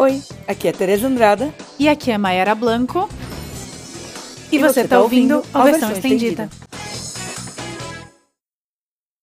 [0.00, 1.52] Oi, aqui é Tereza Andrada.
[1.76, 3.08] E aqui é Mayara Blanco.
[4.52, 6.48] E, E você está tá ouvindo a versão versão estendida.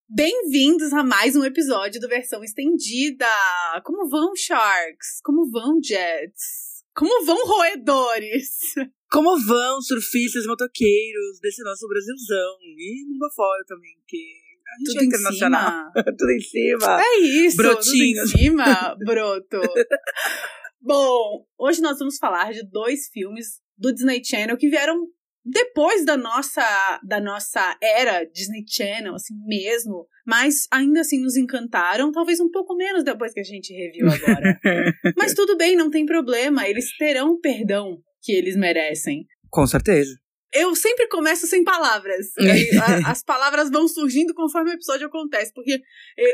[0.10, 3.26] Bem-vindos a mais um episódio do Versão Estendida!
[3.86, 5.22] Como vão, Sharks?
[5.24, 6.84] Como vão, Jets?
[6.94, 8.60] Como vão, roedores?
[9.10, 12.58] Como vão surfistas motoqueiros desse nosso Brasilzão?
[12.62, 14.45] E mundo afora também, que
[14.86, 15.92] Tudo é internacional.
[16.18, 17.02] Tudo em cima.
[17.02, 18.32] É isso, Brotinhos.
[18.32, 19.62] tudo em cima, broto.
[20.82, 25.08] Bom, hoje nós vamos falar de dois filmes do Disney Channel que vieram
[25.46, 32.12] depois da nossa da nossa era Disney Channel, assim mesmo, mas ainda assim nos encantaram,
[32.12, 34.60] talvez um pouco menos depois que a gente reviu agora.
[35.16, 39.26] mas tudo bem, não tem problema, eles terão o perdão que eles merecem.
[39.50, 40.18] Com certeza.
[40.56, 42.28] Eu sempre começo sem palavras.
[42.40, 45.52] Aí, a- as palavras vão surgindo conforme o episódio acontece.
[45.54, 45.80] Porque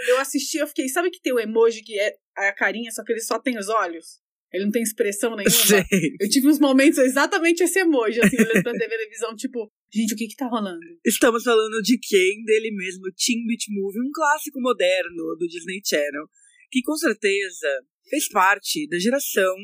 [0.10, 0.88] eu assisti, eu fiquei.
[0.90, 3.68] Sabe que tem o emoji que é a carinha, só que ele só tem os
[3.70, 4.20] olhos?
[4.54, 5.50] Ele não tem expressão nenhuma.
[5.56, 5.84] Sei.
[6.20, 10.28] Eu tive uns momentos exatamente esse emoji, assim, olhando pra televisão, tipo, gente, o que
[10.28, 10.80] que tá rolando?
[11.06, 12.44] Estamos falando de quem?
[12.44, 16.26] Dele mesmo, Teen Beach Movie, um clássico moderno do Disney Channel,
[16.70, 17.68] que com certeza
[18.10, 19.56] fez parte da geração,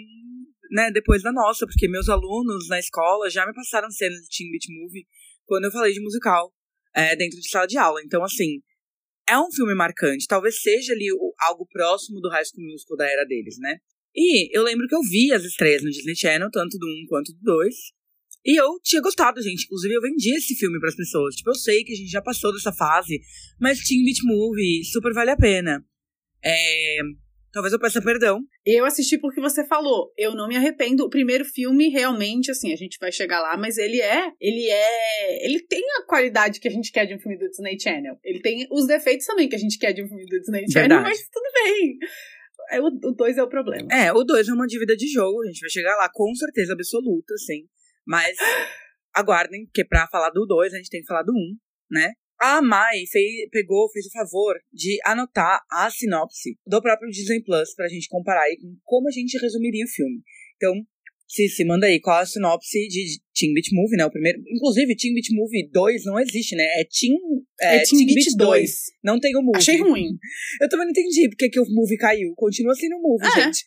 [0.72, 4.52] né, depois da nossa, porque meus alunos na escola já me passaram cenas de Teen
[4.52, 5.06] Beach Movie
[5.46, 6.54] quando eu falei de musical
[6.96, 8.02] é, dentro de sala de aula.
[8.04, 8.62] Então, assim,
[9.28, 10.26] é um filme marcante.
[10.28, 13.78] Talvez seja ali o- algo próximo do High School Musical da era deles, né?
[14.16, 17.32] E eu lembro que eu vi as estreias no Disney Channel, tanto do 1 quanto
[17.34, 17.76] do 2.
[18.46, 19.66] E eu tinha gostado, gente.
[19.66, 21.36] Inclusive, eu vendi esse filme pras pessoas.
[21.36, 23.20] Tipo, eu sei que a gente já passou dessa fase,
[23.60, 25.86] mas Teen Beach Movie super vale a pena.
[26.44, 26.98] É...
[27.58, 28.40] Talvez eu peça perdão.
[28.64, 30.14] Eu assisti porque você falou.
[30.16, 31.04] Eu não me arrependo.
[31.04, 34.32] O primeiro filme, realmente, assim, a gente vai chegar lá, mas ele é.
[34.40, 35.44] Ele é.
[35.44, 38.16] Ele tem a qualidade que a gente quer de um filme do Disney Channel.
[38.24, 41.02] Ele tem os defeitos também que a gente quer de um filme do Disney Channel,
[41.02, 41.04] Verdade.
[41.04, 41.98] mas tudo bem.
[42.70, 43.88] É, O o dois é o problema.
[43.92, 45.42] É, o 2 é uma dívida de jogo.
[45.42, 47.64] A gente vai chegar lá com certeza absoluta, sim.
[48.06, 48.38] Mas
[49.16, 51.58] aguardem, porque pra falar do 2, a gente tem que falar do 1, um,
[51.90, 52.12] né?
[52.40, 57.74] A Mai fez, pegou, fez o favor de anotar a sinopse do próprio Disney Plus
[57.76, 60.22] pra gente comparar aí com como a gente resumiria o filme.
[60.56, 60.74] Então,
[61.28, 64.06] se, se manda aí qual a sinopse de Teen Beach Movie, né?
[64.06, 64.40] O primeiro.
[64.48, 66.64] Inclusive, Teen Beach Movie 2 não existe, né?
[66.64, 67.18] É Teen.
[67.60, 68.72] É, Teen Beach 2.
[69.04, 69.58] Não tem o movie.
[69.58, 70.18] Achei ruim.
[70.62, 72.34] Eu também não entendi porque que o movie caiu.
[72.36, 73.44] Continua sendo movie, É.
[73.44, 73.66] gente.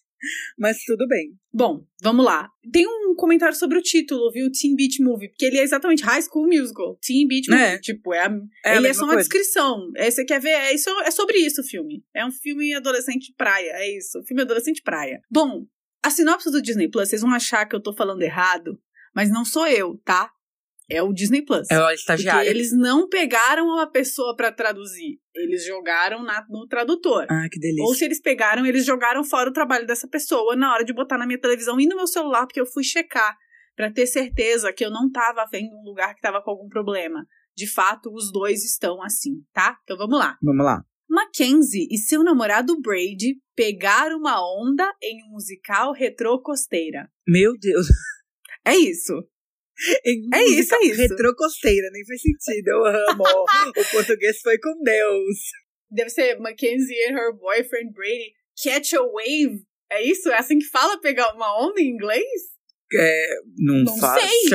[0.59, 1.33] Mas tudo bem.
[1.53, 2.49] Bom, vamos lá.
[2.73, 4.51] Tem um comentário sobre o título, viu?
[4.51, 5.29] Teen Beach Movie.
[5.29, 6.99] Porque ele é exatamente High School Musical.
[7.03, 7.63] Teen Beach Movie.
[7.63, 7.79] É.
[7.79, 8.31] Tipo, é a,
[8.65, 9.29] É a ele é mesma só uma coisa.
[9.29, 9.91] descrição.
[9.97, 10.51] É, você quer ver?
[10.51, 12.05] É, isso, é sobre isso o filme.
[12.15, 13.71] É um filme adolescente praia.
[13.77, 14.23] É isso.
[14.25, 15.21] Filme adolescente praia.
[15.31, 15.67] Bom,
[16.03, 18.79] a sinopse do Disney Plus, vocês vão achar que eu tô falando errado,
[19.15, 20.31] mas não sou eu, tá?
[20.91, 21.71] É o Disney Plus.
[21.71, 22.51] É o Porque estagiário.
[22.51, 25.21] eles não pegaram uma pessoa pra traduzir.
[25.35, 27.27] Eles jogaram na- no tradutor.
[27.31, 27.85] Ah, que delícia.
[27.85, 31.17] Ou se eles pegaram, eles jogaram fora o trabalho dessa pessoa na hora de botar
[31.17, 33.37] na minha televisão e no meu celular, porque eu fui checar
[33.77, 37.25] pra ter certeza que eu não tava vendo um lugar que tava com algum problema.
[37.57, 39.77] De fato, os dois estão assim, tá?
[39.85, 40.37] Então vamos lá.
[40.43, 40.83] Vamos lá.
[41.09, 47.09] Mackenzie e seu namorado Brady pegaram uma onda em um musical retrô costeira.
[47.27, 47.87] Meu Deus.
[48.65, 49.15] É isso.
[50.35, 51.01] É isso, é isso.
[51.01, 52.69] Retrocosteira, nem faz sentido.
[52.69, 53.25] Eu amo.
[53.77, 55.37] o português foi com Deus.
[55.91, 58.33] Deve ser Mackenzie and her boyfriend Brady
[58.63, 59.65] catch a wave.
[59.91, 60.29] É isso?
[60.31, 62.25] É assim que fala pegar uma onda em inglês?
[62.93, 63.27] É,
[63.59, 64.23] não, Não faz.
[64.49, 64.51] sei.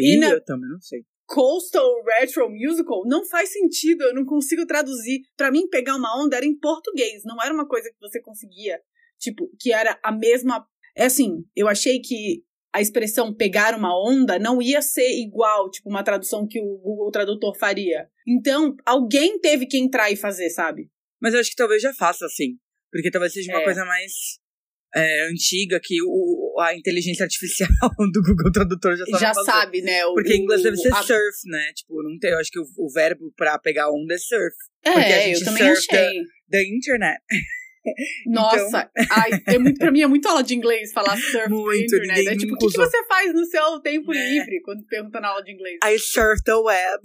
[0.00, 1.00] E eu também não sei.
[1.26, 5.20] Coastal Retro Musical não faz sentido, eu não consigo traduzir.
[5.36, 8.80] Pra mim, pegar uma onda era em português, não era uma coisa que você conseguia,
[9.18, 10.66] tipo, que era a mesma.
[10.96, 12.42] É assim, eu achei que
[12.72, 17.10] a expressão pegar uma onda não ia ser igual, tipo, uma tradução que o Google
[17.10, 18.08] Tradutor faria.
[18.26, 20.88] Então, alguém teve que entrar e fazer, sabe?
[21.20, 22.56] Mas eu acho que talvez já faça assim.
[22.92, 23.64] Porque talvez seja uma É.
[23.64, 24.12] coisa mais
[24.94, 27.68] é, antiga que o, a inteligência artificial
[28.12, 29.50] do Google Tradutor já sabe Já fazer.
[29.50, 30.04] sabe, né?
[30.06, 31.72] O, Porque em inglês deve ser a- surf, né?
[31.74, 32.30] Tipo, não tem.
[32.30, 34.56] Eu acho que o, o verbo pra pegar onda é surf.
[34.82, 36.22] porque a É, gente eu também surfa achei.
[36.48, 37.20] Da internet.
[38.26, 41.96] Nossa, ai, é muito, pra mim é muito aula de inglês falar surf na Muito,
[41.96, 42.18] internet.
[42.18, 44.30] ninguém É tipo, o que, que você faz no seu tempo É.
[44.30, 45.78] livre quando pergunta na aula de inglês?
[45.84, 47.00] I surf the web.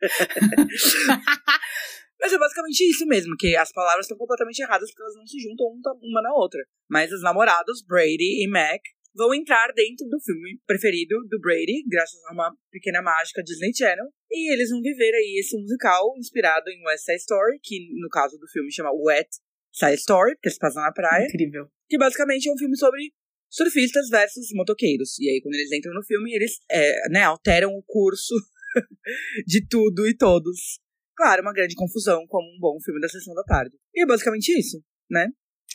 [2.20, 5.38] Mas é basicamente isso mesmo, que as palavras estão completamente erradas porque elas não se
[5.40, 5.66] juntam
[6.02, 6.60] uma na outra.
[6.88, 8.80] Mas os namorados, Brady e Mac,
[9.14, 14.04] vão entrar dentro do filme preferido do Brady, graças a uma pequena mágica Disney Channel.
[14.30, 18.36] E eles vão viver aí esse musical inspirado em West Side Story, que no caso
[18.38, 19.28] do filme chama Wet
[19.72, 21.26] Side Story, porque se passa na praia.
[21.26, 21.68] Incrível.
[21.88, 23.12] que basicamente é um filme sobre
[23.50, 25.18] surfistas versus motoqueiros.
[25.18, 28.34] E aí, quando eles entram no filme, eles é, né, alteram o curso
[29.46, 30.80] de tudo e todos.
[31.16, 33.76] Claro, uma grande confusão, como um bom filme da sessão da tarde.
[33.94, 35.28] E é basicamente isso, né?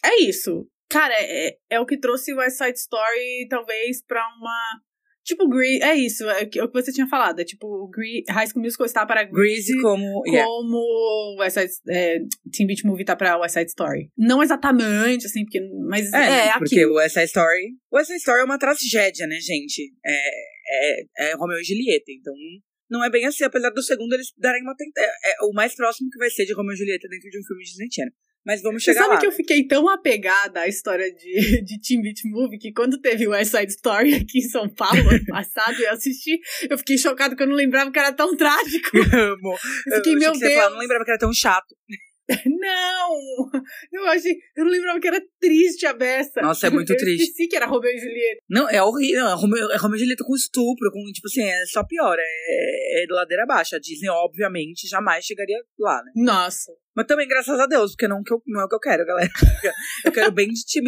[0.04, 0.68] É isso.
[0.90, 4.82] Cara, é, é o que trouxe o West Side Story, talvez, pra uma.
[5.26, 5.82] Tipo, Grease.
[5.84, 7.40] É isso, é o que é você tinha falado.
[7.40, 9.74] É tipo, Gre High School Musical está para Grease.
[9.82, 10.22] como.
[10.28, 10.46] Yeah.
[10.46, 12.20] Como West Side, é,
[12.56, 14.12] Teen Beach Movie tá pra West Side Story.
[14.18, 15.60] Não exatamente, assim, porque.
[15.90, 16.94] Mas é, É, é porque aquilo.
[16.94, 17.74] o West Side Story.
[17.92, 19.92] O West Side Story é uma tragédia, né, gente?
[20.06, 20.20] É,
[20.70, 22.34] é, é Romeo e Julieta, então.
[22.88, 25.74] Não é bem assim, apesar do segundo eles darem uma tenta- é, é o mais
[25.76, 28.14] próximo que vai ser de Romeo e Julieta dentro de um filme de Disney Channel.
[28.46, 29.20] Mas vamos Você chegar sabe lá.
[29.22, 33.28] que eu fiquei tão apegada à história de, de Teen Beach Movie que quando teve
[33.28, 36.40] o West Side Story aqui em São Paulo, ano passado, eu assisti,
[36.70, 38.96] eu fiquei chocada que eu não lembrava que era tão trágico.
[38.98, 39.58] amo.
[39.88, 40.74] Eu fiquei, achei meu você ia falar, Deus.
[40.74, 41.76] não lembrava que era tão chato.
[42.46, 43.50] Não!
[43.92, 44.36] Eu achei.
[44.56, 46.42] Eu não lembrava que era triste a beça.
[46.42, 47.24] Nossa, é muito eu triste.
[47.24, 48.42] esqueci que era Romeo e Julieta.
[48.50, 49.26] Não, é horrível.
[49.28, 52.18] É é Romeo e Julieta com estupro, com, tipo assim, é só pior.
[52.20, 53.76] É, é de ladeira abaixo.
[53.76, 56.12] A Disney, obviamente, jamais chegaria lá, né?
[56.16, 56.72] Nossa.
[56.96, 59.06] Mas também, graças a Deus, porque não, que eu- não é o que eu quero,
[59.06, 59.30] galera.
[60.06, 60.64] Eu quero bem de.
[60.66, 60.84] Teen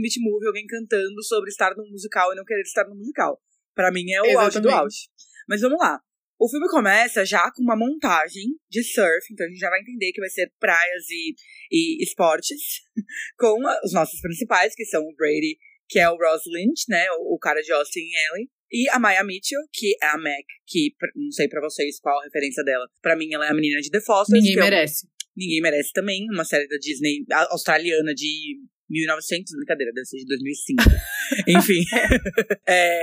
[0.00, 3.40] Beach Movie, alguém cantando sobre estar num musical e não querer estar num musical.
[3.74, 5.08] Pra mim é o auge do auge.
[5.48, 6.00] Mas vamos lá.
[6.38, 10.12] O filme começa já com uma montagem de surf, então a gente já vai entender
[10.12, 11.34] que vai ser praias e,
[11.70, 12.82] e esportes,
[13.36, 15.58] com os nossos principais, que são o Brady,
[15.88, 18.98] que é o Ross Lynch, né, o, o cara de Austin e Ellie, e a
[18.98, 22.86] Maya Mitchell, que é a Mac, que não sei pra vocês qual a referência dela.
[23.00, 25.08] Pra mim, ela é a menina de The Fosters, Ninguém é merece.
[25.34, 28.58] Ninguém Merece também, uma série da Disney australiana de
[28.88, 30.82] 1900, brincadeira, deve ser de 2005.
[31.48, 31.84] Enfim.
[32.70, 33.00] É,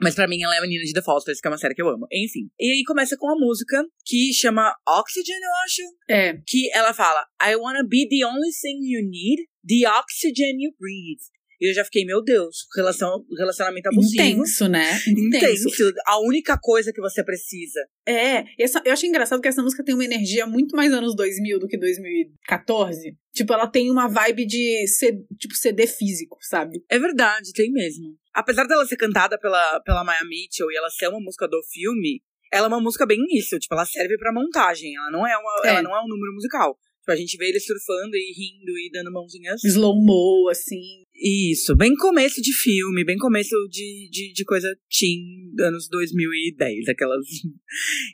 [0.00, 1.82] mas pra mim ela é a menina de The Fosters, que é uma série que
[1.82, 2.06] eu amo.
[2.12, 2.50] Enfim.
[2.58, 5.82] E aí começa com a música que chama Oxygen, eu acho.
[6.10, 6.42] É.
[6.46, 11.22] Que ela fala: I wanna be the only thing you need, the oxygen you breathe.
[11.60, 14.22] E eu já fiquei, meu Deus, relação, relacionamento abusivo.
[14.22, 14.90] Intenso, né?
[15.06, 15.68] Intenso.
[15.68, 15.92] Intenso.
[16.06, 17.80] A única coisa que você precisa.
[18.06, 21.58] É, essa, eu achei engraçado que essa música tem uma energia muito mais anos 2000
[21.58, 23.16] do que 2014.
[23.32, 26.84] Tipo, ela tem uma vibe de C- tipo CD físico, sabe?
[26.88, 28.16] É verdade, tem mesmo.
[28.32, 32.20] Apesar dela ser cantada pela, pela Maya Mitchell e ela ser uma música do filme,
[32.52, 33.58] ela é uma música bem isso.
[33.58, 34.94] Tipo, ela serve pra montagem.
[34.96, 35.68] Ela não é, uma, É.
[35.70, 36.76] ela não é um número musical.
[37.04, 39.62] Tipo, a gente vê ele surfando e rindo e dando mãozinhas.
[39.62, 41.04] Slow-mo, assim.
[41.14, 47.26] Isso, bem começo de filme, bem começo de, de, de coisa teen, anos 2010, aquelas.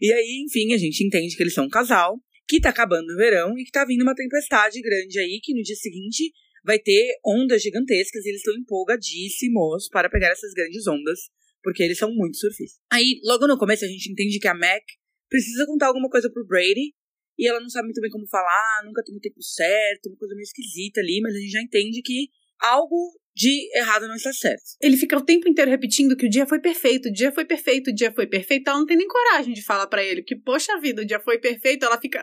[0.02, 3.16] E aí, enfim, a gente entende que eles são um casal, que tá acabando o
[3.16, 6.32] verão e que tá vindo uma tempestade grande aí, que no dia seguinte
[6.64, 11.20] vai ter ondas gigantescas e eles estão empolgadíssimos para pegar essas grandes ondas,
[11.62, 12.80] porque eles são muito surfistas.
[12.90, 14.82] Aí, logo no começo, a gente entende que a Mac
[15.28, 16.92] precisa contar alguma coisa pro Brady.
[17.40, 20.34] E ela não sabe muito bem como falar, nunca tem o tempo certo, uma coisa
[20.34, 22.28] meio esquisita ali, mas a gente já entende que
[22.60, 24.62] algo de errado não está certo.
[24.82, 27.88] Ele fica o tempo inteiro repetindo que o dia foi perfeito, o dia foi perfeito,
[27.90, 28.68] o dia foi perfeito.
[28.68, 31.38] Ela não tem nem coragem de falar pra ele, porque, poxa vida, o dia foi
[31.38, 31.86] perfeito.
[31.86, 32.22] Ela fica.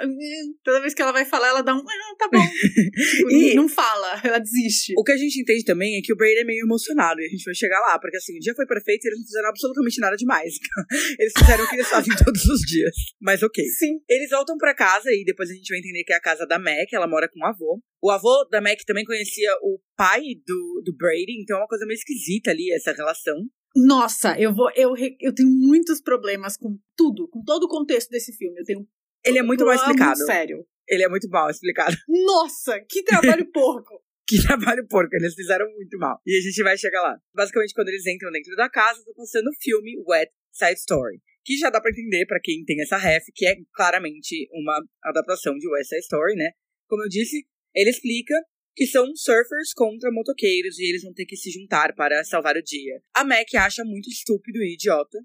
[0.64, 1.80] Toda vez que ela vai falar, ela dá um.
[1.80, 2.38] Ah, tá bom.
[3.18, 4.94] Tipo, E- Não fala, ela desiste.
[4.96, 7.30] O que a gente entende também é que o Brady é meio emocionado e a
[7.30, 10.00] gente vai chegar lá, porque assim, o dia foi perfeito e eles não fizeram absolutamente
[10.00, 10.54] nada demais.
[11.20, 12.94] Eles fizeram o que eles fazem todos os dias.
[13.20, 13.64] Mas ok.
[13.66, 14.00] Sim.
[14.08, 16.60] Eles voltam pra casa e depois a gente vai entender que é a casa da
[16.60, 17.80] Mac, ela mora com o avô.
[18.02, 21.86] O avô da Mac também conhecia o pai do, do Brady, então é uma coisa
[21.86, 23.36] meio esquisita ali essa relação.
[23.76, 24.72] Nossa, eu vou.
[24.76, 28.60] Eu, eu tenho muitos problemas com tudo, com todo o contexto desse filme.
[28.60, 28.88] Eu tenho.
[29.26, 30.18] Ele é muito mal explicado.
[30.26, 30.66] sério.
[30.88, 31.96] Ele é muito mal explicado.
[32.08, 34.02] Nossa, que trabalho porco!
[34.28, 36.20] Que trabalho porco, eles fizeram muito mal.
[36.26, 37.18] E a gente vai chegar lá.
[37.34, 41.22] Basicamente, quando eles entram dentro da casa, tá passando o filme Wet Side Story.
[41.46, 45.58] Que já dá pra entender, pra quem tem essa ref, que é claramente uma adaptação
[45.58, 46.52] de West Side Story, né?
[46.90, 47.46] Como eu disse,
[47.80, 48.34] ele explica
[48.76, 52.62] que são surfers contra motoqueiros e eles vão ter que se juntar para salvar o
[52.64, 53.02] dia.
[53.16, 55.18] A Mac acha muito estúpido e idiota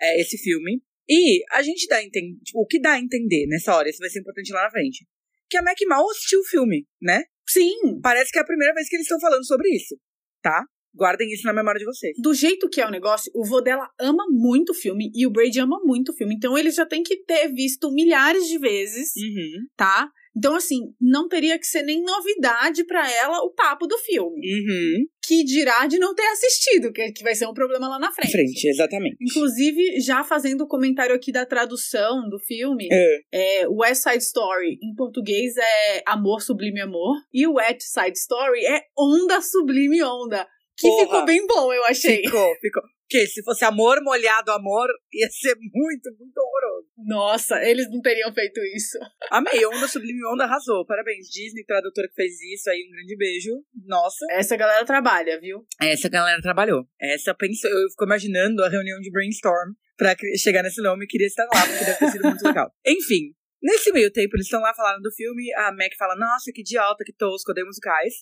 [0.00, 0.82] é, esse filme.
[1.08, 2.36] E a gente dá a entender.
[2.44, 5.06] Tipo, o que dá a entender nessa hora, isso vai ser importante lá na frente.
[5.48, 7.22] Que a Mac mal assistiu o filme, né?
[7.48, 9.96] Sim, Parece que é a primeira vez que eles estão falando sobre isso,
[10.42, 10.64] tá?
[10.92, 12.16] Guardem isso na memória de vocês.
[12.20, 15.30] do jeito que é o negócio, o vô dela ama muito o filme e o
[15.30, 16.34] Brady ama muito o filme.
[16.34, 20.08] Então ele já tem que ter visto milhares de vezes, Uhum, tá?
[20.36, 24.40] Então, assim, não teria que ser nem novidade pra ela o papo do filme.
[24.40, 25.04] uhum.
[25.26, 28.30] Que dirá de não ter assistido, que, que vai ser um problema lá na frente.
[28.30, 29.16] Frente, exatamente.
[29.20, 33.62] Inclusive, já fazendo o comentário aqui da tradução do filme, É.
[33.62, 38.64] é, West Side Story em português é Amor Sublime Amor e o Wet Side Story
[38.66, 40.46] é Onda Sublime Onda.
[40.78, 41.04] Que Porra.
[41.04, 42.18] ficou bem bom, eu achei.
[42.22, 42.82] Ficou, ficou.
[43.08, 46.65] Porque se fosse amor molhado amor, ia ser muito, muito horroroso.
[46.96, 48.98] Nossa, eles não teriam feito isso.
[49.30, 50.84] Amei, Onda Sublime Onda arrasou.
[50.86, 53.50] Parabéns, Disney, tradutora que fez isso aí, um grande beijo.
[53.86, 54.24] Nossa.
[54.30, 55.64] Essa galera trabalha, viu?
[55.80, 56.86] Essa galera trabalhou.
[57.00, 61.26] Essa pensou, eu fico imaginando a reunião de brainstorm pra chegar nesse nome e queria
[61.26, 62.70] estar lá, porque deve ter sido muito legal.
[62.86, 66.60] Enfim, nesse meio tempo, eles estão lá falando do filme, a Mac fala, nossa, que
[66.60, 68.14] idiota, que tosco, odeio musicais.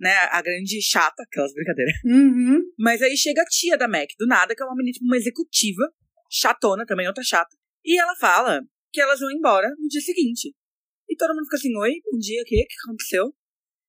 [0.00, 0.12] né?
[0.30, 1.94] A grande chata, aquelas brincadeiras.
[2.04, 2.60] Uhum.
[2.78, 5.16] Mas aí chega a tia da Mac, do nada, que é uma menina, tipo, uma
[5.16, 5.82] executiva,
[6.28, 7.54] chatona também, outra chata.
[7.84, 8.60] E ela fala
[8.92, 10.54] que elas vão embora no dia seguinte.
[11.08, 13.34] E todo mundo fica assim, oi, bom dia, o que, que aconteceu?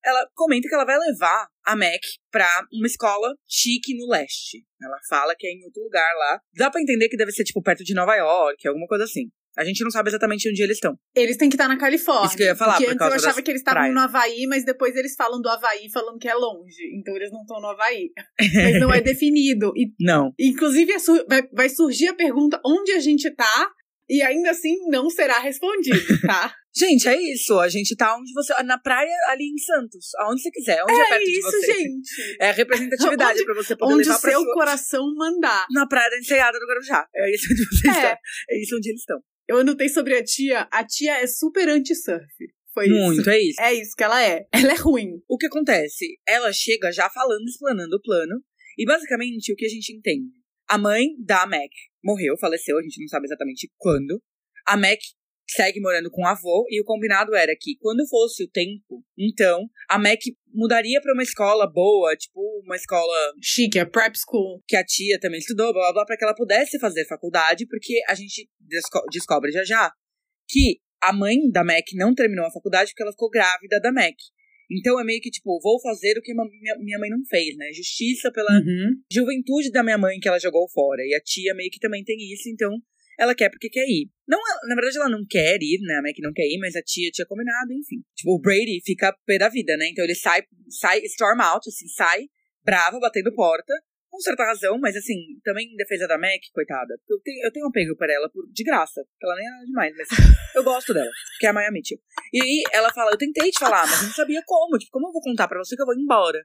[0.06, 4.66] Ela comenta que ela vai levar a Mac pra uma escola chique no leste.
[4.82, 6.42] Ela fala que é em outro lugar lá.
[6.54, 9.30] Dá pra entender que deve ser, tipo, perto de Nova York, alguma coisa assim.
[9.56, 10.98] A gente não sabe exatamente onde eles estão.
[11.16, 12.26] Eles têm que estar na Califórnia.
[12.26, 14.48] Isso que eu ia falar, Porque por antes eu achava que eles estavam no Havaí,
[14.48, 16.92] mas depois eles falam do Havaí falando que é longe.
[16.98, 18.10] Então eles não estão no Havaí.
[18.56, 19.72] Mas não é definido.
[19.76, 20.34] E, Não.
[20.40, 20.98] inclusive, é
[21.28, 23.72] vai, vai surgir a pergunta onde a gente tá.
[24.14, 26.54] E ainda assim não será respondido, tá?
[26.76, 27.60] Gente, é isso.
[27.60, 28.54] A gente tá onde você.
[28.64, 30.08] Na praia ali em Santos.
[30.20, 30.84] Aonde você quiser.
[30.84, 31.74] Onde é, é perto de isso, você.
[31.74, 32.38] gente.
[32.40, 34.54] É a representatividade Onde- pra você poder Onde o levar pra seu sua...
[34.54, 35.66] coração mandar.
[35.72, 37.08] Na praia da Enseada do Guarujá.
[37.16, 38.00] É isso onde vocês É.
[38.00, 38.18] estão.
[38.52, 39.20] É isso onde eles estão.
[39.48, 40.68] Eu anotei sobre a tia.
[40.72, 42.26] A tia é super anti-surf.
[42.74, 43.30] Foi Muito, isso.
[43.30, 43.62] é isso.
[43.62, 44.46] É isso que ela é.
[44.52, 45.22] Ela é ruim.
[45.28, 46.18] O que acontece?
[46.28, 48.42] Ela chega já falando, explanando o plano.
[48.78, 50.30] E basicamente o que a gente entende?
[50.68, 51.70] A mãe da Mac
[52.04, 54.22] morreu, faleceu, a gente não sabe exatamente quando.
[54.66, 55.00] A Mac
[55.50, 59.68] segue morando com o avô e o combinado era que quando fosse o tempo, então
[59.90, 60.20] a Mac
[60.54, 64.64] mudaria pra uma escola boa, tipo uma escola Chique, é prep school.
[64.68, 68.02] que a tia também estudou, blá blá blá, pra que ela pudesse fazer faculdade, porque
[68.08, 69.92] a gente desco- descobre já já
[70.48, 74.16] que a mãe da Mac não terminou a faculdade porque ela ficou grávida da Mac.
[74.72, 77.72] Então é meio que tipo, vou fazer o que minha, minha mãe não fez, né?
[77.74, 78.92] Justiça pela Uhum.
[79.12, 81.02] juventude da minha mãe que ela jogou fora.
[81.06, 82.72] E a tia meio que também tem isso, então
[83.20, 84.10] ela quer porque quer ir.
[84.28, 85.96] Não, na verdade ela não quer ir, né?
[85.96, 88.02] A Mac não quer ir, mas a tia tinha combinado, enfim.
[88.16, 89.88] Tipo, o Brady fica pé da vida, né?
[89.92, 92.26] Então ele sai, sai, storm out, assim, sai,
[92.64, 93.74] brava, batendo porta.
[94.14, 96.94] Com certa razão, mas assim, também em defesa da Mac, coitada.
[97.10, 99.02] Eu tenho, eu tenho um apego por ela por, de graça.
[99.20, 100.08] Ela nem é demais, mas
[100.56, 101.10] eu gosto dela.
[101.40, 101.98] Que é a Maya Mitchell.
[102.32, 104.78] E aí ela fala, eu tentei te falar, mas eu não sabia como.
[104.78, 106.40] Tipo, como eu vou contar pra você que eu vou embora?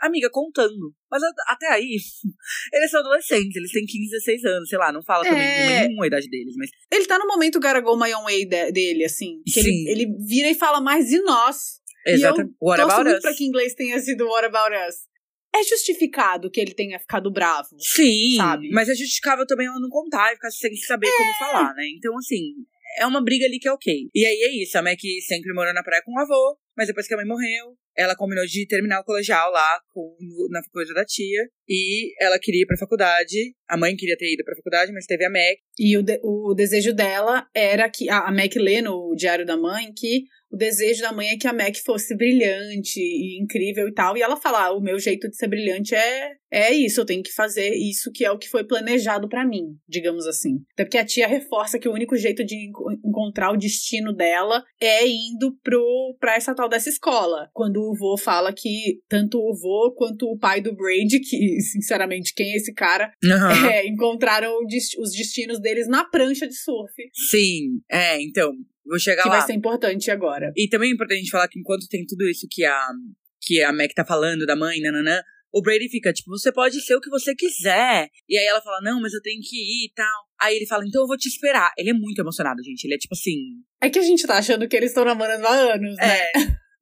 [0.00, 0.92] Amiga, contando.
[1.08, 1.96] Mas até aí,
[2.74, 5.86] eles são adolescentes, eles têm 15, 16 anos, sei lá, não fala também É.
[5.86, 6.68] nenhuma idade deles, mas.
[6.90, 9.40] Ele tá no momento Go My Own Way de- dele, assim.
[9.46, 9.88] Que ele, Sim.
[9.88, 11.80] ele vira e fala mais de nós.
[12.04, 12.50] Exatamente.
[12.50, 13.22] E eu What about muito us?
[13.22, 14.96] pra que inglês tenha sido What About Us.
[15.54, 17.68] É justificado que ele tenha ficado bravo.
[17.78, 18.70] Sim, sabe?
[18.70, 21.84] mas é justificável também ela não contar e ficar sem saber como falar, né?
[21.96, 22.54] Então, assim,
[22.98, 24.08] é uma briga ali que é ok.
[24.14, 27.06] E aí é isso, a Mac sempre morou na praia com o avô, mas depois
[27.06, 30.16] que a mãe morreu, ela combinou de terminar o colegial lá com,
[30.50, 31.48] na coisa da tia.
[31.68, 33.54] E ela queria ir pra faculdade.
[33.68, 35.56] A mãe queria ter ido pra faculdade, mas teve a Mac.
[35.78, 38.10] E o, de- o desejo dela era que.
[38.10, 41.48] A, a Mac lê no Diário da Mãe que o desejo da mãe é que
[41.48, 44.16] a Mac fosse brilhante e incrível e tal.
[44.16, 47.22] E ela fala: ah, o meu jeito de ser brilhante é, é isso, eu tenho
[47.22, 50.58] que fazer isso que é o que foi planejado pra mim, digamos assim.
[50.72, 54.62] Até porque a tia reforça que o único jeito de enco- encontrar o destino dela
[54.80, 57.48] é indo pro, pra essa tal dessa escola.
[57.52, 62.32] Quando o vô fala que tanto o vô quanto o pai do Brady, que sinceramente,
[62.34, 63.12] quem é esse cara,
[63.72, 64.56] é, encontraram
[64.98, 66.94] os destinos deles na prancha de surf.
[67.30, 68.52] Sim, é, então,
[68.86, 69.38] vou chegar que lá.
[69.38, 70.52] vai ser importante agora.
[70.56, 72.86] E também é importante a gente falar que enquanto tem tudo isso que a,
[73.42, 75.22] que a Mac tá falando, da mãe, nananã,
[75.52, 78.08] o Brady fica, tipo, você pode ser o que você quiser.
[78.28, 80.24] E aí ela fala, não, mas eu tenho que ir e tal.
[80.40, 81.72] Aí ele fala, então eu vou te esperar.
[81.78, 82.84] Ele é muito emocionado, gente.
[82.84, 83.36] Ele é tipo assim.
[83.80, 86.18] É que a gente tá achando que eles estão namorando há anos, né?
[86.18, 86.32] É.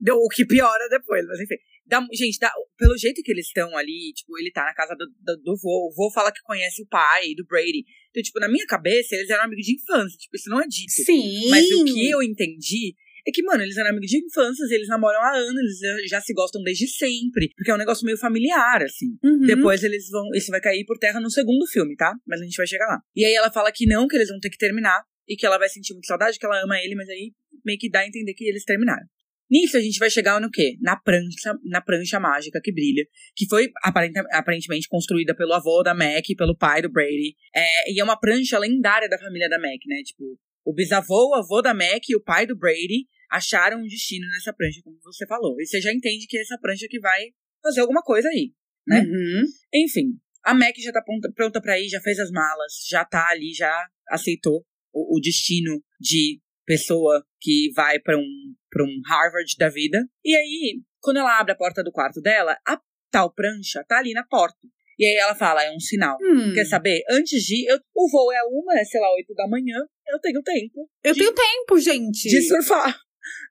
[0.01, 1.57] deu- o que piora depois, mas enfim.
[1.87, 5.07] Dá- gente, dá- pelo jeito que eles estão ali, tipo, ele tá na casa do,
[5.07, 5.89] do, do vô.
[5.89, 7.85] O vô fala que conhece o pai do Brady.
[8.11, 10.17] Então, tipo, na minha cabeça, eles eram amigos de infância.
[10.19, 10.91] Tipo, isso não é dito.
[10.91, 11.49] Sim.
[11.51, 12.95] Mas o que eu entendi
[13.27, 16.33] é que, mano, eles eram amigos de infância, eles namoram há anos, eles já, se
[16.35, 17.51] gostam desde sempre.
[17.57, 19.17] Porque é um negócio meio familiar, assim.
[19.23, 19.47] Uhum.
[19.47, 20.29] Depois eles vão.
[20.35, 22.15] Isso vai cair por terra no segundo filme, tá?
[22.27, 23.01] Mas a gente vai chegar lá.
[23.15, 25.03] E aí ela fala que não, que eles vão ter que terminar.
[25.29, 27.33] E que ela vai sentir muita saudade, que ela ama ele, mas aí
[27.65, 29.07] meio que dá a entender que eles terminaram.
[29.51, 30.77] Nisso a gente vai chegar no quê?
[30.81, 33.07] Na prancha, na prancha mágica que brilha,
[33.37, 37.37] que foi aparentemente construída pelo avô da Mac, pelo pai do Brady.
[37.55, 40.03] É, e é uma prancha lendária da família da Mac, né?
[40.05, 44.27] Tipo, o bisavô, o avô da Mac e o pai do Brady acharam um destino
[44.29, 45.61] nessa prancha, como você falou.
[45.61, 47.21] E você já entende que é essa prancha que vai
[47.63, 48.53] fazer alguma coisa aí.
[48.87, 49.01] né?
[49.01, 49.43] Uhum.
[49.75, 53.29] Enfim, a Mac já tá pronta, pronta pra ir, já fez as malas, já tá
[53.29, 59.55] ali, já aceitou o, o destino de pessoa que vai pra um, pra um Harvard
[59.59, 59.99] da vida.
[60.25, 64.13] E aí, quando ela abre a porta do quarto dela, a tal prancha tá ali
[64.15, 64.57] na porta.
[64.99, 66.17] E aí ela fala, é um sinal.
[66.23, 66.53] Hum.
[66.55, 67.03] Quer saber?
[67.11, 67.67] Antes de.
[67.71, 69.77] Eu, o voo é uma, é, sei lá, oito da manhã.
[70.09, 72.29] Eu tenho tempo Eu de- tenho tempo, gente.
[72.29, 72.97] de surfar.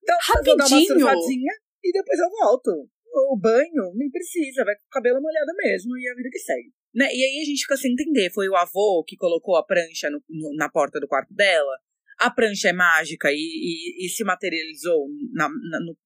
[0.04, 1.00] Então, eu vou dar uma Rapidinho.
[1.00, 2.72] surfadinha e depois eu volto.
[3.14, 6.72] O banho nem precisa, vai com o cabelo molhado mesmo e a vida que segue.
[6.96, 7.06] Né?
[7.14, 8.32] E aí a gente fica sem entender.
[8.32, 11.78] Foi o avô que colocou a prancha no- no- na porta do quarto dela.
[12.22, 15.98] A prancha é mágica e, e- e se materializou na- na- no,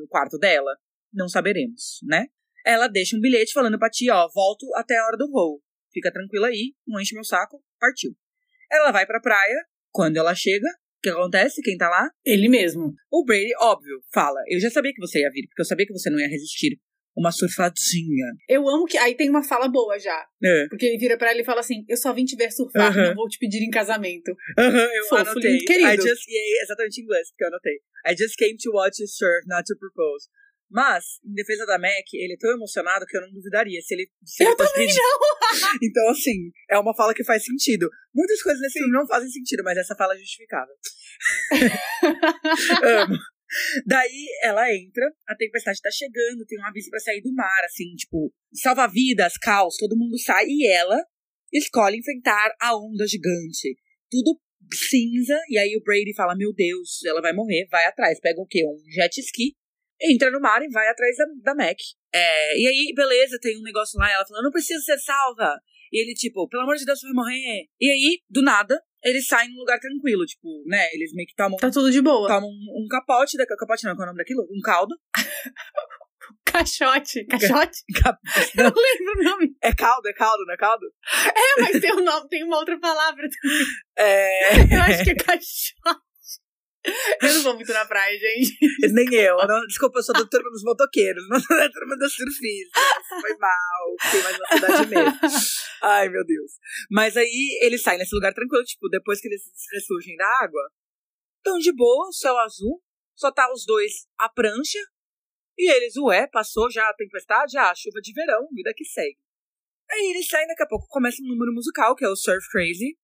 [0.00, 0.76] no quarto dela.
[1.12, 2.26] Não saberemos, né?
[2.66, 5.62] Ela deixa um bilhete falando pra tia, ó, volto até a hora do voo.
[5.92, 8.10] Fica tranquila aí, não enche meu saco, partiu.
[8.70, 9.56] Ela vai pra praia,
[9.92, 11.62] quando ela chega, o que acontece?
[11.62, 12.10] Quem tá lá?
[12.24, 12.92] Ele mesmo.
[13.12, 15.92] O Brady, óbvio, fala, eu já sabia que você ia vir, porque eu sabia que
[15.92, 16.80] você não ia resistir.
[17.16, 18.26] Uma surfadinha.
[18.48, 18.98] Eu amo que.
[18.98, 20.26] Aí tem uma fala boa já.
[20.42, 20.66] É.
[20.68, 23.08] Porque ele vira pra ela e fala assim: Eu só vim te ver surfar, Aham.
[23.08, 24.34] não vou te pedir em casamento.
[24.58, 25.52] Aham, eu Fofo, anotei.
[25.52, 25.88] lindo, querido.
[25.88, 27.76] I just, e aí, exatamente em inglês, porque eu anotei.
[28.06, 30.26] I just came to watch you surf, not to propose.
[30.70, 34.10] Mas, em defesa da Mac, ele é tão emocionado que eu não duvidaria se ele.
[34.24, 34.98] Se Eu ele também pedir.
[35.82, 37.88] Então, assim, é uma fala que faz sentido.
[38.12, 40.74] Muitas coisas nesse filme não fazem sentido, mas essa fala é justificável.
[42.82, 43.16] Amo.
[43.86, 47.94] Daí ela entra, a tempestade tá chegando, tem um aviso pra sair do mar, assim,
[47.94, 51.00] tipo, salva-vidas, caos, todo mundo sai e ela
[51.52, 53.76] escolhe enfrentar a onda gigante.
[54.10, 54.40] Tudo
[54.72, 58.20] cinza, e aí o Brady fala: Meu Deus, ela vai morrer, vai atrás.
[58.20, 58.64] Pega o quê?
[58.64, 59.54] Um jet ski,
[60.00, 61.78] entra no mar e vai atrás da, da Mac.
[62.12, 65.58] É, e aí, beleza, tem um negócio lá, ela fala: Não precisa ser salva.
[65.92, 67.66] E ele, tipo, pelo amor de Deus, vai morrer.
[67.80, 70.86] E aí, do nada, eles saem num lugar tranquilo, tipo, né?
[70.92, 72.26] Eles meio que tomam Tá tudo de boa.
[72.28, 74.42] toma um, um capote, da, capote não, qual é o nome daquilo?
[74.50, 74.94] Um caldo.
[76.46, 77.24] Caixote.
[77.28, 77.78] Caixote?
[78.02, 78.18] Cap-
[78.56, 79.56] Eu não lembro o nome.
[79.62, 80.86] é caldo, é caldo, não é caldo?
[81.26, 83.26] É, mas tem um nome, tem uma outra palavra.
[83.98, 84.74] É.
[84.74, 86.04] Eu acho que é caixote.
[87.22, 88.56] Eu não vou muito na praia, gente.
[88.92, 89.36] Nem eu.
[89.36, 92.82] Não, desculpa, eu sou da turma dos motoqueiros, não sou da turma dos surfistas.
[93.08, 95.20] Foi mal, fiquei mais na cidade mesmo.
[95.82, 96.52] Ai, meu Deus.
[96.90, 100.70] Mas aí eles saem nesse lugar tranquilo, tipo, depois que eles ressurgem da água,
[101.42, 102.82] tão de boa, céu azul,
[103.16, 104.78] só tá os dois à prancha,
[105.56, 109.16] e eles, ué, passou já a tempestade, ah, chuva de verão, vida que segue.
[109.90, 112.96] Aí eles saem, daqui a pouco começa um número musical, que é o Surf Crazy.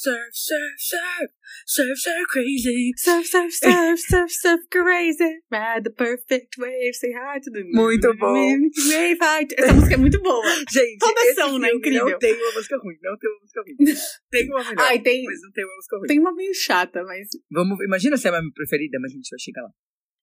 [0.00, 1.30] Surf, surf, surf,
[1.66, 2.94] surf, surf crazy.
[2.96, 5.40] Surf, surf, surf, surf, surf, crazy.
[5.52, 8.32] Ride the perfect wave, say hi to the Muito bom.
[8.32, 10.42] Wave, hi Essa música é muito boa.
[10.72, 11.68] Gente, Todas esse são, né?
[11.68, 12.12] Incrível.
[12.12, 13.94] Não tem uma música ruim, não tem uma música ruim.
[14.30, 16.06] Tem uma melhor, Ai, tem, mas não tem uma música ruim.
[16.06, 17.28] tem uma meio chata, mas.
[17.50, 19.70] Vamos, imagina se é a minha preferida, mas a gente vai chegar lá.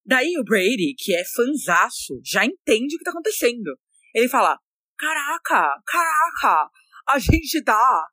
[0.03, 3.77] Daí o Brady, que é fanzaço, já entende o que tá acontecendo.
[4.15, 4.57] Ele fala:
[4.97, 6.67] Caraca, caraca,
[7.09, 8.07] a gente tá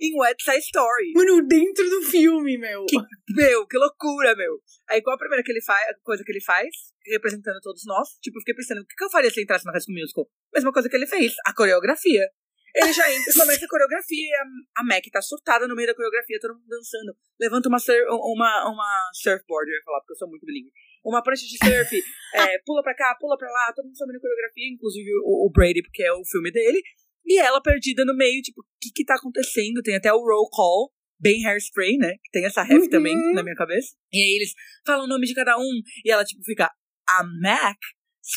[0.00, 1.12] em West Side Story.
[1.14, 2.84] Mano, dentro do filme, meu.
[2.86, 2.96] Que-
[3.34, 4.60] Meu, que loucura, meu.
[4.88, 6.68] Aí qual a primeira que ele faz, coisa que ele faz,
[7.06, 8.08] representando todos nós?
[8.22, 9.98] Tipo, eu fiquei pensando, o que que eu faria se eu entrasse no High School
[9.98, 10.28] Musical?
[10.54, 12.28] Mesma coisa que ele fez, a coreografia.
[12.74, 14.36] Ele já entra e começa a coreografia.
[14.76, 17.16] A, a Mac tá surtada no meio da coreografia, todo mundo dançando.
[17.40, 20.70] Levanta uma, sur- uma, uma surfboard, eu ia falar, porque eu sou muito bilíngue.
[21.02, 22.02] Uma prancha de surf,
[22.34, 25.50] é, pula pra cá, pula pra lá, todo mundo sabendo a coreografia, inclusive o, o
[25.50, 26.82] Brady, porque é o filme dele.
[27.26, 29.82] E ela perdida no meio, tipo, o que que tá acontecendo?
[29.82, 32.12] Tem até o roll call, bem hairspray, né?
[32.24, 32.88] Que tem essa ref Uhum.
[32.90, 33.88] também na minha cabeça.
[34.12, 34.50] E aí eles
[34.86, 35.80] falam o nome de cada um.
[36.04, 36.70] E ela, tipo, fica
[37.08, 37.76] a Mac,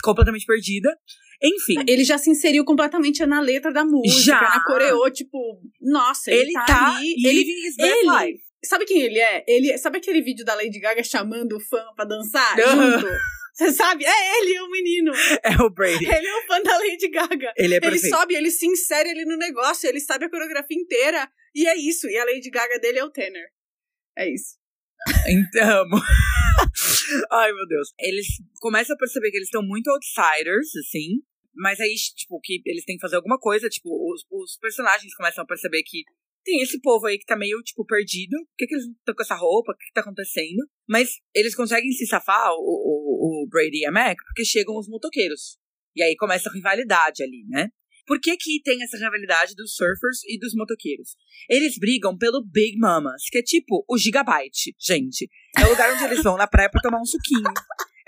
[0.04, 0.89] completamente perdida.
[1.41, 4.41] Enfim, Ele já se inseriu completamente na letra da música, Já.
[4.41, 5.38] na coreô, tipo,
[5.80, 7.13] nossa, ele, ele tá, tá ali.
[7.25, 7.45] Ele,
[7.80, 8.43] ele- life.
[8.65, 9.45] sabe quem ele é?
[9.47, 12.99] Ele, sabe aquele vídeo da Lady Gaga chamando o fã pra dançar Aham.
[12.99, 13.08] junto?
[13.60, 14.06] Você sabe?
[14.06, 15.12] É ele, o menino.
[15.43, 16.06] É o Brady.
[16.06, 17.52] Ele é o fã da Lady Gaga.
[17.58, 18.15] Ele é Ele perfeito.
[18.15, 21.30] sobe, ele se insere ali no negócio, ele sabe a coreografia inteira.
[21.54, 22.08] E é isso.
[22.08, 23.48] E a Lady Gaga dele é o tenor.
[24.17, 24.58] É isso.
[25.28, 25.86] Então.
[27.32, 27.89] Ai, meu Deus.
[28.00, 28.28] Eles
[28.60, 31.22] começam a perceber que eles estão muito outsiders, assim.
[31.54, 33.67] Mas aí, tipo, que eles têm que fazer alguma coisa.
[33.69, 36.04] Tipo, os, os personagens começam a perceber que
[36.43, 38.38] tem esse povo aí que tá meio, tipo, perdido.
[38.38, 39.71] Por que, que eles estão com essa roupa?
[39.71, 40.67] O que, que tá acontecendo?
[40.88, 44.88] Mas eles conseguem se safar, o, o, o Brady e a Mac, porque chegam os
[44.88, 45.58] motoqueiros.
[45.95, 47.69] E aí começa a rivalidade ali, né?
[48.06, 51.15] Por que, que tem essa rivalidade dos surfers e dos motoqueiros?
[51.47, 55.30] Eles brigam pelo Big Mamas, que é tipo o Gigabyte, gente.
[55.56, 57.54] É o lugar onde eles vão na praia pra tomar um suquinho.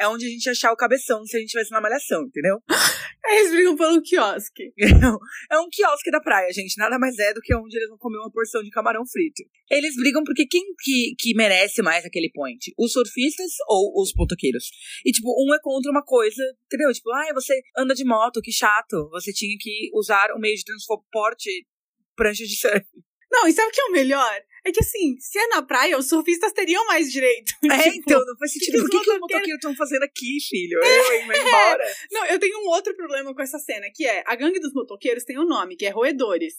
[0.01, 2.57] É onde a gente achar o cabeção se a gente estivesse na malhação, entendeu?
[3.23, 4.73] Aí Eles brigam pelo quiosque.
[5.51, 6.75] É um quiosque da praia, gente.
[6.77, 9.43] Nada mais é do que onde eles vão comer uma porção de camarão frito.
[9.69, 12.73] Eles brigam porque quem que, que merece mais aquele point?
[12.79, 14.71] Os surfistas ou os motoqueiros?
[15.05, 16.91] E, tipo, um é contra uma coisa, entendeu?
[16.91, 19.07] Tipo, ai, você anda de moto, que chato.
[19.11, 21.67] Você tinha que usar o meio de transporte,
[22.15, 22.85] prancha de surf.
[23.31, 24.41] Não, e sabe o que é o melhor?
[24.63, 27.53] É que assim, se é na praia, os surfistas teriam mais direito.
[27.71, 28.79] É, Tipo, então, não faz sentido.
[28.81, 30.79] Por que, que os motoqueiros- estão fazendo aqui, filho?
[30.83, 31.83] Eu, hein, vai embora.
[32.11, 35.23] Não, eu tenho um outro problema com essa cena, que é a gangue dos motoqueiros
[35.23, 36.55] tem um nome, que é Roedores.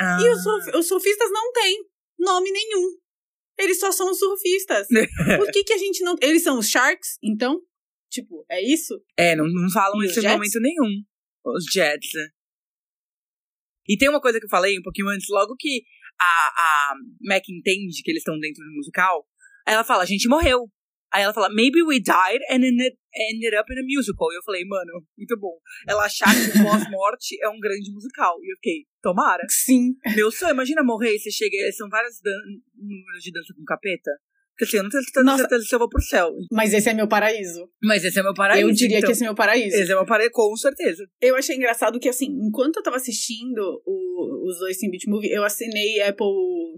[0.00, 0.18] Ah.
[0.20, 1.78] E os, surf- os surfistas não têm
[2.18, 2.96] nome nenhum.
[3.58, 4.88] Eles só são os surfistas.
[5.38, 6.16] Por que, que a gente não.
[6.20, 7.60] Eles são os Sharks, então?
[8.10, 9.00] Tipo, é isso?
[9.16, 11.02] É, não, não falam E isso em momento nenhum.
[11.44, 12.28] Os Jets, né?
[13.88, 15.84] E tem uma coisa que eu falei um pouquinho antes, logo que
[16.20, 19.26] a, a Mac entende que eles estão dentro do musical,
[19.66, 20.68] aí ela fala, a gente morreu.
[21.12, 24.32] Aí ela fala, maybe we died and ended, ended up in a musical.
[24.32, 25.54] E eu falei, mano, muito bom.
[25.86, 28.34] Ela achar que o pós-morte é um grande musical.
[28.42, 29.44] E eu fiquei, tomara.
[29.48, 29.94] Sim.
[30.16, 31.56] Meu sonho, imagina morrer e você chega.
[31.70, 32.18] São vários
[32.74, 34.10] números de dança com capeta.
[34.56, 35.38] Porque assim, eu não tenho Nossa.
[35.38, 36.30] certeza se eu vou pro céu.
[36.52, 37.68] Mas esse é meu paraíso.
[37.82, 38.68] Mas esse é meu paraíso.
[38.68, 39.08] eu diria então.
[39.08, 39.76] que esse é meu paraíso.
[39.76, 41.04] Esse é meu paraíso, com certeza.
[41.20, 45.42] Eu achei engraçado que, assim, enquanto eu tava assistindo o- os dois Beat Movie, eu
[45.42, 46.26] assinei Apple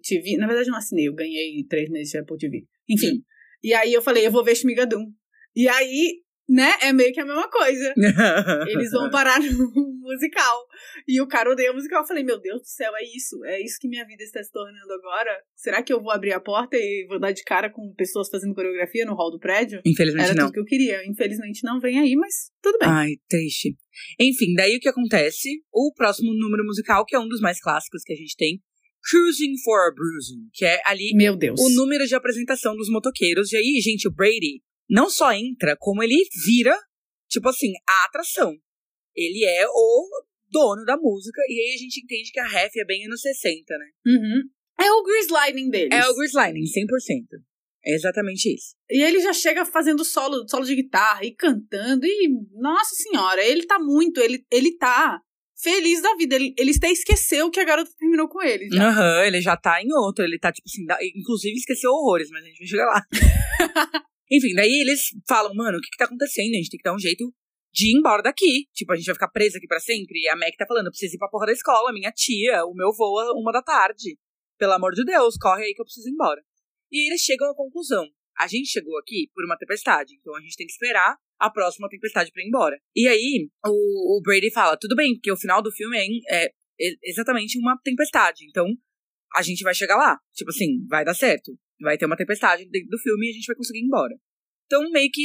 [0.02, 0.36] TV.
[0.38, 2.64] Na verdade, eu não assinei, eu ganhei três meses de Apple TV.
[2.88, 3.22] Enfim.
[3.62, 5.04] E aí eu falei, eu vou ver Shmigadum.
[5.54, 7.94] E aí, né, é meio que a mesma coisa.
[8.68, 10.66] Eles vão parar no musical.
[11.06, 12.02] E o cara odeia o musical.
[12.02, 13.44] Eu falei, meu Deus do céu, é isso.
[13.44, 15.30] É isso que minha vida está se tornando agora?
[15.54, 18.54] Será que eu vou abrir a porta e vou dar de cara com pessoas fazendo
[18.54, 19.80] coreografia no hall do prédio?
[19.84, 20.44] Infelizmente Era não.
[20.46, 21.06] tudo que eu queria.
[21.06, 22.32] Infelizmente não vem aí, mas
[22.62, 22.88] tudo bem.
[22.88, 23.76] Ai, triste.
[24.20, 25.48] Enfim, daí o que acontece?
[25.72, 28.60] O próximo número musical, que é um dos mais clássicos que a gente tem,
[29.08, 31.60] Cruising for a Bruising, que é ali Meu Deus.
[31.60, 33.52] o número de apresentação dos motoqueiros.
[33.52, 36.76] E aí, gente, o Brady não só entra, como ele vira,
[37.28, 38.54] tipo assim, a atração.
[39.14, 40.08] Ele é o
[40.50, 43.76] dono da música, e aí a gente entende que a ref é bem anos 60,
[43.78, 43.86] né?
[44.06, 44.42] Uhum.
[44.78, 45.92] É o Grease Lightning deles.
[45.92, 47.40] É o Grease Lightning, 100%.
[47.88, 48.74] É exatamente isso.
[48.90, 52.04] E ele já chega fazendo solo, solo de guitarra e cantando.
[52.04, 54.20] E, nossa senhora, ele tá muito.
[54.20, 55.20] Ele, ele tá
[55.62, 56.34] feliz da vida.
[56.34, 58.68] Ele, ele até esqueceu que a garota terminou com ele.
[58.76, 62.42] Aham, ele já tá em outro, ele tá, tipo assim, da- inclusive esqueceu horrores, mas
[62.44, 63.02] a gente vai chegar lá.
[64.30, 66.54] Enfim, daí eles falam, mano, o que que tá acontecendo?
[66.54, 67.32] A gente tem que dar um jeito
[67.72, 68.66] de ir embora daqui.
[68.74, 70.18] Tipo, a gente vai ficar presa aqui pra sempre.
[70.20, 72.74] E a Mac tá falando, eu preciso ir pra porra da escola, minha tia, o
[72.74, 74.18] meu voo é uma da tarde.
[74.58, 76.42] Pelo amor de Deus, corre aí que eu preciso ir embora.
[76.90, 78.06] E eles chegam à conclusão.
[78.38, 81.88] A gente chegou aqui por uma tempestade, então a gente tem que esperar a próxima
[81.88, 82.78] tempestade pra ir embora.
[82.94, 86.20] E aí, o, o Brady fala, tudo bem, porque o final do filme é, em-
[86.30, 86.48] é
[87.04, 88.44] exatamente uma tempestade.
[88.48, 88.66] Então,
[89.34, 90.18] a gente vai chegar lá.
[90.34, 91.52] Tipo assim, vai dar certo.
[91.80, 94.14] Vai ter uma tempestade dentro do filme e a gente vai conseguir ir embora.
[94.66, 95.22] Então, meio que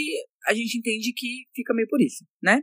[0.48, 2.62] a gente entende que fica meio por isso, né?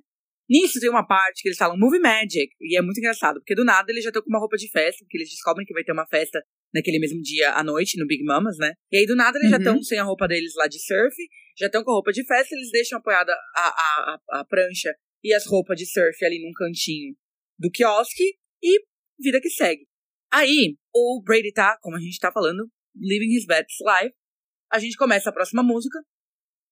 [0.48, 3.64] Nisso tem uma parte que eles falam Movie Magic, e é muito engraçado, porque do
[3.64, 5.92] nada eles já estão com uma roupa de festa, porque eles descobrem que vai ter
[5.92, 8.72] uma festa naquele mesmo dia à noite, no Big Mamas, né?
[8.90, 9.62] E aí do nada eles já Uhum.
[9.62, 11.14] estão sem a roupa deles lá de surf,
[11.58, 14.94] já estão com a roupa de festa, eles deixam apoiada a, a, a, a prancha
[15.22, 17.14] e as roupas de surf ali num cantinho
[17.58, 18.80] do quiosque, e
[19.20, 19.86] vida que segue.
[20.32, 24.14] Aí, o Brady tá, como a gente tá falando, living his best life.
[24.70, 25.98] A gente começa a próxima música.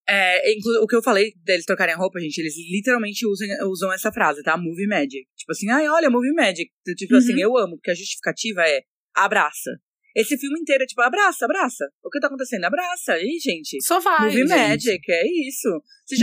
[0.08, 4.12] É, o que eu falei deles trocarem a roupa, gente, eles literalmente usam, usam essa
[4.12, 4.56] frase, tá?
[4.56, 5.26] Movie Magic.
[5.36, 6.70] Tipo assim, ai, olha, Movie Magic.
[6.96, 7.18] Tipo Uhum.
[7.18, 8.82] assim, eu amo, porque a justificativa é
[9.14, 9.70] abraça.
[10.14, 11.84] Esse filme inteiro é tipo, abraça, abraça.
[12.02, 12.64] O que tá acontecendo?
[12.64, 13.14] Abraça.
[13.14, 13.82] Aí, gente.
[13.84, 14.26] Só vai.
[14.26, 14.48] Movie gente.
[14.48, 15.68] Magic, é isso.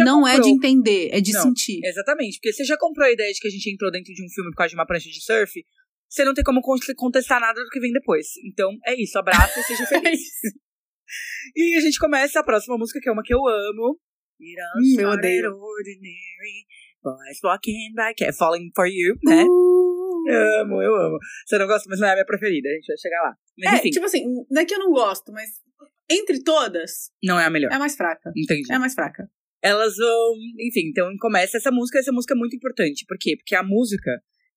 [0.04, 1.42] Não é de comprou- entender, é de Não.
[1.44, 1.80] sentir.
[1.84, 4.30] Exatamente, porque você já comprou a ideia de que a gente entrou dentro de um
[4.30, 5.64] filme por causa de uma prancha de surf,
[6.10, 8.28] você não tem como con- contestar nada do que vem depois.
[8.46, 10.22] Então, é isso, abraça e seja feliz.
[11.56, 14.00] e a gente começa a próxima música, que é uma que eu amo.
[14.40, 15.46] Hum, eu odeio.
[15.56, 16.66] ordinary,
[17.02, 19.44] boys walking by, que é Falling For You, né?
[19.44, 20.28] Uh.
[20.28, 21.18] Eu amo, eu amo.
[21.46, 23.36] Você não gosta, mas não é a minha preferida, a gente vai chegar lá.
[23.58, 25.50] Mas É, enfim, tipo assim, não é que eu não gosto, mas
[26.10, 27.72] entre todas, não é a melhor.
[27.72, 28.32] é a mais fraca.
[28.36, 28.72] Entendi.
[28.72, 29.30] É a mais fraca.
[29.62, 30.34] elas vão.
[30.60, 32.00] Enfim, então começa essa música.
[32.00, 33.06] Essa música é muito importante.
[33.08, 33.36] Por quê?
[33.38, 34.12] Porque é a música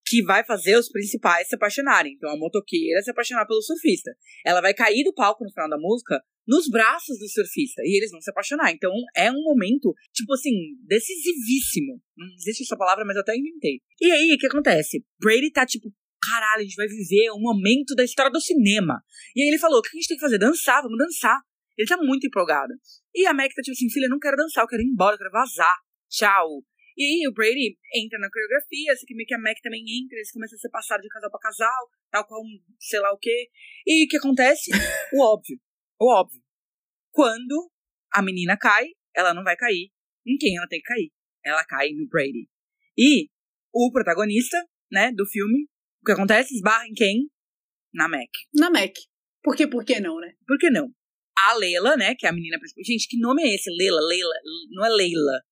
[0.06, 2.14] que vai fazer os principais se apaixonarem.
[2.14, 4.12] Então a motoqueira se apaixonar pelo surfista.
[4.44, 7.82] Ela vai cair do palco no final da música nos braços do surfista.
[7.84, 8.70] E eles vão se apaixonar.
[8.72, 10.52] Então é um momento, tipo assim,
[10.86, 12.00] decisivíssimo.
[12.16, 13.80] Não existe essa palavra, mas eu até inventei.
[14.00, 15.04] E aí, o que acontece?
[15.20, 15.92] Brady tá tipo.
[16.22, 19.00] Caralho, a gente vai viver um momento da história do cinema.
[19.34, 20.38] E aí ele falou: o que a gente tem que fazer?
[20.38, 21.38] Dançar, vamos dançar.
[21.76, 22.72] Ele tá muito empolgado.
[23.14, 25.14] E a Mac tá tipo assim, filha, eu não quero dançar, eu quero ir embora,
[25.14, 25.76] eu quero vazar.
[26.08, 26.64] Tchau.
[26.96, 30.32] E o Brady entra na coreografia, assim que meio que a Mac também entra, eles
[30.32, 33.50] começam a ser passados de casal pra casal, tal qual um sei lá o quê.
[33.86, 34.70] E o que acontece?
[35.12, 35.60] o óbvio.
[36.00, 36.42] O óbvio.
[37.12, 37.70] Quando
[38.12, 39.90] a menina cai, ela não vai cair
[40.26, 41.12] em quem ela tem que cair.
[41.44, 42.48] Ela cai no Brady.
[42.96, 43.28] E
[43.72, 44.56] o protagonista,
[44.90, 45.68] né, do filme,
[46.00, 46.54] o que acontece?
[46.54, 47.30] Esbarra em quem?
[47.92, 48.30] Na Mac.
[48.54, 48.94] Na Mac.
[49.42, 50.34] Por que, por que não, né?
[50.46, 50.90] Por que não?
[51.38, 52.84] A Leila, né, que é a menina principal.
[52.84, 53.70] Gente, que nome é esse?
[53.70, 54.34] Leila, Leila.
[54.70, 55.42] Não é Leila.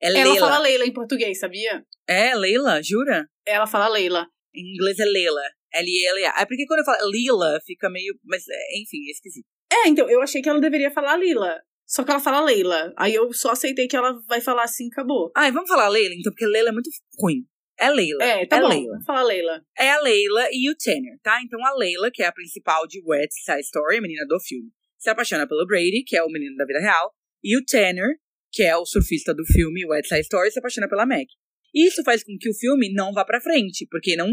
[0.00, 0.38] É Ela Leila.
[0.38, 1.84] fala Leila em português, sabia?
[2.06, 3.28] É Leila, jura?
[3.46, 4.26] Ela fala Leila.
[4.54, 5.42] Em inglês é Leila.
[5.72, 6.40] L-E-L-A.
[6.40, 8.18] É porque quando eu falo Lila, fica meio.
[8.24, 9.46] Mas, é, enfim, é esquisito.
[9.70, 11.60] É, então, eu achei que ela deveria falar Lila.
[11.86, 12.92] Só que ela fala Leila.
[12.96, 15.30] Aí eu só aceitei que ela vai falar assim, acabou.
[15.34, 17.44] Ah, vamos falar Leila, então, porque Leila é muito ruim.
[17.78, 18.22] É Leila.
[18.22, 18.68] É, tá é bom.
[18.68, 18.90] Leila.
[18.92, 19.62] Vamos falar Leila.
[19.78, 21.40] É a Leila e o Tanner, tá?
[21.42, 24.70] Então a Leila, que é a principal de West Side Story, a menina do filme,
[24.98, 28.16] se apaixona pelo Brady, que é o menino da vida real, e o Tanner,
[28.52, 31.26] que é o surfista do filme West Side Story, se apaixona pela Meg.
[31.74, 34.30] Isso faz com que o filme não vá pra frente, porque não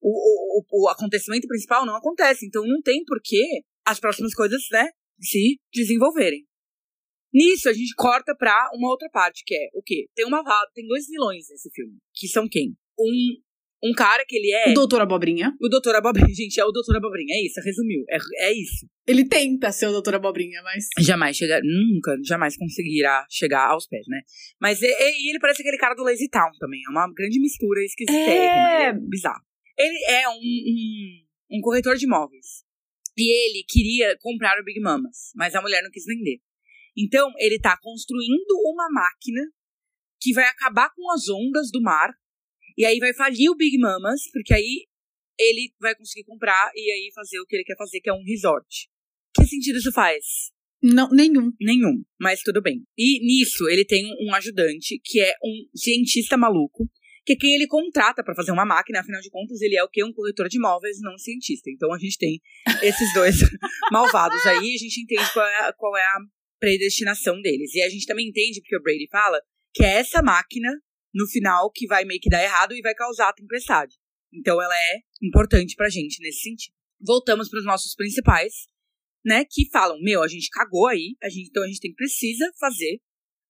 [0.00, 3.42] o, o, o- acontecimento principal não acontece, então não tem por que
[3.86, 6.46] as próximas coisas, né, se desenvolverem.
[7.32, 10.06] Nisso, a gente corta pra uma outra parte, que é o quê?
[10.14, 10.42] Tem uma
[10.74, 12.74] tem dois vilões nesse filme, que são quem?
[12.98, 13.36] Um,
[13.82, 14.70] um cara que ele é.
[14.70, 15.54] O Doutor Abobrinha.
[15.60, 18.04] O Doutor Abobrinha, gente, é o Doutor Abobrinha, é isso, resumiu.
[18.08, 18.88] É, é isso.
[19.06, 20.86] Ele tenta ser o Doutor Abobrinha, mas.
[20.98, 24.20] Jamais chegar, nunca, jamais conseguirá chegar aos pés, né?
[24.60, 26.80] Mas e, e ele parece aquele cara do Lazy Town também.
[26.86, 28.34] É uma grande mistura esquisitérrima.
[28.36, 28.84] É.
[28.88, 29.42] É bizarro.
[29.78, 32.64] Ele é um, um, um corretor de imóveis.
[33.16, 36.40] E ele queria comprar o Big Mamas, mas a mulher não quis vender.
[36.96, 39.40] Então, ele tá construindo uma máquina
[40.20, 42.10] que vai acabar com as ondas do mar.
[42.78, 44.86] E aí vai falir o Big Mamas, porque aí
[45.36, 48.22] ele vai conseguir comprar e aí fazer o que ele quer fazer, que é um
[48.24, 48.88] resort.
[49.34, 50.24] Que sentido isso faz?
[50.80, 51.52] Não, nenhum.
[51.60, 52.84] Nenhum, mas tudo bem.
[52.96, 56.88] E nisso, ele tem um ajudante, que é um cientista maluco,
[57.26, 59.88] que é quem ele contrata para fazer uma máquina, afinal de contas, ele é o
[59.88, 60.04] que?
[60.04, 61.68] Um corretor de imóveis, não um cientista.
[61.70, 62.40] Então a gente tem
[62.80, 63.40] esses dois
[63.90, 66.18] malvados aí, a gente entende qual é, a, qual é a
[66.60, 67.74] predestinação deles.
[67.74, 69.40] E a gente também entende, porque o Brady fala,
[69.74, 70.70] que é essa máquina,
[71.14, 73.96] no final, que vai meio que dar errado e vai causar a tempestade.
[74.32, 76.74] Então ela é importante pra gente nesse sentido.
[77.00, 78.66] Voltamos para os nossos principais,
[79.24, 82.50] né, que falam, meu, a gente cagou aí, a gente, então a gente tem, precisa
[82.58, 83.00] fazer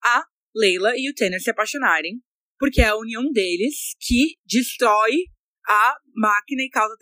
[0.03, 2.21] a Leila e o Tanner se apaixonarem,
[2.59, 5.25] porque é a união deles que destrói
[5.67, 6.97] a máquina e causa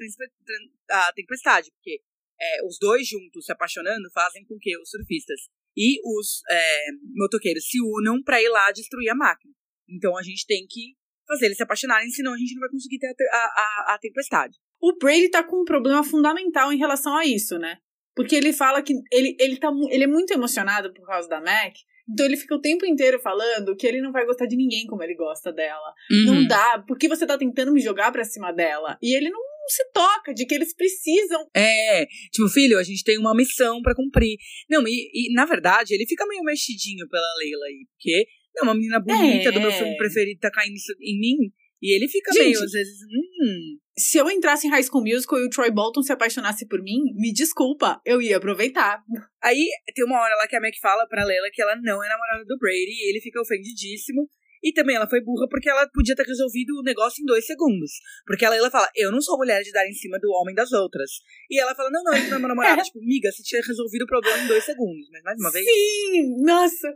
[0.90, 2.00] a tempestade, porque
[2.40, 7.68] é, os dois juntos se apaixonando fazem com que os surfistas e os é, motoqueiros
[7.68, 9.52] se unam para ir lá destruir a máquina.
[9.88, 10.94] Então a gente tem que
[11.27, 14.57] fazer eles se apaixonarem, senão a gente não vai conseguir ter a, a, a tempestade.
[14.81, 17.79] O Brady tá com um problema fundamental em relação a isso, né?
[18.14, 21.75] Porque ele fala que ele, ele, tá, ele é muito emocionado por causa da Mac.
[22.09, 25.03] Então ele fica o tempo inteiro falando que ele não vai gostar de ninguém como
[25.03, 25.92] ele gosta dela.
[26.11, 26.25] Uhum.
[26.25, 28.96] Não dá, porque você tá tentando me jogar pra cima dela.
[29.03, 31.46] E ele não se toca de que eles precisam.
[31.55, 34.38] É, tipo, filho, a gente tem uma missão para cumprir.
[34.70, 38.74] Não, e, e, na verdade, ele fica meio mexidinho pela Leila aí, porque não, uma
[38.74, 39.52] menina bonita É.
[39.52, 41.52] do meu filme preferido tá caindo em mim.
[41.82, 43.78] E ele fica Gente, meio, às vezes, hum.
[43.98, 47.00] Se eu entrasse em High School Musical e o Troy Bolton se apaixonasse por mim,
[47.14, 49.02] me desculpa, eu ia aproveitar.
[49.42, 52.08] Aí tem uma hora lá que a Mac fala pra Leila que ela não é
[52.08, 54.28] namorada do Brady e ele fica ofendidíssimo.
[54.62, 57.92] E também ela foi burra porque ela podia ter resolvido o negócio em dois segundos.
[58.26, 60.72] Porque a Leila fala, eu não sou mulher de dar em cima do homem das
[60.72, 61.10] outras.
[61.50, 62.82] E ela fala, não, não, ele não é meu namorado.
[62.84, 65.08] tipo, miga, você tinha resolvido o problema em dois segundos.
[65.12, 66.88] Mas mais uma vez, Sim, nossa.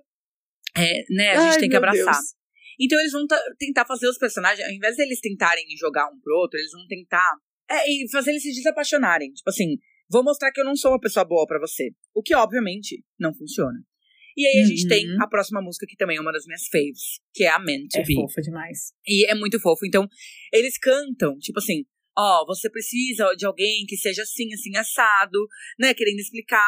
[0.76, 2.04] É, né, a gente Ai, tem que abraçar.
[2.14, 2.35] Deus.
[2.80, 6.37] Então eles vão ta- tentar fazer os personagens, ao invés deles tentarem jogar um pro
[6.37, 7.26] outro, eles vão tentar
[7.70, 9.33] é, e fazer eles se desapaixonarem.
[9.33, 9.76] Tipo assim,
[10.11, 11.90] vou mostrar que eu não sou uma pessoa boa pra você.
[12.14, 13.78] O que, obviamente, não funciona.
[14.37, 14.88] E aí a gente Uhum.
[14.88, 17.90] tem a próxima música, que também é uma das minhas faves, que é a Meant
[17.90, 18.14] to É Be.
[18.14, 18.92] fofa demais.
[19.06, 19.85] E é muito fofo.
[19.85, 20.09] Então,
[20.52, 21.85] eles cantam, tipo assim,
[22.16, 25.38] ó, você precisa de alguém que seja assim, assim, assado,
[25.78, 25.92] né?
[25.94, 26.64] Querendo explicar.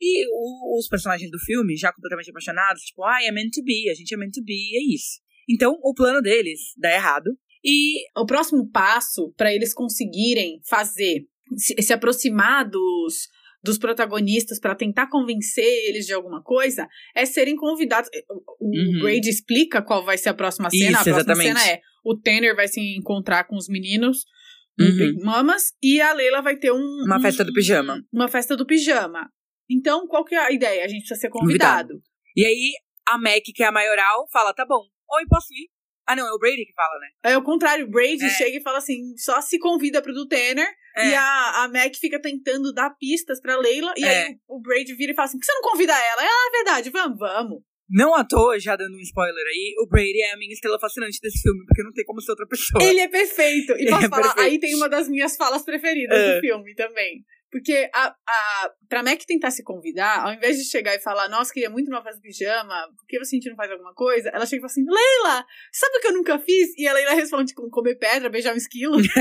[0.00, 3.88] E o- os personagens do filme, já completamente apaixonados, tipo, ai, é meant to be,
[3.90, 5.20] a gente é meant to be, é isso.
[5.50, 7.30] Então, o plano deles dá errado.
[7.64, 13.28] E O próximo passo para eles conseguirem fazer, se, se aproximar dos,
[13.64, 18.08] dos protagonistas para tentar convencer eles de alguma coisa, é serem convidados.
[18.60, 19.00] O, Uhum.
[19.00, 20.90] Brady explica qual vai ser a próxima cena.
[20.90, 21.58] Isso, a próxima exatamente.
[21.60, 24.24] cena é o Tanner vai se encontrar com os meninos
[24.78, 24.96] no Uhum.
[24.96, 28.00] Big Mamas e a Leila vai ter um, Uma um- festa do pijama.
[28.12, 29.28] Uma festa do pijama.
[29.70, 30.84] Então, qual que é a ideia?
[30.84, 32.00] A gente precisa ser convidado.
[32.36, 32.72] E aí,
[33.06, 34.82] a Mac, que é a maioral, fala: tá bom,
[35.16, 35.68] oi, posso ir?
[36.06, 37.08] Ah, não, é o Brady que fala, né?
[37.32, 38.30] É o contrário, o Brady É.
[38.30, 41.08] chega e fala assim, só se convida pro do Tanner, É.
[41.10, 44.08] e a, a Mac fica tentando dar pistas pra Leila, e É.
[44.28, 46.22] aí o, Brady vira e fala assim, por que você não convida ela?
[46.22, 47.62] Ah, é verdade, vamos, vamos.
[47.90, 51.18] Não à toa, já dando um spoiler aí, o Brady é a minha estrela fascinante
[51.22, 52.82] desse filme, porque não tem como ser outra pessoa.
[52.82, 53.72] Ele é perfeito.
[53.78, 54.40] E posso é falar, perfeito.
[54.40, 56.34] aí tem uma das minhas falas preferidas É.
[56.36, 57.22] do filme também.
[57.50, 61.52] Porque a, a, pra Mac tentar se convidar, ao invés de chegar e falar, nossa,
[61.52, 64.28] queria muito uma de pijama, por que você a gente não faz alguma coisa?
[64.28, 66.76] Ela chega e fala assim, Leila, sabe o que eu nunca fiz?
[66.76, 68.98] E a Leila responde com comer pedra, beijar um esquilo.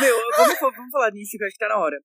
[0.00, 1.96] Meu, vamos, vamos falar nisso que eu acho que tá na hora.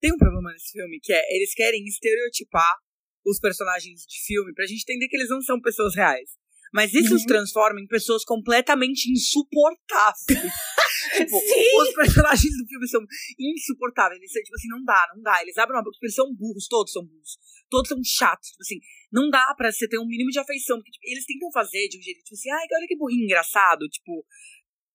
[0.00, 2.76] Tem um problema nesse filme que é eles querem estereotipar
[3.24, 6.41] os personagens de filme pra gente entender que eles não são pessoas reais.
[6.72, 7.16] Mas isso Uhum.
[7.16, 10.26] os transforma em pessoas completamente insuportáveis.
[11.16, 11.80] tipo, Sim!
[11.82, 13.00] os personagens do filme são
[13.38, 14.18] insuportáveis.
[14.20, 15.42] Eles são, tipo assim, não dá, não dá.
[15.42, 17.38] Eles abrem uma boca, eles são burros, todos são burros.
[17.70, 18.80] Todos são chatos, tipo assim.
[19.12, 20.78] Não dá pra você ter um mínimo de afeição.
[20.78, 23.86] Porque tipo, eles tentam fazer de um jeito, tipo assim, ai, olha que burrinho engraçado,
[23.88, 24.24] tipo.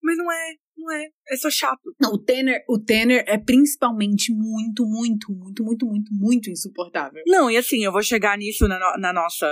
[0.01, 1.07] Mas não é, não é.
[1.29, 1.81] É só chato.
[1.99, 7.21] Não, o Tanner, o Tanner é principalmente muito, muito, muito, muito, muito, muito insuportável.
[7.27, 9.51] Não, e assim, eu vou chegar nisso na, no- na nossa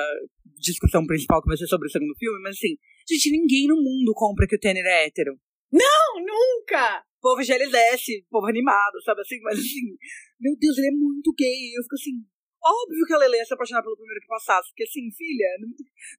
[0.59, 4.13] discussão principal, que vai ser sobre o segundo filme, mas assim, gente, ninguém no mundo
[4.13, 5.37] compra que o Tanner é hétero.
[5.71, 7.03] Não, nunca!
[7.19, 9.39] O povo GLS, povo animado, sabe assim?
[9.41, 9.97] Mas assim,
[10.39, 11.73] meu Deus, ele é muito gay.
[11.75, 12.23] Eu fico assim,
[12.65, 14.69] óbvio que a Lele ia se apaixonar pelo primeiro que passasse.
[14.69, 15.69] Porque assim, filha, não,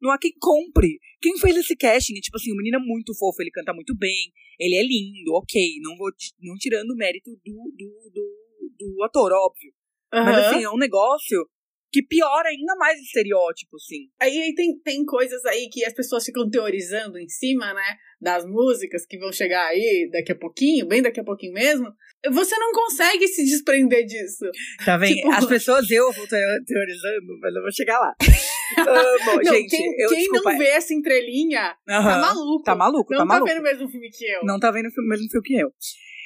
[0.02, 0.98] não há quem compre.
[1.20, 2.14] Quem fez esse casting?
[2.14, 5.78] Tipo assim, o menino é muito fofo, ele canta muito bem, ele é lindo, ok.
[5.80, 9.72] Não vou não tirando o mérito do, do, do, do ator, óbvio.
[10.12, 10.24] Aham.
[10.24, 11.48] Mas assim, é um negócio
[11.96, 14.08] que piora ainda mais o estereótipo, sim.
[14.20, 17.96] Aí, aí tem, tem coisas aí que as pessoas ficam teorizando em cima, né?
[18.20, 21.86] Das músicas que vão chegar aí daqui a pouquinho, bem daqui a pouquinho mesmo.
[22.30, 24.44] Você não consegue se desprender disso.
[24.84, 25.14] Tá vendo?
[25.16, 28.14] Tipo- As pessoas, eu vou teo- teorizando, mas eu vou chegar lá.
[28.78, 30.50] Ah, bom, não, gente, quem, eu quem desculpa.
[30.50, 32.20] não vê essa entrelinha tá Aham.
[32.20, 32.64] maluco.
[32.64, 33.48] Tá maluco, não tá tá maluco.
[33.48, 34.40] vendo o mesmo filme que eu.
[34.44, 35.70] Não tá vendo o mesmo filme que eu.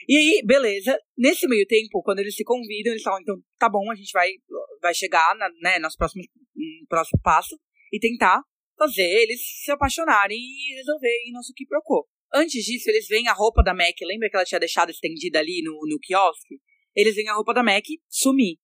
[0.08, 0.98] E aí, beleza.
[1.16, 4.30] Nesse meio tempo, quando eles se convidam, eles falam, então, tá bom, a gente vai,
[4.80, 7.58] vai chegar na, né, nos próximos, no próximo passo
[7.92, 8.42] e tentar
[8.78, 12.06] fazer eles se apaixonarem e resolverem nosso que procou.
[12.32, 15.62] Antes disso, eles veem a roupa da Mac, lembra que ela tinha deixado estendida ali
[15.62, 16.60] no, no quiosque?
[16.94, 18.56] Eles veem a roupa da Mac sumir.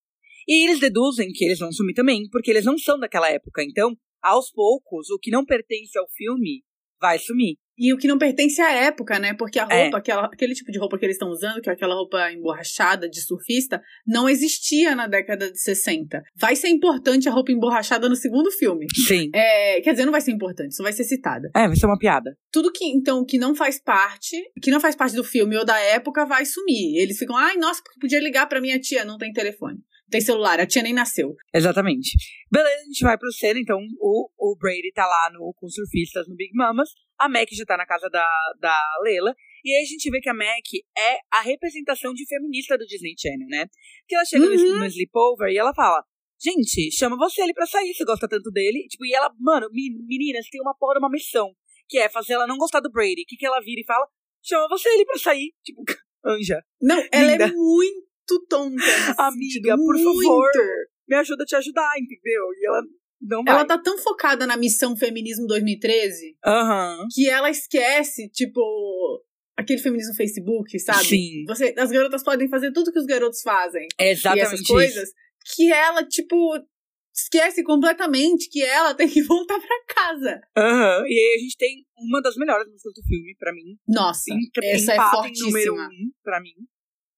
[0.47, 3.61] E eles deduzem que eles vão sumir também, porque eles não são daquela época.
[3.63, 6.63] Então, aos poucos, o que não pertence ao filme
[6.99, 7.57] vai sumir.
[7.77, 9.33] E o que não pertence à época, né?
[9.33, 9.83] Porque a É.
[9.83, 13.07] roupa, aquela, aquele tipo de roupa que eles estão usando, que é aquela roupa emborrachada
[13.07, 16.21] de surfista, não existia na década de 60.
[16.35, 18.87] Vai ser importante a roupa emborrachada no segundo filme.
[19.07, 19.29] Sim.
[19.33, 21.49] É, quer dizer, não vai ser importante, só vai ser citada.
[21.55, 22.35] É, vai ser uma piada.
[22.51, 25.77] Tudo que, então, que não faz parte, que não faz parte do filme ou da
[25.79, 26.97] época, vai sumir.
[27.01, 29.77] Eles ficam, ai, nossa, podia ligar pra minha tia, não tem telefone.
[30.09, 31.35] Tem celular, a tia nem nasceu.
[31.53, 32.11] Exatamente.
[32.51, 35.73] Beleza, a gente vai pro cena, então o, o Brady tá lá no, com os
[35.73, 36.89] surfistas no Big Mamas,
[37.19, 38.25] a Mac já tá na casa da,
[38.61, 40.63] da Leila, e aí a gente vê que a Mac
[40.97, 43.65] é a representação de feminista do Disney Channel, né?
[44.07, 44.79] Que ela chega no, Uhum.
[44.79, 46.01] no sleepover e ela fala,
[46.41, 48.85] gente, chama você ele pra sair, você gosta tanto dele.
[48.87, 51.51] Tipo, e ela, mano, me- meninas, tem uma porra, uma missão,
[51.89, 53.23] que é fazer ela não gostar do Brady.
[53.23, 54.07] O que que ela vira e fala?
[54.41, 55.51] Chama você ele pra sair.
[55.65, 55.81] Tipo,
[56.25, 57.43] anja, Não, ela Linda.
[57.45, 58.06] é muito
[58.49, 58.75] tonta.
[58.75, 60.03] nesse amiga, sentido, por muito.
[60.21, 60.49] favor,
[61.07, 62.43] me ajuda a te ajudar, entendeu?
[62.59, 62.81] E ela
[63.21, 63.53] não vai.
[63.55, 67.05] Ela tá tão focada na missão Feminismo 2013 Aham.
[67.13, 68.61] que ela esquece, tipo,
[69.57, 71.05] aquele feminismo Facebook, sabe?
[71.05, 71.43] Sim.
[71.47, 73.87] Você, as garotas podem fazer tudo que os garotos fazem.
[73.99, 74.71] É e exatamente essas isso.
[74.73, 75.09] coisas.
[75.55, 76.35] Que ela, tipo,
[77.15, 80.41] esquece completamente que ela tem que voltar pra casa.
[80.55, 81.03] Aham.
[81.07, 83.77] E aí a gente tem uma das melhores músicas do filme, pra mim.
[83.87, 85.87] Nossa, Em- essa é em número fortíssima.
[85.87, 86.53] um, pra mim.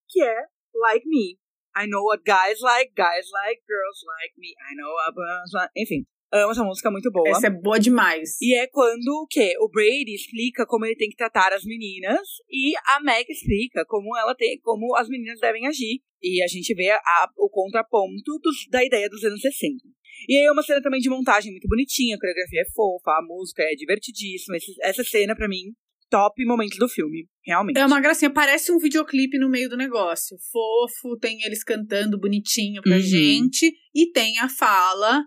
[0.08, 0.36] Que é
[0.80, 1.38] Like Me.
[1.76, 4.50] I know what guys like, guys like, girls like me.
[4.70, 5.72] I know what girls like.
[5.78, 7.30] Enfim, amo essa música, muito boa.
[7.30, 8.38] Essa é boa demais.
[8.42, 9.54] E é quando o quê?
[9.60, 14.18] O Brady explica como ele tem que tratar as meninas e a Meg explica como
[14.18, 16.02] ela tem, como as meninas devem agir.
[16.22, 19.88] E a gente vê a- o contraponto dos- da ideia dos anos 60.
[20.28, 23.22] E aí é uma cena também de montagem muito bonitinha, a coreografia é fofa, a
[23.26, 24.58] música é divertidíssima.
[24.58, 25.72] Esse- essa cena, pra mim,
[26.10, 27.78] top momento do filme, realmente.
[27.78, 30.38] É uma gracinha, parece um videoclipe no meio do negócio.
[30.52, 33.00] Fofo, tem eles cantando bonitinho pra Uhum.
[33.02, 33.72] gente.
[33.94, 35.24] E tem a fala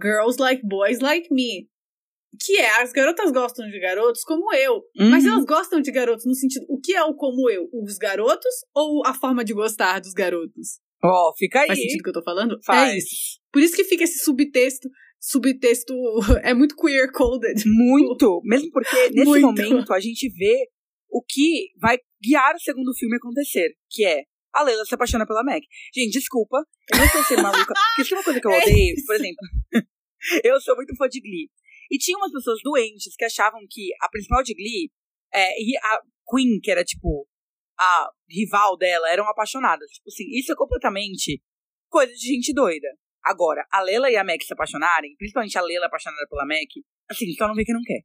[0.00, 1.68] Girls like boys like me.
[2.44, 4.82] Que é, as garotas gostam de garotos como eu.
[4.98, 5.30] Mas Uhum.
[5.34, 6.66] elas gostam de garotos no sentido.
[6.68, 7.68] O que é o como eu?
[7.72, 10.80] Os garotos ou a forma de gostar dos garotos?
[11.02, 11.68] Ó, fica aí.
[11.68, 12.58] Faz sentido o que eu tô falando?
[12.64, 12.92] Faz.
[12.92, 13.38] É isso.
[13.52, 14.88] Por isso que fica esse subtexto.
[15.26, 15.94] Subtexto
[16.44, 17.62] é muito queer coded.
[17.64, 18.42] Muito.
[18.44, 19.46] Mesmo porque nesse Muito.
[19.46, 20.68] momento a gente vê
[21.08, 25.42] o que vai guiar o segundo filme acontecer, que é a Leila se apaixona pela
[25.42, 25.66] Meg.
[25.94, 26.58] Gente, desculpa,
[26.92, 27.72] eu não estou sendo maluca.
[27.96, 29.48] Porque isso é uma coisa que eu É odeio, por exemplo.
[30.44, 31.48] eu sou muito fã de Glee.
[31.90, 34.90] E tinha umas pessoas doentes que achavam que a principal de Glee
[35.32, 37.26] é, e a Queen, que era tipo
[37.78, 39.90] a rival dela, eram apaixonadas.
[39.90, 41.42] Tipo assim, isso é completamente
[41.88, 42.88] coisa de gente doida.
[43.24, 46.68] Agora, a Lela e a Meg se apaixonarem, principalmente a Lela apaixonada pela Meg,
[47.10, 48.02] assim, só não vê que não quer.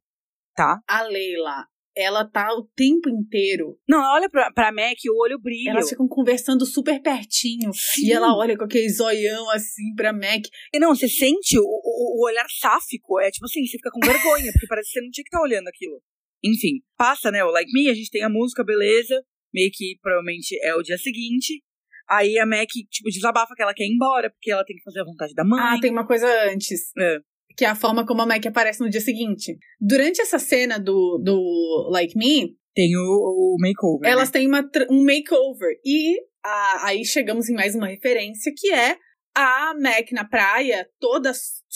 [0.54, 0.80] Tá?
[0.88, 3.78] A Leila, ela tá o tempo inteiro.
[3.88, 5.70] Não, ela olha pra, pra e o olho brilha.
[5.70, 7.72] Elas ficam conversando super pertinho.
[7.72, 8.06] Sim.
[8.06, 10.44] E ela olha com aquele zoião assim pra Mac.
[10.72, 13.20] E Não, você sente o, o, o olhar sáfico.
[13.20, 15.42] É tipo assim, você fica com vergonha, porque parece que você não tinha que estar
[15.42, 16.00] olhando aquilo.
[16.42, 17.44] Enfim, passa, né?
[17.44, 19.22] O Like Me, a gente tem a música, beleza.
[19.52, 21.62] Meio que provavelmente é o dia seguinte.
[22.10, 25.00] Aí a Mac, tipo, desabafa que ela quer ir embora, porque ela tem que fazer
[25.00, 25.60] a vontade da mãe.
[25.62, 26.90] Ah, tem uma coisa antes.
[26.98, 27.18] É.
[27.56, 29.56] Que é a forma como a Mac aparece no dia seguinte.
[29.80, 34.02] Durante essa cena do, do Like Me, Tem o, o makeover.
[34.02, 34.10] né?
[34.10, 35.76] elas têm uma, um makeover.
[35.84, 38.96] E ah, aí chegamos em mais uma referência, que é
[39.36, 41.32] a Mac na praia, toda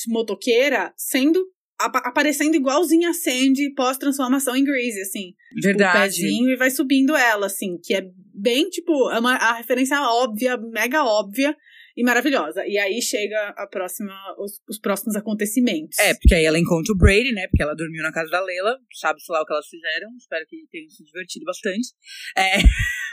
[0.09, 1.45] motoqueira, sendo
[1.87, 5.35] apa- aparecendo igualzinha a Sandy pós-transformação em Grease, assim.
[5.57, 6.01] o Verdade.
[6.01, 8.03] pezinho e vai subindo ela, assim, que é
[8.35, 11.57] bem, tipo, é uma, a referência óbvia, mega óbvia
[11.97, 12.67] e maravilhosa.
[12.67, 15.99] E aí chega a próxima, os, os próximos acontecimentos.
[15.99, 17.47] É, porque aí ela encontra o Brady, né?
[17.49, 18.77] Porque ela dormiu na casa da Leila.
[18.93, 20.09] Sabe-se lá o que elas fizeram.
[20.19, 21.89] Espero que tenham se divertido bastante.
[22.37, 22.57] É.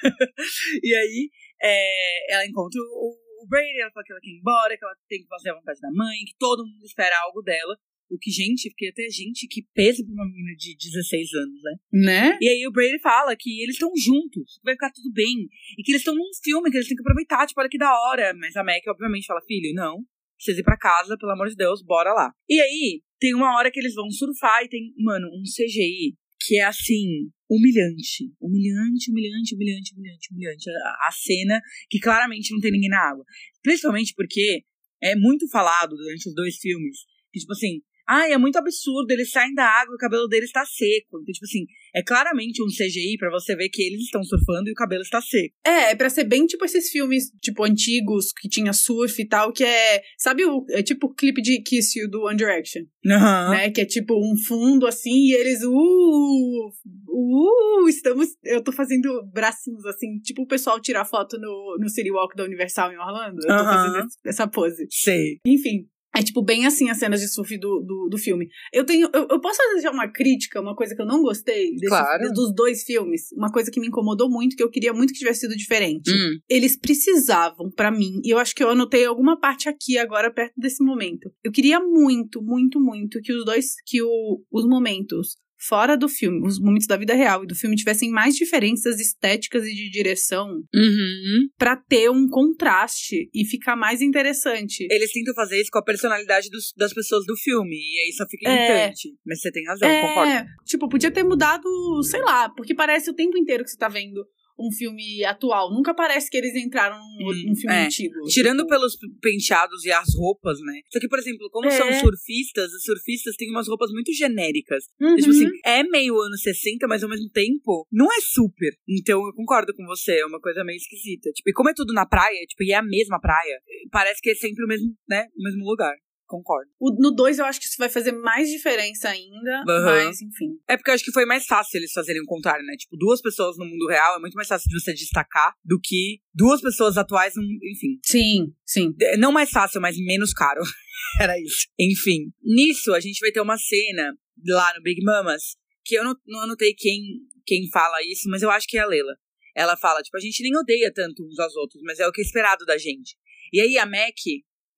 [0.83, 1.29] e aí,
[1.61, 4.95] é, ela encontra o, o Brady, ela fala que ela quer ir embora, que ela
[5.07, 7.77] tem que fazer a vontade da mãe, que todo mundo espera algo dela.
[8.11, 11.71] O que, gente, porque até gente que pesa pra uma menina de 16 anos, né?
[11.93, 12.37] Né?
[12.41, 15.47] E aí o Brady fala que eles estão juntos, que vai ficar tudo bem.
[15.77, 17.89] E que eles estão num filme, que eles têm que aproveitar, tipo, olha que da
[17.89, 18.33] hora.
[18.33, 20.03] Mas a Mac, obviamente, fala, filho, não.
[20.35, 22.33] Precisa ir pra casa, pelo amor de Deus, bora lá.
[22.49, 26.57] E aí, tem uma hora que eles vão surfar e tem, mano, um CGI que
[26.57, 28.33] é assim, humilhante.
[28.41, 30.69] Humilhante, humilhante, humilhante, humilhante, humilhante.
[30.69, 33.23] A, a cena que claramente não tem ninguém na água.
[33.61, 34.63] Principalmente porque
[35.01, 37.05] é muito falado durante os dois filmes.
[37.31, 40.49] Que, tipo assim, Ai, é muito absurdo, eles saem da água e o cabelo deles
[40.49, 41.19] está seco.
[41.21, 44.71] Então, tipo assim, é claramente um CGI para você ver que eles estão surfando e
[44.71, 45.53] o cabelo está seco.
[45.65, 49.51] É, é pra ser bem tipo esses filmes, tipo, antigos, que tinha surf e tal,
[49.51, 50.01] que é.
[50.17, 50.65] Sabe o.
[50.69, 52.83] É tipo o clipe de Kiss You do One Direction.
[53.05, 53.49] Uhum.
[53.51, 53.71] Né?
[53.71, 55.63] Que é tipo um fundo assim e eles.
[55.63, 56.71] Uh!
[57.07, 57.87] Uh!
[57.87, 58.29] Estamos.
[58.43, 62.43] Eu tô fazendo bracinhos assim, tipo o pessoal tirar foto no, no City Walk da
[62.43, 63.37] Universal em Orlando.
[63.41, 63.93] Eu tô Aham.
[63.93, 64.87] fazendo essa pose.
[64.89, 65.39] Sei.
[65.45, 65.87] Enfim.
[66.15, 68.47] É tipo bem assim as cenas de surf do, do, do filme.
[68.73, 69.09] Eu tenho.
[69.13, 72.31] Eu, eu posso fazer uma crítica, uma coisa que eu não gostei desse- Claro.
[72.33, 73.31] dos dois filmes.
[73.33, 76.11] Uma coisa que me incomodou muito, que eu queria muito que tivesse sido diferente.
[76.11, 76.37] Hum.
[76.49, 80.53] Eles precisavam, pra mim, e eu acho que eu anotei alguma parte aqui agora, perto
[80.57, 81.31] desse momento.
[81.43, 83.75] Eu queria muito, muito, muito que os dois.
[83.85, 85.37] que o, os momentos
[85.67, 89.63] fora do filme, os momentos da vida real e do filme tivessem mais diferenças estéticas
[89.65, 91.47] e de direção Uhum.
[91.57, 94.87] pra ter um contraste e ficar mais interessante.
[94.89, 97.75] Eles tentam fazer isso com a personalidade dos- das pessoas do filme.
[97.75, 98.53] E aí só fica É.
[98.55, 99.09] irritante.
[99.25, 100.31] Mas você tem razão, concordo.
[100.31, 101.67] É, tipo, podia ter mudado,
[102.03, 104.25] sei lá, porque parece o tempo inteiro que você tá vendo
[104.59, 105.73] um filme atual.
[105.73, 107.85] Nunca parece que eles entraram num, Hum, num filme é.
[107.85, 108.13] antigo.
[108.27, 110.81] Tirando tipo, pelos penteados e as roupas, né?
[110.91, 111.71] Só que, por exemplo, como É.
[111.71, 114.85] são surfistas, os surfistas têm umas roupas muito genéricas.
[114.99, 115.15] uhum.
[115.15, 118.73] Tipo assim, é meio anos 60, mas ao mesmo tempo não é super.
[118.87, 121.31] Então eu concordo com você, é uma coisa meio esquisita.
[121.31, 123.59] Tipo, e como é tudo na praia, tipo, e é a mesma praia,
[123.91, 125.25] parece que é sempre o mesmo, né?
[125.37, 125.95] O mesmo lugar.
[126.31, 126.71] Concordo.
[126.79, 130.05] O- no 2 eu acho que isso vai fazer mais diferença ainda, Aham.
[130.05, 130.57] mas enfim.
[130.65, 132.73] É porque eu acho que foi mais fácil eles fazerem o contrário, né?
[132.77, 136.21] Tipo, duas pessoas no mundo real é muito mais fácil de você destacar do que
[136.33, 137.99] duas pessoas atuais, enfim.
[138.05, 138.95] Sim, sim.
[139.01, 140.61] É, Não mais fácil, mas menos caro.
[141.19, 141.67] Era isso.
[141.77, 142.31] Enfim.
[142.41, 144.13] Nisso, a gente vai ter uma cena
[144.47, 147.01] lá no Big Mamas, que eu não, não anotei quem,
[147.45, 149.13] quem fala isso, mas eu acho que é a Lela.
[149.53, 152.21] Ela fala, tipo, a gente nem odeia tanto uns aos outros, mas é o que
[152.21, 153.17] é esperado da gente.
[153.51, 154.15] E aí a Mac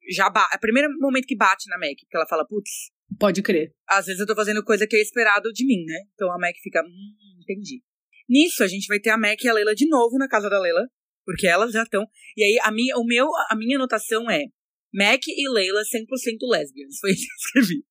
[0.09, 0.53] já bate.
[0.53, 3.71] É o primeiro momento que bate na Mac, porque ela fala, putz, Pode crer.
[3.87, 5.99] às vezes eu tô fazendo coisa que é esperado de mim, né?
[6.13, 7.81] Então a Mac fica, hum, entendi.
[8.27, 10.59] Nisso, a gente vai ter a Mac e a Leila de novo na casa da
[10.59, 10.87] Leila,
[11.25, 12.05] porque elas já estão.
[12.37, 14.45] E aí, a minha, o meu, a minha anotação é
[14.93, 16.99] Mac e Leila 100% lesbians.
[16.99, 17.83] Foi isso que eu escrevi.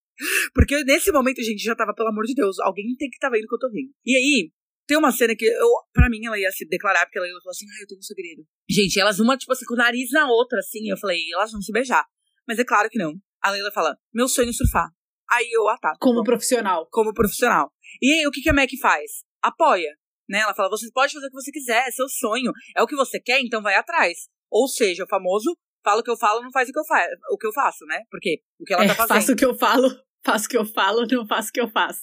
[0.54, 3.46] Porque nesse momento, gente, já tava, pelo amor de Deus, alguém tem que estar vendo
[3.46, 3.90] que eu tô vendo.
[4.04, 4.52] E aí,
[4.86, 7.52] tem uma cena que eu, pra mim, ela ia se declarar, porque a Leila falou
[7.52, 8.42] assim: ah, eu tenho um segredo.
[8.68, 11.60] Gente, elas uma, tipo assim, com o nariz na outra, assim, eu falei, elas vão
[11.60, 12.04] se beijar.
[12.46, 13.14] Mas é claro que não.
[13.42, 14.88] A Leila fala, meu sonho é surfar.
[15.30, 15.94] Aí eu, ah tá.
[16.00, 16.86] Como bom profissional.
[16.90, 17.72] como profissional.
[18.00, 19.24] E aí, o que, que a Mac faz?
[19.42, 19.96] Apoia.
[20.28, 20.40] Né?
[20.40, 22.52] Ela fala: você pode fazer o que você quiser, é seu sonho.
[22.76, 24.28] É o que você quer, então vai atrás.
[24.50, 27.04] Ou seja, o famoso fala o que eu falo, não faz o que eu, fa
[27.30, 28.00] o que eu faço, né?
[28.10, 29.16] Porque o que ela É, tá fazendo.
[29.16, 29.88] faço o que eu falo,
[30.24, 32.02] faço o que eu falo, não faço o que eu faço.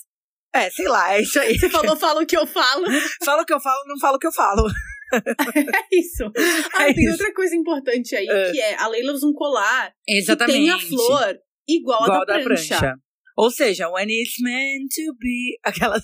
[0.53, 1.57] É, sei lá, é isso aí.
[1.57, 2.85] Você falou, fala o que eu falo.
[3.23, 4.63] fala o que eu falo, não fala o que eu falo.
[5.11, 6.23] É isso.
[6.75, 7.13] Ah, É tem isso.
[7.13, 8.51] outra coisa importante aí, É.
[8.51, 10.55] que é a Leila usa um colar Exatamente.
[10.55, 11.35] que tem a flor
[11.67, 12.93] igual, Igual a da, prancha.
[13.35, 15.57] Ou seja, when it's meant to be.
[15.63, 16.03] Aquelas.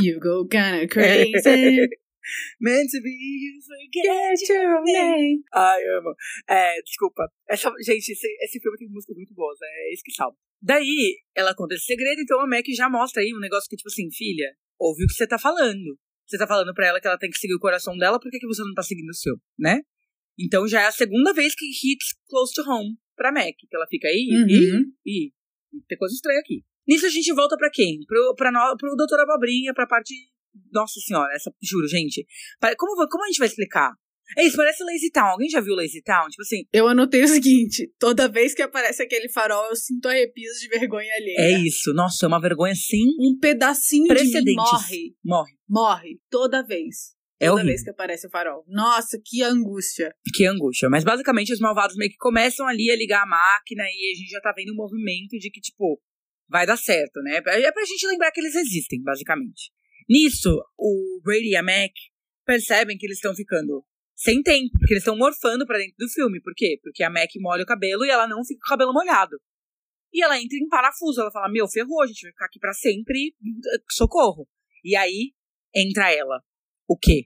[0.00, 1.88] You go kinda crazy.
[2.60, 4.38] Meant to be, you forget.
[4.38, 5.42] Get your name.
[5.54, 6.14] Ai, amo.
[6.48, 7.28] É, desculpa.
[7.48, 10.36] Essa, gente, esse, esse filme tem músicas muito boas, é isso que salva.
[10.60, 13.88] Daí, ela conta esse segredo, então a Mac já mostra aí um negócio que, tipo
[13.88, 15.98] assim, filha, ouve o que você tá falando.
[16.26, 18.38] Você tá falando pra ela que ela tem que seguir o coração dela, por que,
[18.38, 19.80] que você não tá seguindo o seu, né?
[20.38, 23.86] Então já é a segunda vez que hits close to home pra Mac, que ela
[23.88, 24.82] fica aí, Uhum.
[25.06, 25.32] e, e
[25.88, 26.62] tem coisa estranha aqui.
[26.86, 27.98] Nisso a gente volta pra quem?
[28.06, 30.14] Pro, pra no, pro Doutor Abobrinha, pra parte.
[30.72, 31.52] Nossa senhora, essa.
[31.62, 32.26] Juro, gente.
[32.78, 33.92] Como, como a gente vai explicar?
[34.36, 35.24] É isso, parece Lazy Town.
[35.24, 36.28] Alguém já viu Lazy Town?
[36.28, 40.58] Tipo assim, Eu anotei o seguinte: toda vez que aparece aquele farol, eu sinto arrepios
[40.60, 41.36] de vergonha alheia.
[41.38, 41.94] é isso.
[41.94, 45.14] Nossa, é uma vergonha sem Um pedacinho de morre.
[45.24, 45.52] Morre.
[45.68, 46.20] Morre.
[46.30, 47.16] Toda vez.
[47.40, 47.68] É Toda horrível.
[47.70, 48.64] vez que aparece o farol.
[48.66, 50.12] Nossa, que angústia.
[50.34, 50.90] Que angústia.
[50.90, 54.28] Mas basicamente os malvados meio que começam ali a ligar a máquina e a gente
[54.28, 56.00] já tá vendo um movimento de que, tipo,
[56.50, 57.36] vai dar certo, né?
[57.36, 59.70] É pra gente lembrar que eles existem, basicamente.
[60.08, 61.92] Nisso, o Brady e a Mac
[62.44, 63.84] percebem que eles estão ficando
[64.16, 66.40] sem tempo, porque eles estão morfando pra dentro do filme.
[66.40, 66.78] Por quê?
[66.82, 69.36] Porque a Mac molha o cabelo e ela não fica com o cabelo molhado.
[70.12, 72.72] E ela entra em parafuso, ela fala: Meu, ferrou, a gente vai ficar aqui pra
[72.72, 73.34] sempre,
[73.90, 74.48] socorro.
[74.82, 75.32] E aí
[75.74, 76.42] entra ela.
[76.88, 77.24] O quê?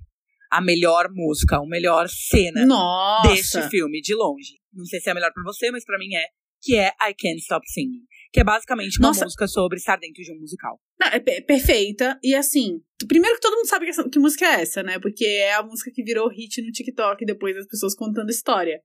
[0.53, 3.29] a melhor música, a melhor cena Nossa!
[3.31, 4.61] deste filme, de longe.
[4.71, 6.27] Não sei se é a melhor pra você, mas pra mim é.
[6.63, 8.05] Que é I Can't Stop Singing.
[8.33, 9.25] Que é basicamente uma Nossa.
[9.25, 10.81] música sobre estar dentro de um musical.
[10.99, 12.19] Não, é pe- perfeita.
[12.23, 14.99] E assim, primeiro que todo mundo sabe que, que música é essa, né?
[14.99, 18.81] Porque é a música que virou hit no TikTok depois das pessoas contando história.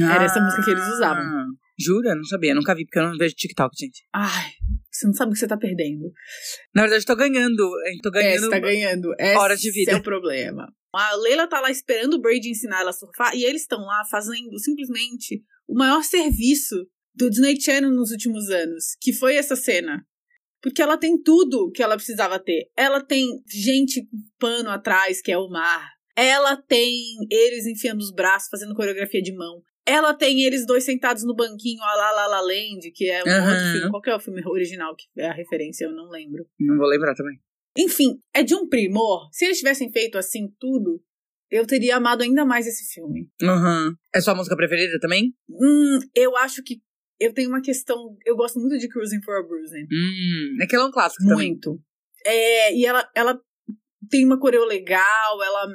[0.00, 1.22] Era essa música que eles usavam.
[1.24, 1.46] Ah,
[1.78, 2.14] Jura?
[2.14, 4.04] Não sabia, nunca vi, porque eu não vejo TikTok, gente.
[4.14, 4.50] Ai,
[4.92, 6.12] você não sabe o que você tá perdendo.
[6.74, 7.62] Na verdade, eu tô ganhando.
[7.62, 8.40] Eu tô É, ganhando.
[8.44, 9.14] você tá ganhando.
[9.18, 9.92] Esse horas de vida.
[9.92, 10.70] é o problema.
[10.94, 14.02] A Leila tá lá esperando o Brady ensinar ela a surfar e eles estão lá
[14.10, 16.76] fazendo simplesmente o maior serviço
[17.16, 20.06] do Disney Channel nos últimos anos, que foi essa cena.
[20.62, 22.70] Porque ela tem tudo que ela precisava ter.
[22.76, 25.90] Ela tem gente com pano atrás, que é o mar.
[26.16, 26.92] Ela tem
[27.30, 29.62] eles enfiando os braços, fazendo coreografia de mão.
[29.86, 33.28] Ela tem eles dois sentados no banquinho, a La La La Land, que é um
[33.28, 33.50] Aham.
[33.50, 33.90] outro filme.
[33.90, 35.84] Qual que é o filme original que é a referência?
[35.84, 36.44] Eu não lembro.
[36.58, 37.38] Não vou lembrar também.
[37.78, 39.28] Enfim, é de um primor.
[39.30, 41.00] Se eles tivessem feito assim tudo,
[41.50, 43.28] eu teria amado ainda mais esse filme.
[43.40, 43.94] Uhum.
[44.12, 45.34] É sua música preferida também?
[45.48, 46.80] Hum, eu acho que
[47.20, 48.16] eu tenho uma questão.
[48.24, 49.86] Eu gosto muito de Cruising for a Bruising.
[49.90, 50.56] Hum.
[50.60, 51.48] É que ela é um clássico também.
[51.48, 51.80] Muito.
[52.24, 53.40] É, e ela, ela
[54.10, 55.66] tem uma coreo legal, ela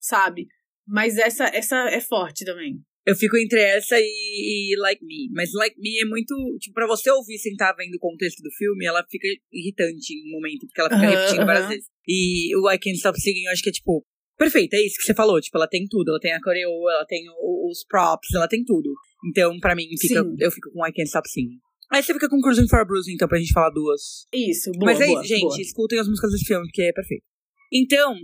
[0.00, 0.46] sabe.
[0.86, 2.80] Mas essa, essa é forte também.
[3.04, 5.30] Eu fico entre essa e, e Like Me.
[5.32, 6.34] Mas Like Me é muito.
[6.60, 10.28] Tipo, pra você ouvir sem estar vendo o contexto do filme, ela fica irritante em
[10.28, 11.72] um momento, porque ela fica Aham, repetindo várias aham.
[11.72, 11.86] vezes.
[12.06, 14.04] E o I Can't Stop Singing, eu acho que é tipo.
[14.36, 15.40] Perfeito, é isso que você falou.
[15.40, 16.10] Tipo, ela tem tudo.
[16.10, 18.92] Ela tem a coreo, ela tem os props, ela tem tudo.
[19.24, 20.36] Então, pra mim, fica, Sim.
[20.38, 21.58] eu fico com I Can't Stop Singing.
[21.90, 24.26] Aí você fica com Cruising for a Bruise, então, pra gente falar duas.
[24.32, 24.92] Isso, boa.
[24.92, 25.40] Mas é boa, isso, gente.
[25.42, 25.60] boa.
[25.60, 27.24] Escutem as músicas desse filme, porque é perfeito.
[27.72, 28.16] Então,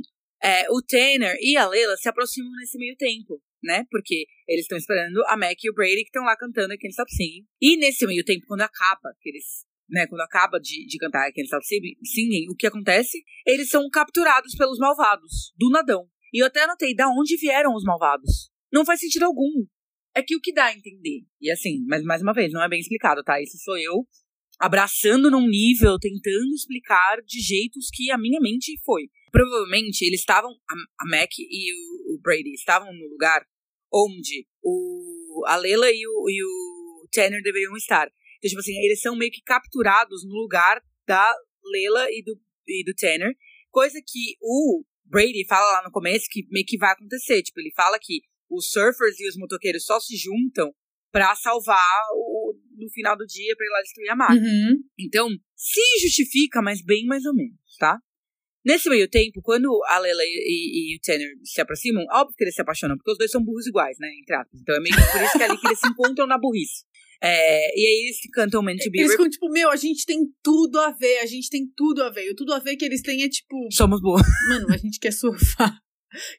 [0.42, 3.84] é, o Tanner e a Lela se aproximam nesse meio tempo, né?
[3.90, 6.90] Porque eles estão esperando a Mac e o Brady que estão lá cantando I Can't
[6.90, 7.46] Stop Singing.
[7.60, 11.44] E nesse meio tempo, quando acaba, que eles, né, quando acaba de, de cantar Can't
[11.44, 13.22] Stop Singing, o que acontece?
[13.46, 16.08] Eles são capturados pelos malvados, do nadão.
[16.32, 18.50] E eu até anotei da onde vieram os malvados.
[18.72, 19.64] Não faz sentido algum.
[20.14, 21.24] É que o que dá a entender.
[21.40, 23.40] E assim, mas mais uma vez, não é bem explicado, tá?
[23.40, 24.06] Isso sou eu
[24.62, 29.08] abraçando num nível, tentando explicar de jeitos que a minha mente foi.
[29.32, 33.44] Provavelmente eles estavam, a, Mac e o, o Brady estavam no lugar
[33.92, 38.06] onde o, a Lela e o, e o Tanner deveriam estar.
[38.38, 41.34] Então, tipo assim, eles são meio que capturados no lugar da
[41.64, 42.38] Lela e do,
[42.68, 43.34] e do Tanner,
[43.70, 47.42] coisa que o Brady fala lá no começo que meio que vai acontecer.
[47.42, 48.22] Tipo, ele fala que
[48.56, 50.70] os surfers e os motoqueiros só se juntam
[51.10, 51.78] pra salvar
[52.14, 54.40] o, no final do dia pra ir lá destruir a máquina.
[54.46, 54.76] Uhum.
[54.98, 57.98] Então, se justifica, mas bem mais ou menos, tá?
[58.64, 62.44] Nesse meio tempo, quando a Lela e, e- e o Tanner se aproximam, óbvio que
[62.44, 64.08] eles se apaixonam, porque os dois são burros iguais, né?
[64.20, 64.60] Entre aspas.
[64.60, 66.84] Então é meio que por isso que é ali que eles se encontram na burrice.
[67.20, 70.20] É, e aí eles cantam Man to Be Eles ficam tipo, meu, a gente tem
[70.42, 72.26] tudo a ver, a gente tem tudo a ver.
[72.26, 74.22] E o tudo a ver que eles têm é tipo, Somos boas.
[74.48, 75.76] mano, a gente quer surfar.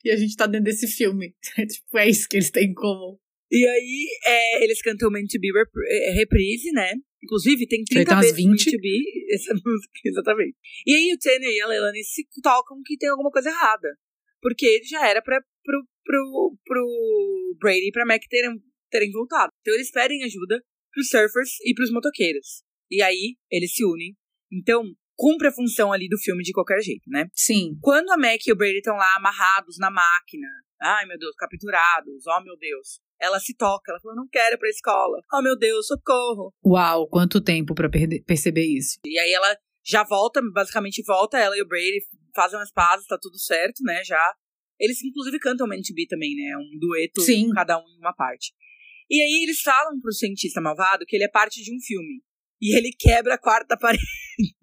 [0.03, 1.35] E a gente tá dentro desse filme.
[1.55, 3.17] Tipo, é isso que eles têm em comum.
[3.51, 5.49] E aí é, eles cantam Man to Be
[5.87, 6.93] é, Reprise, né?
[7.23, 8.49] Inclusive, tem 30 tem umas vezes 20.
[8.49, 10.57] Man to Be, essa música, exatamente.
[10.85, 13.95] E aí o Tanner e a Leilani se tocam que tem alguma coisa errada.
[14.41, 18.59] Porque já era pra, pro, pro, pro Brady e pra Mac terem,
[18.89, 19.51] terem voltado.
[19.61, 20.61] Então eles pedem ajuda
[20.91, 22.63] pros surfers e pros motoqueiros.
[22.91, 24.15] E aí eles se unem.
[24.51, 24.83] Então,
[25.15, 27.27] cumpre a função ali do filme de qualquer jeito, né?
[27.33, 27.77] Sim.
[27.81, 30.47] Quando a Mac e o Brady estão lá amarrados na máquina,
[30.81, 34.57] ai meu Deus, capturados, oh meu Deus, ela se toca, ela fala, não quero ir
[34.57, 36.53] pra escola, oh meu Deus, socorro.
[36.65, 37.89] Uau, quanto tempo pra
[38.25, 38.99] perceber isso.
[39.05, 41.99] E aí ela já volta, basicamente volta, ela e o Brady
[42.35, 44.33] fazem as pazes, tá tudo certo, né, já.
[44.79, 47.49] Eles inclusive cantam Man to Be também, né, um dueto, Sim.
[47.51, 48.53] cada um em uma parte.
[49.09, 52.23] E aí eles falam pro cientista malvado que ele é parte de um filme.
[52.63, 54.01] E ele quebra a quarta parede.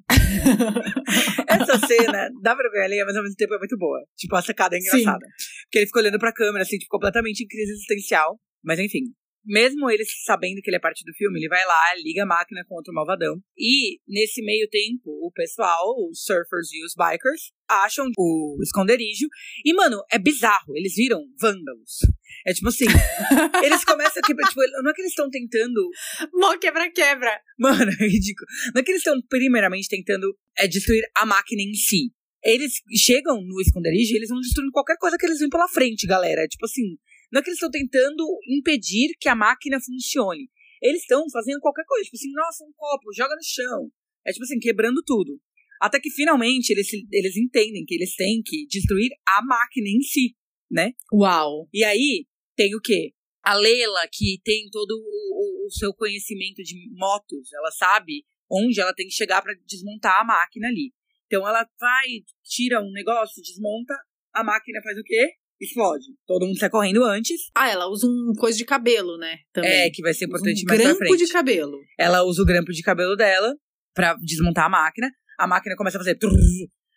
[1.46, 4.00] Essa cena dá vergonha alheia, mas ao mesmo tempo é muito boa.
[4.16, 4.86] Tipo, a sacada é Sim.
[4.88, 5.26] engraçada.
[5.64, 8.40] Porque ele fica olhando pra câmera, assim, tipo, completamente em crise existencial.
[8.64, 9.12] Mas enfim.
[9.44, 12.64] Mesmo ele sabendo que ele é parte do filme, ele vai lá, liga a máquina
[12.68, 13.36] contra o malvadão.
[13.56, 19.26] E, nesse meio tempo, o pessoal, os surfers e os bikers, acham o esconderijo.
[19.64, 20.76] E, mano, é bizarro.
[20.76, 21.98] Eles viram vândalos.
[22.46, 22.84] É tipo assim,
[23.64, 24.48] eles começam a quebrar.
[24.48, 25.90] Tipo, não é que eles estão tentando
[26.32, 27.40] Mó quebra-quebra.
[27.58, 28.46] Mano, é ridículo.
[28.74, 32.12] Não é que eles estão primeiramente tentando é, destruir a máquina em si.
[32.42, 36.06] Eles chegam no esconderijo e eles vão destruindo qualquer coisa que eles veem pela frente,
[36.06, 36.46] galera.
[36.48, 36.96] Tipo assim,
[37.32, 40.48] não é que eles estão tentando impedir que a máquina funcione.
[40.82, 42.04] Eles estão fazendo qualquer coisa.
[42.04, 43.90] Tipo assim, nossa, um copo, joga no chão.
[44.26, 45.40] É tipo assim, quebrando tudo.
[45.80, 50.36] Até que finalmente eles, eles entendem que eles têm que destruir a máquina em si,
[50.70, 50.92] né?
[51.12, 51.68] Uau.
[51.72, 52.26] E aí,
[52.56, 53.12] tem o quê?
[53.42, 58.80] A Leila, que tem todo o, o- o seu conhecimento de motos, ela sabe onde
[58.80, 60.92] ela tem que chegar pra desmontar a máquina ali.
[61.26, 62.06] Então ela vai,
[62.44, 63.94] tira um negócio, desmonta,
[64.34, 65.34] a máquina faz o quê?
[65.60, 66.04] Explode.
[66.26, 67.40] Todo mundo sai correndo antes.
[67.54, 69.36] Ah, ela usa um coisa de cabelo, né?
[69.52, 69.70] Também.
[69.70, 71.26] É, que vai ser Usa importante um mais pra grampo frente.
[71.26, 71.78] de cabelo.
[71.98, 73.54] Ela usa o grampo de cabelo dela
[73.94, 75.10] pra desmontar a máquina.
[75.38, 76.18] A máquina começa a fazer.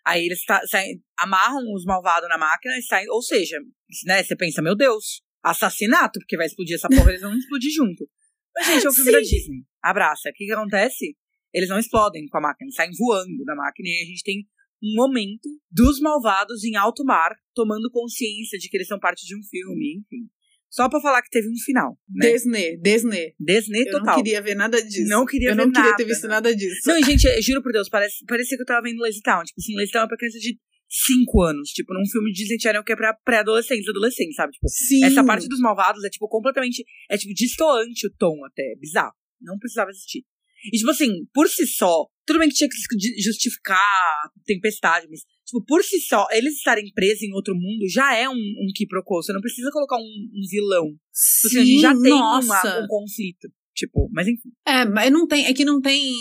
[0.06, 3.10] Aí eles sa- saem, amarram os malvados na máquina e saem.
[3.10, 3.58] Ou seja,
[4.06, 8.08] né, você pensa, meu Deus, assassinato, porque vai explodir essa porra, eles vão explodir junto.
[8.56, 9.30] Mas, gente, é o filme da Sim.
[9.36, 9.64] Disney.
[9.82, 10.30] Abraça.
[10.30, 11.16] O que, que acontece?
[11.54, 14.46] Eles não explodem com a máquina, eles saem voando da máquina e a gente tem
[14.84, 19.36] um momento dos malvados em alto mar, tomando consciência de que eles são parte de
[19.36, 20.28] um filme, enfim.
[20.70, 22.32] Só pra falar que teve um final, né?
[22.32, 23.34] Disney, Disney.
[23.40, 24.06] Disney Eu total.
[24.06, 25.08] não queria ver nada disso.
[25.08, 26.30] Não queria Eu ver não queria nada, ter visto né?
[26.30, 26.82] nada disso.
[26.88, 29.44] Não, e, gente, eu juro por Deus, parece, parecia que eu tava vendo Lazy Town.
[29.44, 30.58] Tipo assim, Lazy Town é pra criança de
[30.90, 31.70] 5 anos.
[31.70, 34.54] Tipo, num filme de Disney Channel que é pra pré-adolescentes, adolescentes, sabe?
[34.54, 35.06] Tipo, Sim.
[35.06, 36.84] essa parte dos malvados é, tipo, completamente.
[37.10, 38.64] É, tipo, distoante o tom até.
[38.64, 39.14] é Bizarro.
[39.42, 40.26] Não precisava existir.
[40.74, 45.22] E, tipo assim, por si só, tudo bem que tinha que ju- justificar tempestade, mas,
[45.46, 49.22] tipo, por si só, eles estarem presos em outro mundo já é um, um quiprocô.
[49.22, 50.88] Você não precisa colocar um, um vilão.
[50.88, 53.50] Tipo assim, a gente Sim, já tem uma- um conflito.
[53.76, 54.50] Tipo, mas enfim.
[54.68, 56.14] É, mas não tem, é que não tem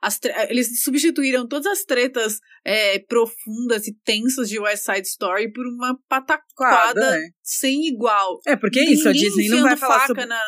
[0.00, 5.66] as eles substituíram todas as tretas é, profundas e tensas de West Side Story por
[5.66, 7.28] uma pataquada né?
[7.42, 8.40] sem igual.
[8.46, 10.24] É, porque é isso, a Disney não vai falar faca sobre.
[10.24, 10.40] na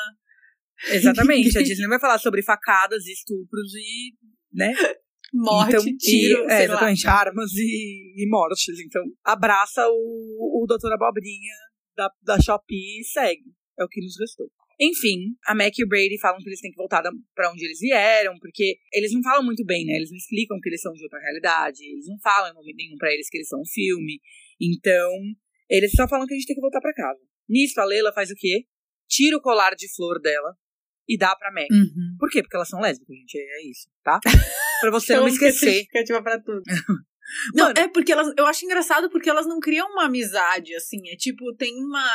[0.89, 4.15] Exatamente, a Disney não vai falar sobre facadas, estupros e.
[4.57, 4.73] né?
[5.33, 6.75] morte, então, tiro, e, é, sei lá.
[6.75, 8.81] exatamente, armas e, e mortes.
[8.81, 11.55] Então, abraça o, o Doutor Abobrinha
[11.97, 13.45] da, da Shopee e segue.
[13.79, 14.47] É o que nos restou.
[14.79, 17.03] Enfim, a Mac e o Brady falam que eles têm que voltar
[17.35, 19.95] pra onde eles vieram, porque eles não falam muito bem, né?
[19.97, 22.97] Eles não explicam que eles são de outra realidade, eles não falam em momento nenhum
[22.97, 24.21] pra eles que eles são um filme.
[24.61, 25.11] Então,
[25.71, 27.21] eles só falam que a gente tem que voltar pra casa.
[27.49, 28.67] Nisso, a Leila faz o quê?
[29.09, 30.55] Tira o colar de flor dela
[31.09, 31.67] e dá pra Mac.
[31.71, 32.17] Uhum.
[32.19, 32.43] Por quê?
[32.43, 33.39] Porque elas são lésbicas, gente.
[33.39, 34.19] É isso, tá?
[34.81, 35.67] Pra você Então, não esquecer.
[35.73, 36.63] justificativa pra tudo.
[37.57, 38.33] Não, Mano, é porque elas.
[38.39, 41.09] Eu acho engraçado porque elas não criam uma amizade, assim.
[41.09, 42.07] É tipo, tem uma.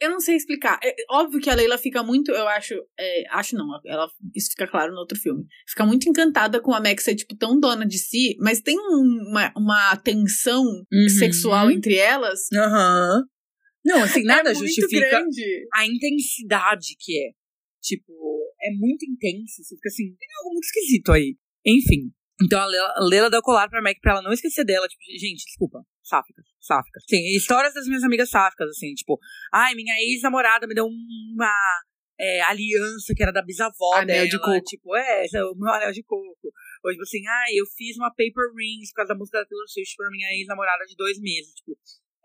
[0.00, 0.80] Eu não sei explicar.
[0.82, 2.32] É, óbvio que a Leila fica muito.
[2.32, 2.74] Eu acho.
[2.98, 3.66] é, acho não.
[3.86, 5.44] Ela, isso fica claro no outro filme.
[5.68, 9.28] Fica muito encantada com a Max ser, tipo, tão dona de si, mas tem um-
[9.30, 11.08] uma, uma tensão Uhum.
[11.08, 12.40] sexual entre elas.
[12.52, 13.22] Aham.
[13.84, 15.66] Não, assim, nada é justifica grande.
[15.72, 17.30] a intensidade que é.
[17.80, 18.12] Tipo,
[18.60, 19.62] é muito intenso.
[19.62, 21.36] Você fica assim, tem algo muito esquisito aí.
[21.66, 22.12] Enfim.
[22.40, 24.86] Então a Leila, a Leila dá o colar pra Mac pra ela não esquecer dela.
[24.86, 25.84] Tipo, gente, desculpa.
[26.02, 27.02] Sáficas, sáficas.
[27.08, 29.18] Sim, histórias das minhas amigas sáficas, assim, tipo,
[29.52, 31.52] ai, minha ex-namorada me deu uma
[32.18, 34.28] é, aliança que era da bisavó Anel dela.
[34.28, 34.64] de coco.
[34.64, 36.52] Tipo, é, é o meu anel de coco.
[36.84, 39.68] Ou tipo assim, ai, eu fiz uma paper rings por causa da música da Taylor
[39.68, 41.54] Swift pra minha ex-namorada de dois meses.
[41.54, 41.78] Tipo,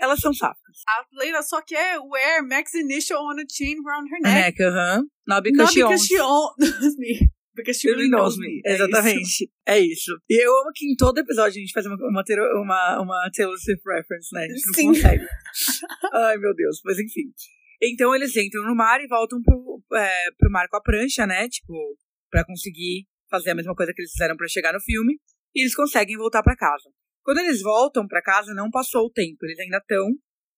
[0.03, 0.77] elas são sáficas.
[0.87, 4.63] A Leila só quer wear Max initial on a chain around her Neck, neck.
[4.63, 5.03] aham.
[5.27, 6.07] Not because Not she because owns.
[6.07, 7.29] she owns me.
[7.55, 8.61] Because she really knows me.
[8.65, 8.83] É isso.
[8.83, 9.51] Exatamente.
[9.67, 10.11] É isso.
[10.29, 12.23] E eu amo que em todo episódio a gente faz uma, uma,
[12.61, 14.41] uma, uma Taylor Swift reference, né?
[14.45, 14.87] A gente não Sim.
[14.87, 15.23] consegue.
[16.13, 16.81] Ai, meu Deus.
[16.83, 17.31] Mas enfim.
[17.81, 21.47] Então eles entram no mar e voltam pro, é, pro mar com a prancha, né?
[21.47, 21.73] Tipo,
[22.31, 25.19] pra conseguir fazer a mesma coisa que eles fizeram pra chegar no filme.
[25.55, 26.89] E eles conseguem voltar pra casa.
[27.23, 29.45] Quando eles voltam pra casa, não passou o tempo.
[29.45, 30.07] Eles ainda estão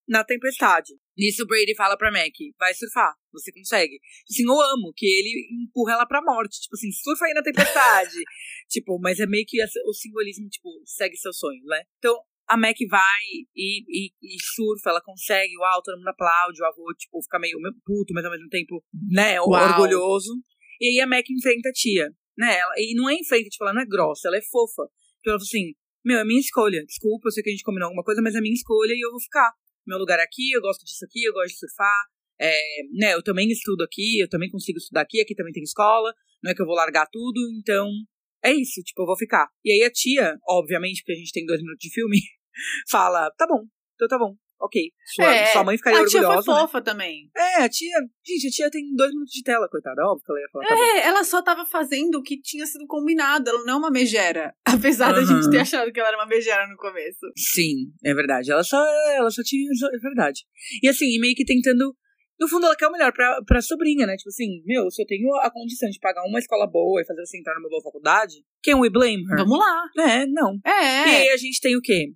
[0.07, 0.93] na tempestade.
[1.17, 3.99] Nisso o Brady fala pra Mac, vai surfar, você consegue.
[4.29, 6.61] Assim, eu amo que ele empurra ela pra morte.
[6.61, 8.17] Tipo assim, surfa aí na tempestade.
[8.69, 11.83] tipo, mas é meio que o simbolismo, tipo, segue seu sonho, né?
[11.97, 12.15] Então,
[12.47, 13.23] a Mac vai
[13.55, 17.57] e, e, e surfa, ela consegue, uau, todo mundo aplaude, o avô, tipo, fica meio
[17.83, 19.51] puto, mas ao mesmo tempo, né, Uau.
[19.51, 20.33] orgulhoso.
[20.79, 22.57] E aí a Mac enfrenta a tia, né?
[22.57, 24.83] Ela, e não é enfrenta, tipo, ela não é grossa, ela é fofa.
[25.19, 25.73] Então ela fala assim,
[26.05, 26.85] meu, é minha escolha.
[26.85, 29.11] Desculpa, eu sei que a gente combinou alguma coisa, mas é minha escolha e eu
[29.11, 29.51] vou ficar.
[29.85, 32.05] Meu lugar é aqui, eu gosto disso aqui, eu gosto de surfar.
[32.39, 32.59] É,
[32.93, 36.13] né, eu também estudo aqui, eu também consigo estudar aqui, aqui também tem escola.
[36.43, 37.89] Não é que eu vou largar tudo, então
[38.43, 39.47] é isso, tipo, eu vou ficar.
[39.63, 42.17] E aí a tia, obviamente, porque a gente tem dois minutos de filme,
[42.89, 44.35] fala, tá bom, então tá bom,
[44.65, 44.81] ok.
[45.15, 46.51] Sua, É, sua mãe ficaria a tia foi orgulhosa.
[46.53, 46.59] né?
[46.67, 47.29] fofa também.
[47.35, 50.41] É, a tia, gente, a tia tem dois minutos de tela, coitada, óbvio que ela
[50.41, 50.75] ia falar, tá.
[50.75, 53.49] É, ela só tava fazendo o que tinha sido combinado.
[53.49, 54.53] Ela não é uma megera.
[54.65, 55.25] Apesar da Aham.
[55.41, 57.19] gente ter achado que ela era uma megera no começo.
[57.37, 58.51] Sim, é verdade.
[58.51, 58.77] Ela só,
[59.15, 59.69] ela só tinha.
[59.93, 60.41] É verdade.
[60.83, 61.95] E assim, e meio que tentando.
[62.37, 64.17] No fundo, ela quer o melhor pra, pra sobrinha, né?
[64.17, 67.25] Tipo assim, meu, se eu tenho a condição de pagar uma escola boa e fazer
[67.25, 69.37] você entrar numa boa faculdade, can we blame her?
[69.37, 69.83] Vamos lá.
[69.99, 70.55] É, não.
[70.65, 71.03] E É.
[71.21, 72.07] aí a gente tem o quê?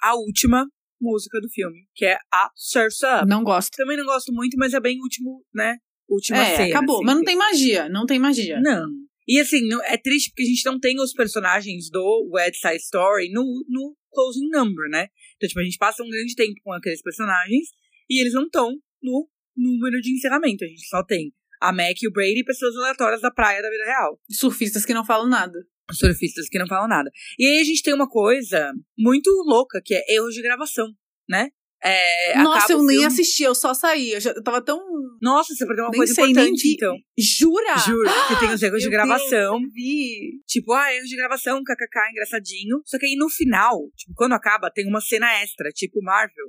[0.00, 0.64] A última
[1.00, 3.28] música do filme, que é a Surf's Up.
[3.28, 3.70] Não gosto.
[3.76, 5.76] Também não gosto muito, mas é bem último, né?
[6.08, 6.68] Última É, cena.
[6.68, 6.96] acabou.
[6.96, 7.88] assim, Mas não tem magia.
[7.88, 8.60] Não tem magia.
[8.60, 8.86] não.
[9.28, 13.28] E assim, é triste porque a gente não tem os personagens do West Side Story
[13.32, 15.08] no, no closing number, né?
[15.36, 17.70] Então, tipo, a gente passa um grande tempo com aqueles personagens
[18.08, 18.70] e eles não estão
[19.02, 20.64] no número de encerramento.
[20.64, 23.68] A gente só tem a Mac e o Brady e pessoas aleatórias da praia da
[23.68, 24.20] vida real.
[24.30, 25.58] Surfistas que não falam nada.
[25.92, 27.10] Surfistas que não falam nada.
[27.38, 30.88] E aí a gente tem uma coisa muito louca, que é erros de gravação,
[31.28, 31.48] né?
[31.84, 34.12] É, Nossa, eu nem filme- assisti, eu só saí.
[34.12, 34.80] Eu, já, eu tava tão.
[35.22, 36.74] Nossa, você perdeu uma Nem coisa sei, nem importante, vi.
[36.74, 36.96] então.
[37.16, 37.76] Jura?
[37.78, 39.54] Juro, que tem os erros de Deus, gravação.
[39.54, 40.40] eu vi.
[40.48, 42.80] Tipo, ah, erros de gravação, kkk, engraçadinho.
[42.84, 46.46] Só que aí no final, tipo, quando acaba, tem uma cena extra, tipo Marvel,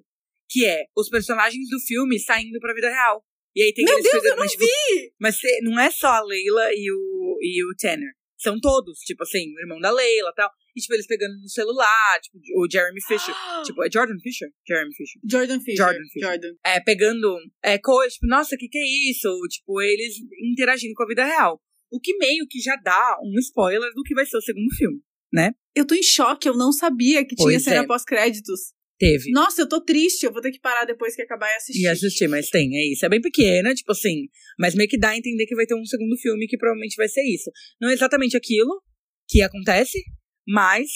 [0.49, 3.21] que é os personagens do filme saindo pra vida real.
[3.55, 5.11] E aí tem Meu Deus, eu não tipo, vi!
[5.19, 8.11] Mas não é só a Leila e o, e o Tanner.
[8.37, 10.49] São todos, tipo assim, o irmão da Leila e tal.
[10.75, 13.33] E, tipo, eles pegando no celular, tipo, o Jeremy Fisher.
[13.65, 14.49] tipo, é Jordan Fisher?
[14.67, 15.21] Jeremy Fisher.
[15.27, 15.77] Jordan Fisher.
[15.77, 16.29] Jordan Fisher.
[16.29, 16.53] Jordan.
[16.63, 19.27] É, pegando é, coisas, tipo, nossa, o que, que é isso?
[19.49, 20.15] Tipo, eles
[20.51, 21.59] interagindo com a vida real.
[21.91, 24.99] O que meio que já dá um spoiler do que vai ser o segundo filme,
[25.33, 25.53] né?
[25.73, 27.87] Eu tô em choque, eu não sabia que tinha Pois cena é.
[27.87, 28.73] pós-créditos.
[28.99, 29.31] Teve.
[29.31, 31.81] Nossa, eu tô triste, eu vou ter que parar depois que acabar e assistir.
[31.83, 33.05] E assistir, mas tem, é isso.
[33.05, 34.27] É bem pequena, tipo assim,
[34.57, 37.07] mas meio que dá a entender que vai ter um segundo filme que provavelmente vai
[37.07, 37.51] ser isso.
[37.79, 38.81] Não é exatamente aquilo
[39.29, 39.99] que acontece,
[40.47, 40.89] mas,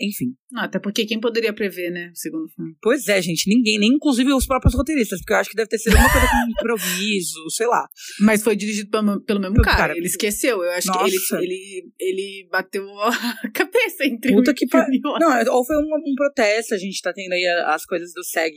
[0.00, 0.34] enfim.
[0.50, 2.10] Não, até porque quem poderia prever, né?
[2.12, 2.74] O segundo filme.
[2.82, 5.78] Pois é, gente, ninguém, nem inclusive os próprios roteiristas, porque eu acho que deve ter
[5.78, 7.86] sido uma coisa com improviso, sei lá.
[8.20, 9.76] Mas foi dirigido pelo, pelo mesmo cara.
[9.76, 9.96] cara.
[9.96, 10.62] Ele esqueceu.
[10.62, 11.04] Eu acho Nossa.
[11.38, 13.10] que ele, ele, ele bateu a
[13.54, 15.20] cabeça entre Puta um que outro.
[15.20, 18.24] Não, é- ou foi um, um protesto, a gente tá tendo aí as coisas do
[18.24, 18.54] SEG,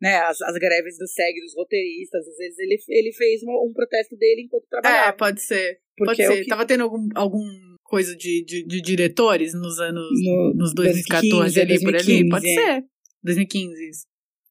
[0.00, 3.72] né, as, as greves do SEG, dos roteiristas, às vezes ele, ele fez uma- um
[3.72, 5.16] protesto dele enquanto É, trabalhava.
[5.16, 5.78] pode ser.
[5.96, 6.42] porque pode é ser.
[6.42, 10.08] que- Tava tendo algum, algum coisa de, de, de diretores nos anos.
[10.22, 12.04] No- nos 2014 2015, ali, por ali?
[12.04, 12.54] 2015, Pode é.
[12.54, 12.84] ser.
[13.22, 13.88] 2015.
[13.90, 14.06] isso.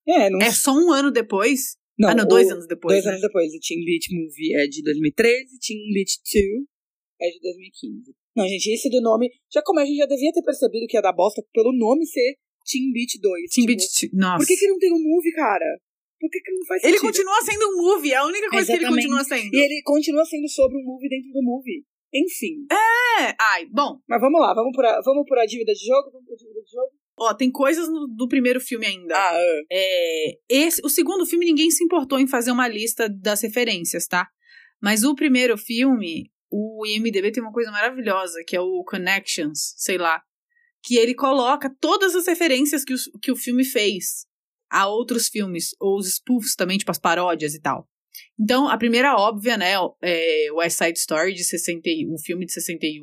[0.07, 1.77] É, não É só um ano depois?
[1.97, 2.93] Não, ah, não, dois o- anos depois.
[2.95, 3.11] Dois né?
[3.11, 6.67] anos depois, o Teen Beat Movie é de 2013, Teen Beat 2
[7.21, 8.13] é de 2015.
[8.35, 9.29] Não, gente, esse do nome.
[9.51, 12.35] Já como a gente já devia ter percebido que ia dar bosta pelo nome ser
[12.69, 13.49] Teen Beat 2.
[13.49, 14.13] Teen tipo, Beat.
[14.13, 14.37] Nossa.
[14.39, 15.79] Por que, que não tem um movie, cara?
[16.19, 17.07] Por que, que não faz Ele sentido?
[17.07, 19.07] continua sendo um movie, é a única coisa que ele Exatamente.
[19.07, 19.55] continua sendo.
[19.55, 21.85] E ele continua sendo sobre um movie dentro do movie.
[22.15, 22.65] Enfim.
[22.71, 26.11] É, ai, bom, Mas vamos lá, vamos por a, vamos por a dívida de jogo?
[26.11, 26.91] Vamos por a dívida de jogo?
[27.17, 29.15] ó, tem coisas no- do primeiro filme ainda.
[29.15, 29.61] Ah, ah.
[29.71, 34.27] É, esse, o segundo filme ninguém se importou em fazer uma lista das referências, tá?
[34.81, 39.97] Mas o primeiro filme, o IMDB tem uma coisa maravilhosa, que é o Connections, sei
[39.97, 40.21] lá.
[40.83, 44.25] Que ele coloca todas as referências que o, que o filme fez
[44.69, 47.87] a outros filmes, ou os spoofs também, tipo as paródias e tal.
[48.39, 52.53] Então, a primeira óbvia, né, é West Side Story, de 60, e- o filme de
[52.53, 53.01] 61.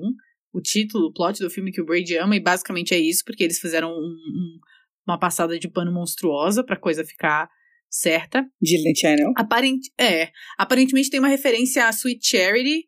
[0.53, 3.43] O título, o plot do filme que o Brady ama, e basicamente é isso, porque
[3.43, 4.59] eles fizeram um- um-
[5.07, 7.49] uma passada de pano monstruosa pra coisa ficar
[7.91, 8.45] certa.
[8.61, 9.33] Disney Channel.
[9.37, 12.87] Aparent, é, aparentemente tem uma referência a Sweet Charity,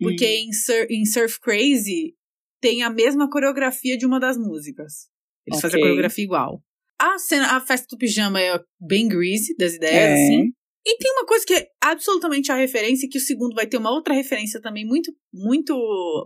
[0.00, 0.48] porque Hum.
[0.48, 2.14] em, Sur- em Surf Crazy
[2.60, 5.08] tem a mesma coreografia de uma das músicas.
[5.46, 6.62] Eles fazem a coreografia igual.
[7.00, 10.14] A cena, a festa do pijama é bem greasy das ideias, É.
[10.14, 10.52] assim.
[10.86, 13.90] E tem uma coisa que é absolutamente a referência, que o segundo vai ter uma
[13.90, 15.74] outra referência também muito, muito,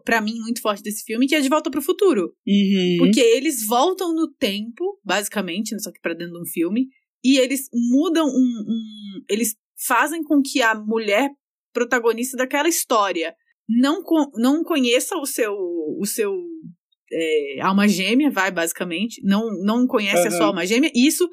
[0.05, 2.33] pra mim, muito forte desse filme, que é De Volta pro Futuro.
[2.47, 2.97] Uhum.
[2.99, 6.89] Porque eles voltam no tempo, basicamente, só que pra dentro de um filme,
[7.25, 9.55] e eles mudam um, um- Eles
[9.87, 11.31] fazem com que a mulher
[11.73, 13.35] protagonista daquela história
[13.69, 15.53] não, co- não conheça o seu.
[16.01, 16.33] O seu
[17.13, 19.21] é, alma gêmea, vai, basicamente.
[19.25, 20.37] Não, não conhece a Aham.
[20.37, 20.91] sua alma gêmea.
[20.95, 21.29] E isso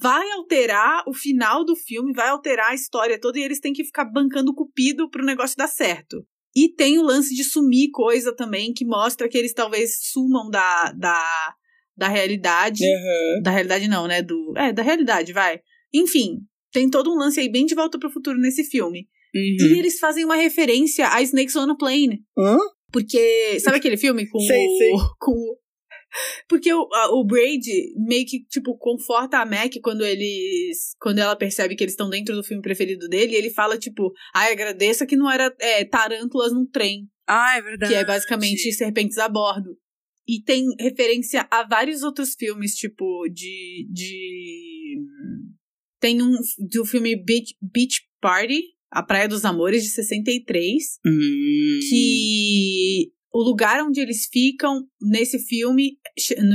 [0.00, 3.84] vai alterar o final do filme, vai alterar a história toda, e eles têm que
[3.84, 6.24] ficar bancando cupido pro negócio dar certo.
[6.56, 10.92] E tem o lance de sumir coisa também, que mostra que eles talvez sumam da,
[10.92, 11.54] da,
[11.96, 12.84] da realidade.
[12.84, 13.42] Aham.
[13.42, 14.22] Da realidade não, né?
[14.22, 15.60] Do, é, da realidade, vai.
[15.92, 16.38] Enfim,
[16.72, 19.08] tem todo um lance aí bem de volta pro futuro nesse filme.
[19.34, 19.74] Uhum.
[19.74, 22.22] E eles fazem uma referência a Snakes on a Plane.
[22.38, 22.56] Hã?
[22.92, 23.58] Porque.
[23.58, 24.78] Sabe aquele filme com Sei, o.
[24.78, 24.92] sei.
[25.18, 25.56] Com
[26.48, 30.94] porque o, a- o Brady meio que, tipo, conforta a Mac quando eles.
[31.00, 34.12] Quando ela percebe que eles estão dentro do filme preferido dele, e ele fala, tipo,
[34.34, 37.08] ai, agradeça que não era é, tarântulas num trem.
[37.26, 37.92] Ah, é verdade.
[37.92, 39.76] Que é basicamente serpentes a bordo.
[40.26, 43.86] E tem referência a vários outros filmes, tipo, de.
[43.90, 44.98] de
[46.00, 46.32] tem um
[46.70, 51.78] do filme Beach, Beach Party, A Praia dos Amores, de 63, Hum.
[51.88, 55.98] que o lugar onde eles ficam nesse filme,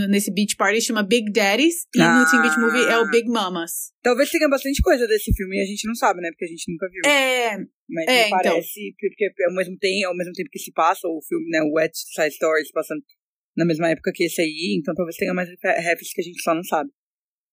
[0.10, 2.20] nesse Beach Party, chama Big Daddies, e Ah.
[2.24, 3.92] no Teen Beach Movie é o Big Mamas.
[4.02, 6.30] Talvez tenha bastante coisa desse filme e a gente não sabe, né?
[6.32, 7.02] Porque a gente nunca viu.
[7.12, 7.58] É,
[7.90, 8.40] Mas é, me então.
[8.40, 11.62] parece, porque ao mesmo, tempo, ao mesmo tempo que se passa o filme, né?
[11.64, 13.02] O Wet Side Story se passando
[13.58, 16.56] na mesma época que esse aí, então talvez tenha mais refs que a gente só
[16.56, 16.90] não sabe.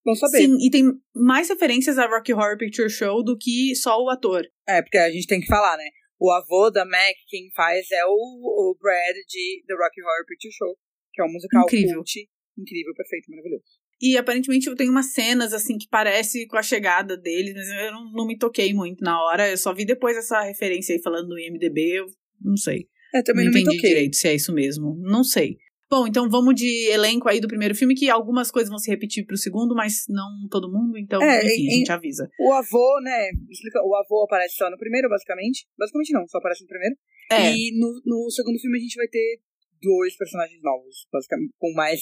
[0.05, 0.39] Vamos saber.
[0.39, 0.85] sim, e tem
[1.17, 4.47] mais referências a Rocky Horror Picture Show do que só o ator.
[4.69, 5.89] É, porque a gente tem que falar, né?
[6.19, 10.53] O avô da Mac, quem faz é o, o Brad de The Rocky Horror Picture
[10.53, 10.77] Show,
[11.13, 11.97] que é um musical Incrível.
[11.97, 12.29] cult.
[12.59, 13.65] Incrível, perfeito, maravilhoso.
[14.01, 18.13] E aparentemente tem umas cenas assim que parece com a chegada deles, mas eu não,
[18.13, 19.49] não me toquei muito na hora.
[19.51, 22.07] Eu só vi depois essa referência aí falando do IMDB, eu
[22.41, 22.89] não sei.
[23.15, 23.91] É, também não não, me entendi toquei.
[23.91, 24.97] direito se é isso mesmo.
[25.01, 25.57] Não sei.
[25.89, 29.25] Bom, então vamos de elenco aí do primeiro filme, que algumas coisas vão se repetir
[29.25, 32.29] pro segundo, mas não todo mundo, então, É, enfim, em- a gente avisa.
[32.41, 33.31] O avô, né?
[33.51, 35.65] Explica, o avô aparece só no primeiro, basicamente.
[35.79, 36.97] Basicamente não, só aparece no primeiro.
[37.31, 39.41] É, E no, no segundo filme a gente vai ter
[39.81, 42.01] dois personagens novos, basicamente, com mais,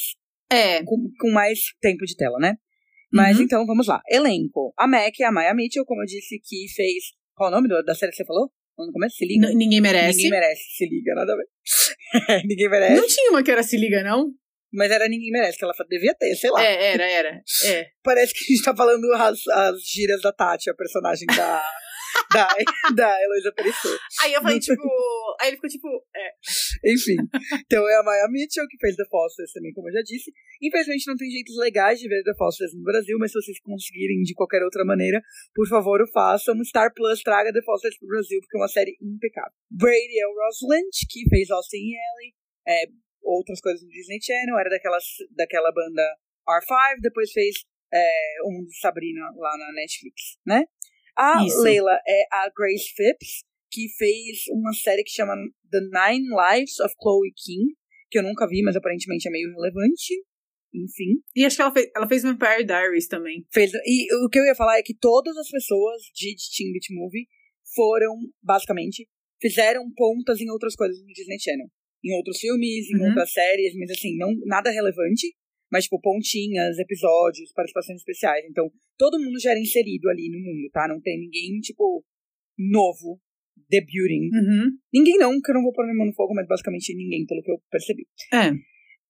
[0.51, 0.82] é.
[0.85, 2.55] com, com mais tempo de tela, né?
[3.12, 3.45] Mas Uhum.
[3.45, 4.01] então, vamos lá.
[4.09, 4.72] Elenco.
[4.78, 7.12] A Mac, a Maya Mitchell, como eu disse, que fez...
[7.35, 8.51] Qual o nome da série que você falou?
[8.79, 9.16] No começo?
[9.16, 9.47] Se liga?
[9.47, 10.16] N- Ninguém merece.
[10.16, 10.62] Ninguém merece.
[10.77, 12.43] Se liga, nada a ver.
[12.47, 12.95] Ninguém merece.
[13.01, 14.33] Não tinha uma que era Se Liga, não?
[14.72, 16.64] Mas era Ninguém Merece, que ela devia ter, sei lá.
[16.64, 17.41] É, era, era.
[17.66, 17.87] É.
[18.03, 21.62] Parece que a gente tá falando as, as gírias da Tati, a personagem da,
[22.33, 22.49] da,
[22.95, 23.99] da Heloísa Perecer.
[24.23, 24.83] Aí eu falei, tipo.
[25.41, 25.89] Aí ele ficou tipo.
[26.15, 26.93] É.
[26.93, 27.17] Enfim.
[27.61, 30.33] Então é a Maya Mitchell, que fez The Fosters também, como eu já disse.
[30.62, 34.23] Infelizmente não tem jeitos legais de ver The Fosters no Brasil, mas se vocês conseguirem
[34.23, 35.21] de qualquer outra maneira,
[35.55, 36.55] por favor, o façam.
[36.65, 39.53] Star Plus traga The Fosters pro Brasil, porque é uma série impecável.
[39.71, 42.35] Brady é o Rosalind, que fez Austin e Ellie,
[42.67, 42.87] é,
[43.23, 45.05] outras coisas no Disney Channel, era daquelas,
[45.37, 46.03] daquela banda
[46.49, 50.65] R5, depois fez é, o Mundo de Sabrina lá na Netflix, né?
[51.17, 51.61] A Isso.
[51.62, 55.35] Leila é a Grace Phipps, que fez uma série que chama
[55.71, 57.75] The Nine Lives of Chloe King,
[58.11, 60.15] que eu nunca vi, mas aparentemente é meio relevante.
[60.75, 61.23] Enfim.
[61.37, 63.47] E acho que ela fez, ela fez Vampire Diaries também.
[63.53, 66.87] Fez, e o que eu ia falar é que todas as pessoas de Teen Beat
[66.91, 67.29] Movie
[67.75, 68.12] foram,
[68.43, 69.09] basicamente,
[69.41, 71.69] fizeram pontas em outras coisas no Disney Channel.
[72.05, 73.07] Em outros filmes, em Uhum.
[73.09, 75.33] outras séries, mas assim, não nada relevante.
[75.75, 78.45] Mas, tipo, pontinhas, episódios, participações especiais.
[78.49, 80.87] Então, todo mundo já era inserido ali no mundo, tá?
[80.87, 82.05] Não tem ninguém, tipo,
[82.57, 83.18] novo,
[83.68, 84.31] debuting.
[84.31, 84.70] Uhum.
[84.93, 87.43] Ninguém não, que eu não vou pôr minha mão no fogo, mas basicamente ninguém, pelo
[87.43, 88.07] que eu percebi.
[88.33, 88.55] É.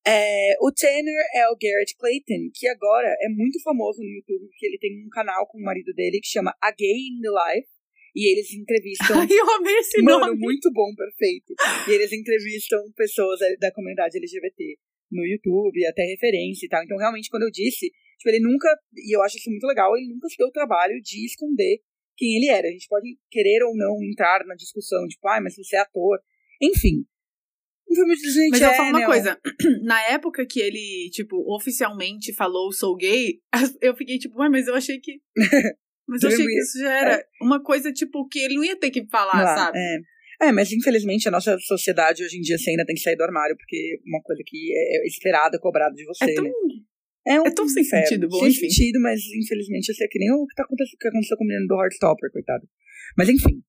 [0.09, 4.65] É, o Tanner é o Garrett Clayton, que agora é muito famoso no YouTube, porque
[4.65, 7.69] ele tem um canal com o marido dele que chama A Gay in the Life,
[8.17, 9.21] e eles entrevistam.
[9.21, 10.39] Ai, eu amei esse Mano, nome.
[10.39, 11.53] muito bom, perfeito.
[11.87, 14.79] E eles entrevistam pessoas da comunidade LGBT
[15.15, 16.83] no YouTube, até referência e tal.
[16.83, 20.09] Então, realmente, quando eu disse, tipo, ele nunca, e eu acho isso muito legal, ele
[20.09, 21.79] nunca se deu o trabalho de esconder
[22.17, 22.67] quem ele era.
[22.67, 26.19] A gente pode querer ou não entrar na discussão, tipo, ah, mas você é ator.
[26.61, 27.05] Enfim.
[27.91, 29.11] Um filme de Disney Mas eu vou falar uma Channel.
[29.11, 29.41] coisa.
[29.85, 33.41] Na época que ele, tipo, oficialmente falou sou gay,
[33.83, 35.21] eu fiquei tipo, ué, mas eu achei que.
[36.07, 38.91] Mas eu achei que isso já era uma coisa, tipo, que ele não ia ter
[38.91, 39.79] que falar, sabe?
[39.79, 39.99] É.
[40.41, 43.23] É, mas infelizmente a nossa sociedade hoje em dia você ainda tem que sair do
[43.25, 46.45] armário, porque é uma coisa que é esperada, cobrada de você, É tão.
[46.45, 46.51] né?
[47.27, 48.69] É, um é tão sem sentido, bom, Sem enfim.
[48.69, 51.47] sentido, mas infelizmente esse é que nem o que, tá acontecendo, que aconteceu com o
[51.47, 52.69] menino do Heartstopper, coitado.
[53.17, 53.63] Mas enfim.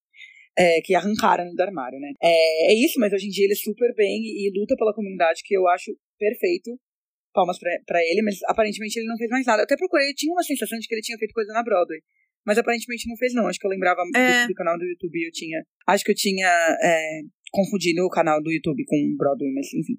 [0.58, 2.14] É, que arrancaram do armário, né?
[2.24, 4.94] É, é isso, mas hoje em dia ele é super bem e, e luta pela
[4.94, 6.80] comunidade, que eu acho perfeito.
[7.34, 9.62] Palmas pra, pra ele, mas aparentemente ele não fez mais nada.
[9.62, 12.00] Eu até procurei, eu tinha uma sensação de que ele tinha feito coisa na Broadway.
[12.46, 13.48] Mas aparentemente não fez, não.
[13.48, 14.48] Acho que eu lembrava É.
[14.48, 15.66] do, canal do YouTube eu tinha.
[15.88, 16.48] Acho que eu tinha
[16.82, 17.22] é,
[17.52, 19.98] confundido o canal do YouTube com o Broadway, mas enfim.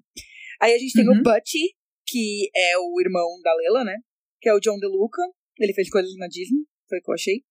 [0.61, 1.19] Aí a gente tem Uhum.
[1.19, 1.73] o Butchie,
[2.07, 3.97] que é o irmão da Lela, né?
[4.41, 5.21] Que é o John DeLuca.
[5.59, 7.41] Ele fez coisas na Disney, foi o que eu achei.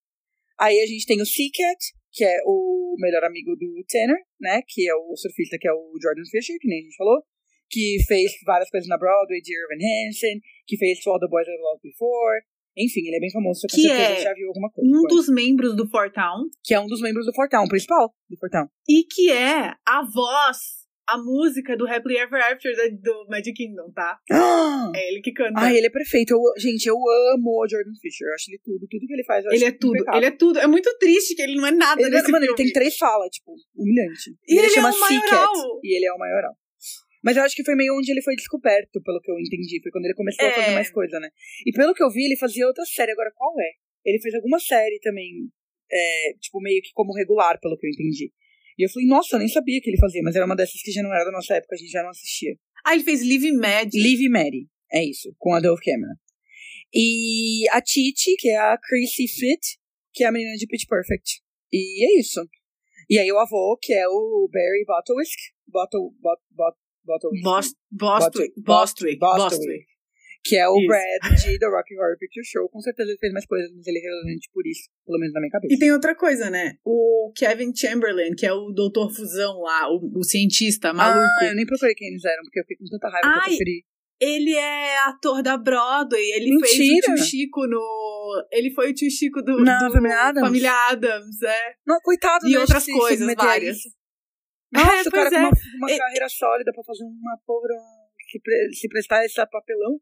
[0.59, 1.79] Aí a gente tem o Seacat,
[2.13, 4.63] que é o melhor amigo do Tanner, né?
[4.67, 7.23] Que é o surfista, que é o Jordan Fisher, que nem a gente falou.
[7.69, 11.51] Que fez várias coisas na Broadway, de Irvin Hansen, que fez All the Boys I
[11.61, 12.41] Loved Before.
[12.77, 14.91] Enfim, ele é bem famoso, você com Que certeza é já viu alguma coisa.
[14.91, 15.09] Um ele.
[15.09, 16.45] dos membros do Fortown.
[16.63, 18.69] Que é um dos membros do Fortão, o principal do Fortão.
[18.89, 20.59] E que é a voz,
[21.09, 24.19] a música do Happily Ever After do Magic Kingdom, tá?
[24.31, 24.93] Ah!
[24.95, 25.53] É ele que canta.
[25.57, 26.31] Ai, ele é perfeito.
[26.33, 28.29] Eu, gente, eu amo o Jordan Fisher.
[28.29, 28.87] Eu acho ele tudo.
[28.89, 30.59] Tudo que ele faz, ele é tudo, ele é tudo.
[30.59, 32.61] É muito triste que ele não é nada Ele, nesse mano, filme.
[32.61, 34.31] ele tem três falas, tipo, humilhante.
[34.47, 35.53] E ele é chama o maioral.
[35.83, 36.55] E ele é o maioral.
[37.23, 39.81] Mas eu acho que foi meio onde ele foi descoberto, pelo que eu entendi.
[39.83, 40.55] Foi quando ele começou a É.
[40.55, 41.31] fazer mais coisa, né?
[41.65, 43.13] E pelo que eu vi, ele fazia outra série.
[43.13, 43.71] Agora, qual é?
[44.05, 45.49] Ele fez alguma série também,
[45.91, 48.33] é, tipo, meio que como regular, pelo que eu entendi.
[48.79, 50.93] E eu falei, nossa, eu nem sabia que ele fazia, mas era uma dessas que
[50.93, 52.57] já não era da nossa época, a gente já não assistia.
[52.85, 53.91] Ah, ele fez Live Mad.
[53.95, 56.15] Liv e Mary, é isso, com a Dove Cameron.
[56.95, 59.79] E a Titi, que é a Chrissy Fit,
[60.13, 61.41] que é a menina de Pitch Perfect.
[61.73, 62.41] E é isso.
[63.09, 65.31] E aí o avô, que é o Barry Bottlewick.
[65.69, 67.43] Bottle, bot, bot, Bostwick.
[67.43, 68.53] Bostwick.
[68.63, 69.19] Bostwick.
[69.19, 69.19] Bostwick.
[69.19, 69.87] Bostwick.
[70.45, 70.87] Que é o Isso.
[70.87, 72.69] Brad de The Rocky Horror Picture Show.
[72.69, 74.83] Com certeza ele fez mais coisas, mas ele é relevante por isso.
[75.05, 75.75] Pelo menos na minha cabeça.
[75.75, 76.75] E tem outra coisa, né?
[76.85, 81.27] O Kevin Chamberlain, que é o doutor Fusão lá, o, o cientista maluco.
[81.41, 83.41] Ah, eu nem procurei quem eles eram, porque eu fiquei com tanta raiva que eu
[83.43, 83.85] Ai, preferi.
[84.21, 86.31] Ele é ator da Broadway.
[86.33, 87.13] Ele fez Mentira.
[87.13, 88.47] o tio Chico no.
[88.53, 89.63] Ele foi o tio Chico do.
[89.65, 90.47] Na do Família Addams?
[90.47, 91.75] Família Addams, é.
[91.87, 93.77] Não, coitado, E outras coisas, várias.
[93.79, 93.89] isso.
[94.73, 95.39] Nossa, É, o pois cara com é.
[95.41, 97.69] uma, uma E- carreira sólida pra fazer uma porra
[98.31, 100.01] se, pre- se prestar esse papelão.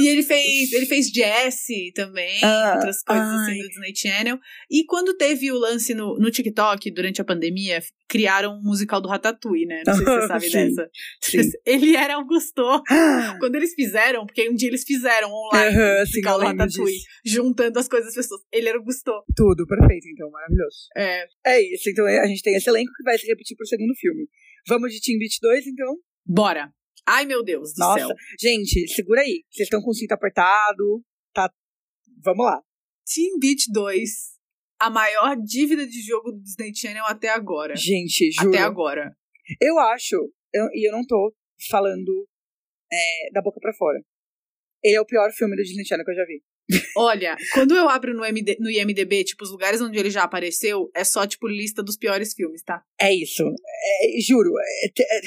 [0.00, 3.58] E ele fez, ele fez Jesse também, Ah, outras coisas assim ai.
[3.58, 4.38] do Disney Channel.
[4.70, 9.08] E quando teve o lance no, no TikTok, durante a pandemia, criaram um musical do
[9.08, 9.82] Ratatouille, né?
[9.86, 10.90] Não sei se você sabe Sim, dessa.
[11.22, 11.38] sim.
[11.66, 12.62] Ele era Augusto.
[13.40, 16.46] Quando eles fizeram, porque um dia eles fizeram online Aham, o sim, musical eu do
[16.46, 17.06] Ratatouille, disso.
[17.24, 18.40] juntando as coisas das pessoas.
[18.52, 19.12] Ele era Augusto.
[19.36, 20.76] Tudo, perfeito, então, maravilhoso.
[20.96, 23.94] É, É isso, então a gente tem esse elenco que vai se repetir pro segundo
[23.94, 24.26] filme.
[24.66, 25.96] Vamos de Team Beat 2, então?
[26.26, 26.70] bora.
[27.08, 28.16] Ai, meu Deus do Nossa, céu.
[28.40, 29.42] gente, segura aí.
[29.50, 31.02] Vocês estão com o cinto apertado,
[31.34, 31.50] tá?
[32.22, 32.60] Vamos lá.
[33.06, 34.10] Team Beat 2,
[34.80, 37.74] a maior dívida de jogo do Disney Channel até agora.
[37.76, 38.48] Gente, juro.
[38.50, 39.16] Até agora.
[39.60, 40.16] Eu acho,
[40.52, 41.34] eu- e eu, não tô
[41.70, 42.28] falando
[42.92, 43.98] é, da boca pra fora.
[44.82, 46.42] Ele é o pior filme do Disney Channel que eu já vi.
[46.96, 50.90] Olha, quando eu abro no, MD, no IMDB, tipo, os lugares onde ele já apareceu,
[50.94, 52.82] é só, tipo, lista dos piores filmes, tá?
[53.00, 53.42] É isso.
[53.42, 54.50] É, juro.
[54.60, 54.86] é-
[55.16, 55.20] é-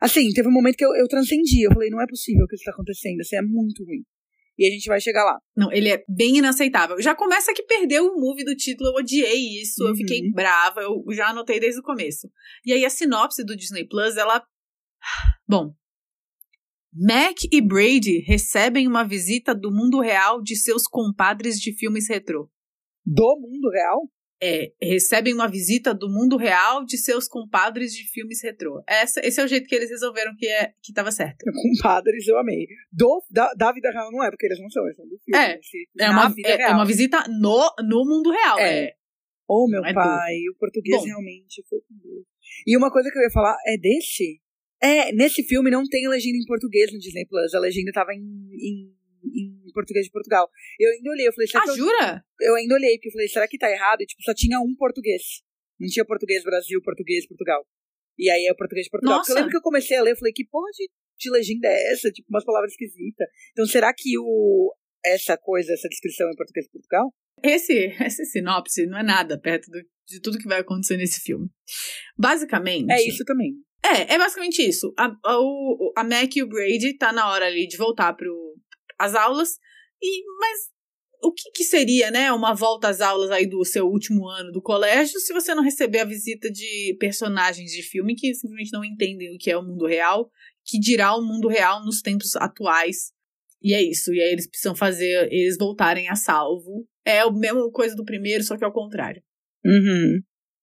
[0.00, 1.62] assim, teve um momento que eu, eu transcendi.
[1.62, 3.20] Eu falei, não é possível que isso tá acontecendo.
[3.20, 4.02] Isso é muito ruim.
[4.58, 5.38] E a gente vai chegar lá.
[5.54, 7.00] Não, ele é bem inaceitável.
[7.02, 9.96] Já começa que perdeu o movie do título, eu odiei isso, eu Uhum.
[9.96, 12.26] fiquei brava, eu já anotei desde o começo.
[12.64, 14.42] E aí a sinopse do Disney Plus, ela.
[15.46, 15.74] Bom.
[16.98, 22.48] Mac e Brady recebem uma visita do mundo real de seus compadres de filmes retrô.
[23.04, 24.08] Do mundo real?
[24.42, 28.82] É, recebem uma visita do mundo real de seus compadres de filmes retrô.
[28.86, 31.38] Essa, esse é o jeito que eles resolveram que, é, que tava certo.
[31.62, 32.66] Compadres, eu amei.
[32.92, 35.42] Do, da, da vida real não é, porque eles não são, eles são do filme.
[35.42, 35.58] É,
[35.98, 38.58] É uma, é, é uma visita no, no mundo real.
[38.58, 38.84] É.
[38.84, 38.92] É.
[39.48, 41.04] Oh, meu é pai, o português Bom.
[41.04, 42.26] realmente foi com Deus.
[42.66, 44.40] E uma coisa que eu ia falar é desse.
[44.82, 47.54] É, nesse filme não tem legenda em português no Disney Plus.
[47.54, 48.92] A legenda tava em, em,
[49.34, 50.48] em português de Portugal.
[50.78, 52.24] Eu ainda olhei, eu falei, será Ah, que eu, jura?
[52.40, 54.00] eu ainda olhei, porque eu falei, será que tá errado?
[54.02, 55.22] E tipo, só tinha um português.
[55.78, 57.66] Não tinha português Brasil, português Portugal.
[58.18, 59.18] E aí é o português de Portugal.
[59.18, 59.40] Porque eu Nossa.
[59.44, 62.10] lembro que eu comecei a ler, eu falei, que porra de, de legenda é essa?
[62.10, 63.26] Tipo, umas palavras esquisitas.
[63.52, 64.74] Então será que o,
[65.04, 67.12] essa coisa, essa descrição é em português de Portugal?
[67.42, 71.48] Esse, essa sinopse não é nada perto do- de tudo que vai acontecer nesse filme.
[72.16, 72.90] Basicamente.
[72.90, 73.54] É isso também.
[73.84, 74.92] É, é basicamente isso.
[74.98, 78.26] A, a, o, a Mac e o Brady tá na hora ali de voltar para
[78.98, 79.58] as aulas.
[80.02, 80.58] E, mas
[81.22, 84.62] o que, que seria, né, uma volta às aulas aí do seu último ano do
[84.62, 89.34] colégio se você não receber a visita de personagens de filme que simplesmente não entendem
[89.34, 90.30] o que é o mundo real,
[90.64, 93.12] que dirá o mundo real nos tempos atuais.
[93.62, 94.12] E é isso.
[94.12, 96.86] E aí eles precisam fazer eles voltarem a salvo.
[97.04, 99.22] É a mesma coisa do primeiro, só que ao contrário.
[99.64, 100.20] Uhum.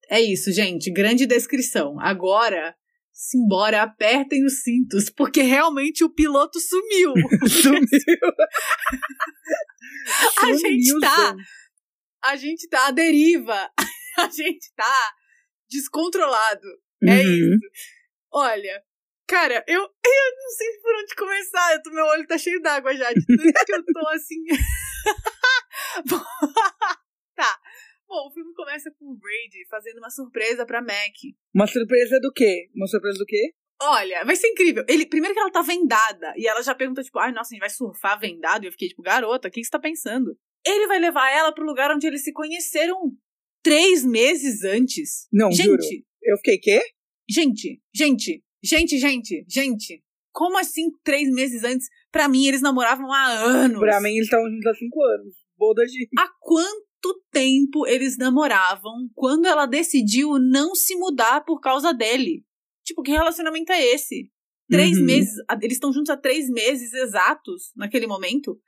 [0.10, 0.92] É isso, gente.
[0.92, 2.00] Grande descrição.
[2.00, 2.76] Agora,
[3.14, 7.14] simbora, apertem os cintos, porque realmente o piloto sumiu.
[7.48, 8.20] Sumiu.
[10.42, 11.36] A gente tá-.
[12.26, 13.70] A gente tá à deriva.
[14.18, 15.14] A gente tá
[15.70, 16.68] descontrolado.
[17.04, 17.22] É Uhum.
[17.56, 17.60] isso.
[18.32, 18.82] Olha,
[19.28, 21.82] cara, eu, eu não sei por onde começar.
[21.86, 23.12] Eu meu olho tá cheio d'água já.
[23.12, 24.44] De tudo que eu tô assim.
[28.14, 31.16] Bom, o filme começa com o Brady fazendo uma surpresa pra Mac.
[31.52, 32.70] Uma surpresa do quê?
[32.76, 33.56] Uma surpresa do quê?
[33.82, 34.86] Olha, vai ser incrível.
[34.88, 36.32] Ele, primeiro que ela tá vendada.
[36.38, 38.64] E ela já pergunta, tipo, ai, nossa, a gente vai surfar vendado?
[38.64, 40.38] E eu fiquei, tipo, garota, o que você tá pensando?
[40.64, 42.96] Ele vai levar ela pro lugar onde eles se conheceram
[43.64, 45.28] três meses antes.
[45.34, 45.82] Não, juro.
[45.82, 46.82] gente, Eu fiquei, quê?
[47.28, 50.04] gente, gente, gente, gente, gente.
[50.32, 51.88] Como assim três meses antes?
[52.12, 53.80] Pra mim, eles namoravam há anos.
[53.80, 55.34] Pra mim, eles estavam juntos há cinco anos.
[55.58, 56.08] Boda de.
[56.20, 56.93] Há quanto
[57.32, 62.44] tempo eles namoravam quando ela decidiu não se mudar por causa dele?
[62.86, 64.30] Tipo, que relacionamento é esse?
[64.70, 65.06] Três Uhum.
[65.06, 65.34] meses.
[65.62, 68.60] Eles estão juntos há três meses exatos naquele momento?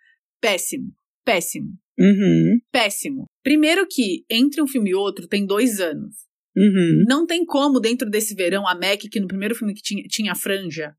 [0.41, 0.91] Péssimo.
[1.23, 1.73] Péssimo.
[1.97, 2.59] Uhum.
[2.71, 3.25] Péssimo.
[3.43, 6.15] Primeiro que, entre um filme e outro, tem dois anos.
[6.55, 7.03] Uhum.
[7.07, 10.31] Não tem como, dentro desse verão, a Mac, que no primeiro filme que tinha, tinha
[10.31, 10.95] a franja,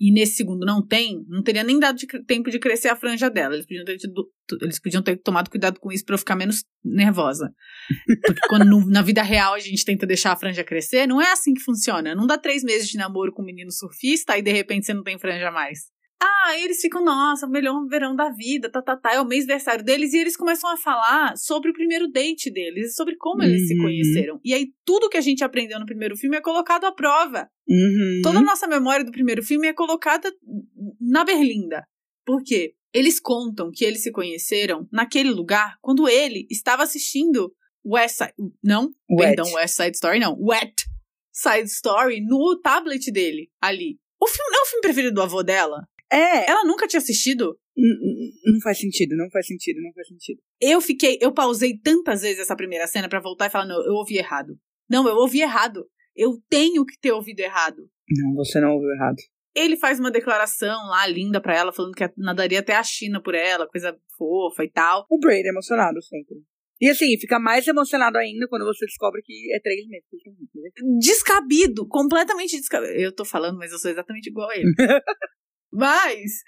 [0.00, 3.28] e nesse segundo não tem, não teria nem dado de tempo de crescer a franja
[3.28, 3.54] dela.
[3.54, 4.30] Eles podiam ter, tido-
[4.62, 7.52] eles podiam ter tomado cuidado com isso pra eu ficar menos nervosa.
[8.24, 11.32] Porque quando no- na vida real a gente tenta deixar a franja crescer, não é
[11.32, 12.14] assim que funciona.
[12.14, 15.02] Não dá três meses de namoro com um menino surfista e de repente você não
[15.02, 15.80] tem franja mais.
[16.20, 19.44] Ah, eles ficam, nossa, o melhor verão da vida, tá, tá, tá, é o mês
[19.44, 23.68] aniversário deles, e eles começam a falar sobre o primeiro date deles, sobre como eles
[23.68, 23.82] se Uhum.
[23.82, 24.40] conheceram.
[24.44, 27.48] E aí tudo que a gente aprendeu no primeiro filme é colocado à prova.
[27.68, 28.20] Uhum.
[28.22, 30.32] Toda a nossa memória do primeiro filme é colocada
[31.00, 31.84] na berlinda.
[32.26, 32.74] Por quê?
[32.92, 37.52] Eles contam que eles se conheceram naquele lugar quando ele estava assistindo
[37.86, 38.32] West Side.
[38.64, 39.36] Não, Wet.
[39.36, 40.36] perdão, West Side Story, não.
[40.40, 40.74] Wet
[41.32, 43.98] Side Story no tablet dele, ali.
[44.20, 45.86] O filme não é o filme preferido do avô dela?
[46.10, 46.50] É.
[46.50, 47.58] Ela nunca tinha assistido?
[47.76, 50.40] N- n- Não faz sentido, não faz sentido, não faz sentido.
[50.60, 53.92] Eu fiquei, eu pausei tantas vezes essa primeira cena pra voltar e falar, não, eu
[53.94, 54.58] ouvi errado.
[54.90, 55.84] Não, eu ouvi errado.
[56.16, 57.88] Eu tenho que ter ouvido errado.
[58.10, 59.16] Não, você não ouviu errado.
[59.54, 63.34] Ele faz uma declaração lá linda pra ela, falando que nadaria até a China por
[63.34, 65.04] ela, coisa fofa e tal.
[65.10, 66.36] O Brady é emocionado sempre.
[66.80, 70.06] E assim, fica mais emocionado ainda quando você descobre que é três meses.
[71.00, 72.92] Descabido, completamente descabido.
[72.92, 74.72] Eu tô falando, mas eu sou exatamente igual a ele.
[75.72, 76.42] mas,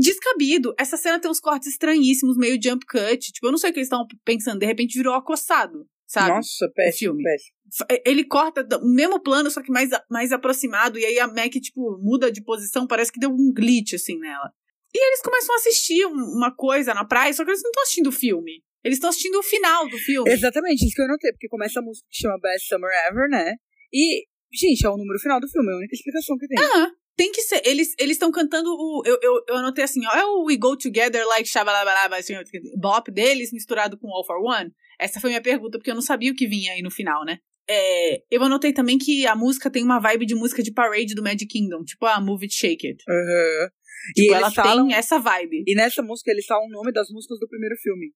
[0.00, 0.74] descabido.
[0.78, 3.32] Essa cena tem uns cortes estranhíssimos, meio jump cut.
[3.32, 4.58] Tipo, eu não sei o que eles estão pensando.
[4.58, 6.30] De repente virou acossado, sabe?
[6.30, 7.22] Nossa, péssimo, filme.
[7.22, 8.02] péssimo.
[8.04, 10.98] Ele corta o mesmo plano, só que mais, mais aproximado.
[10.98, 12.86] E aí a Mac, tipo, muda de posição.
[12.86, 14.52] Parece que deu um glitch, assim, nela.
[14.94, 18.08] E eles começam a assistir uma coisa na praia, só que eles não estão assistindo
[18.08, 18.62] o filme.
[18.84, 20.30] Eles estão assistindo o final do filme.
[20.30, 23.54] Exatamente, isso que eu notei, porque começa a música que chama Best Summer Ever, né?
[23.92, 26.58] E, gente, é o número final do filme, é a única explicação que tem.
[26.58, 26.90] Ah,
[27.22, 27.62] tem que ser.
[27.64, 29.02] Eles estão cantando o.
[29.06, 32.34] Eu, eu, eu anotei assim, ó, é o We Go Together Like Shabalabalaba, assim,
[32.80, 34.72] bop deles misturado com All for One.
[34.98, 37.38] Essa foi minha pergunta, porque eu não sabia o que vinha aí no final, né?
[37.70, 41.22] É, eu anotei também que a música tem uma vibe de música de parade do
[41.22, 43.04] Magic Kingdom, tipo a Move It Shake It.
[43.08, 43.68] Uhum.
[44.16, 45.62] Tipo, ela falam, tem essa vibe.
[45.64, 48.12] E nessa música eles falam o nome das músicas do primeiro filme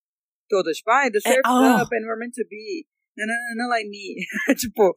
[0.49, 0.79] todas.
[0.79, 1.83] Tipo, ah, the surf's é, oh.
[1.83, 2.87] up and we're meant to be.
[3.57, 4.17] Não, like me.
[4.59, 4.95] tipo,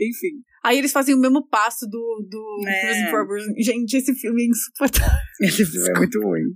[0.00, 0.42] enfim.
[0.62, 3.62] Aí eles fazem o mesmo passo do, do é.
[3.62, 5.18] Gente, esse filme é insuportável.
[5.40, 6.54] Esse filme é muito ruim.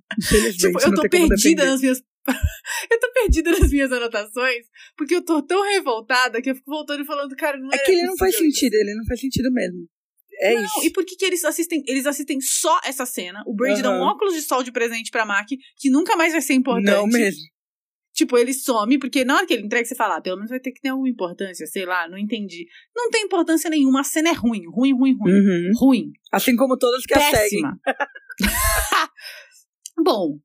[0.59, 2.03] tipo, eu tô perdida nas minhas.
[2.91, 4.67] eu tô perdida nas minhas anotações,
[4.97, 7.77] porque eu tô tão revoltada que eu fico voltando e falando, cara, não é.
[7.77, 9.89] É que ele não faz sentido, ele não faz sentido mesmo.
[10.41, 10.85] É não, isso.
[10.85, 11.83] e por que, que eles assistem?
[11.87, 13.43] Eles assistem só essa cena.
[13.47, 13.83] O Brady uhum.
[13.83, 15.47] dá um óculos de sol de presente pra Mac,
[15.79, 16.91] que nunca mais vai ser importante.
[16.91, 17.41] Não mesmo.
[18.15, 20.61] Tipo, ele some, porque na hora que ele entrega, você fala, ah, pelo menos vai
[20.61, 22.65] ter que ter alguma importância, sei lá, não entendi.
[22.95, 25.33] Não tem importância nenhuma, a cena é ruim, ruim, ruim, ruim.
[25.33, 25.71] Uhum.
[25.77, 26.13] Ruim.
[26.31, 27.77] Assim como todas que Péssima.
[27.85, 28.57] a seguem.
[30.05, 30.39] Bom,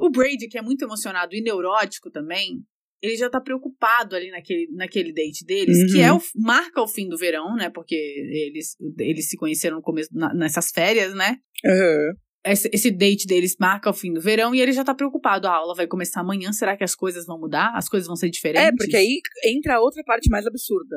[0.00, 2.62] o Brady, que é muito emocionado e neurótico também,
[3.02, 5.86] ele já tá preocupado ali naquele, naquele date deles, uhum.
[5.88, 7.70] que é o, marca o fim do verão, né?
[7.70, 11.38] Porque eles, eles se conheceram no começo, na, nessas férias, né?
[11.64, 15.46] Uhum esse, date deles marca o fim do verão e ele já tá preocupado.
[15.46, 17.72] A aula vai começar amanhã, será que as coisas vão mudar?
[17.74, 18.68] As coisas vão ser diferentes?
[18.68, 20.96] É, porque aí entra a outra parte mais absurda.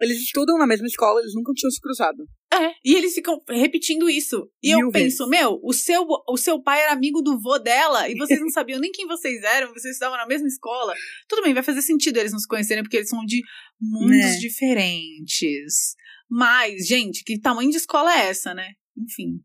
[0.00, 2.26] Eles estudam na mesma escola, eles nunca tinham se cruzado.
[2.52, 4.50] É, e eles ficam repetindo isso.
[4.60, 5.16] E Mil eu vezes.
[5.16, 8.50] penso, meu, o seu, o seu pai era amigo do vô dela e vocês não
[8.50, 10.92] sabiam nem quem vocês eram, vocês estavam na mesma escola.
[11.28, 13.40] Tudo bem, vai fazer sentido eles não se conhecerem porque eles são de
[13.80, 14.38] mundos né?
[14.38, 15.94] diferentes.
[16.28, 18.72] Mas, gente, que tamanho de escola é essa, né?
[18.98, 19.40] Enfim.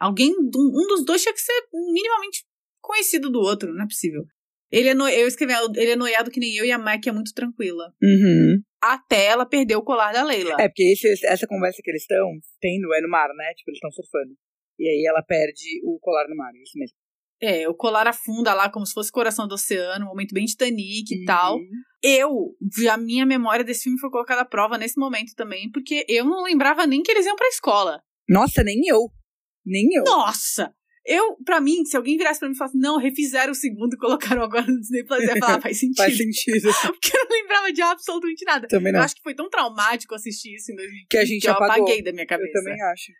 [0.00, 2.44] Alguém, um dos dois tinha que ser minimamente
[2.80, 4.24] conhecido do outro, não é possível.
[4.70, 7.12] Ele é no, eu escrevi, ele é noiado que nem eu e a Mac é
[7.12, 7.92] muito tranquila.
[8.02, 8.60] Uhum.
[8.82, 10.56] Até ela perder o colar da Leila.
[10.58, 12.28] É, porque esse, essa conversa que eles estão
[12.60, 13.54] tendo é no mar, né?
[13.54, 14.34] Tipo, eles estão surfando.
[14.78, 16.96] E aí ela perde o colar no mar, é isso mesmo.
[17.40, 21.14] É, o colar afunda lá como se fosse coração do oceano, um momento bem Titanic
[21.14, 21.22] uhum.
[21.22, 21.58] e tal.
[22.02, 22.30] Eu,
[22.90, 26.42] a minha memória desse filme foi colocada à prova nesse momento também, porque eu não
[26.42, 28.02] lembrava nem que eles iam pra escola.
[28.28, 29.10] Nossa, nem eu.
[29.64, 30.04] Nem eu.
[30.04, 30.74] Nossa!
[31.06, 33.98] Eu, pra mim, se alguém virasse pra mim e falasse, não, refizeram o segundo e
[33.98, 35.96] colocaram agora no Disney Plus, eu ia falar, faz sentido.
[36.02, 36.68] faz sentido.
[36.92, 38.68] Porque eu não lembrava de absolutamente nada.
[38.68, 39.00] Também não.
[39.00, 41.52] Eu acho que foi tão traumático assistir isso em 2015 que a gente que eu
[41.52, 41.74] apagou.
[41.84, 42.48] apaguei da minha cabeça.
[42.58, 43.12] Eu também acho.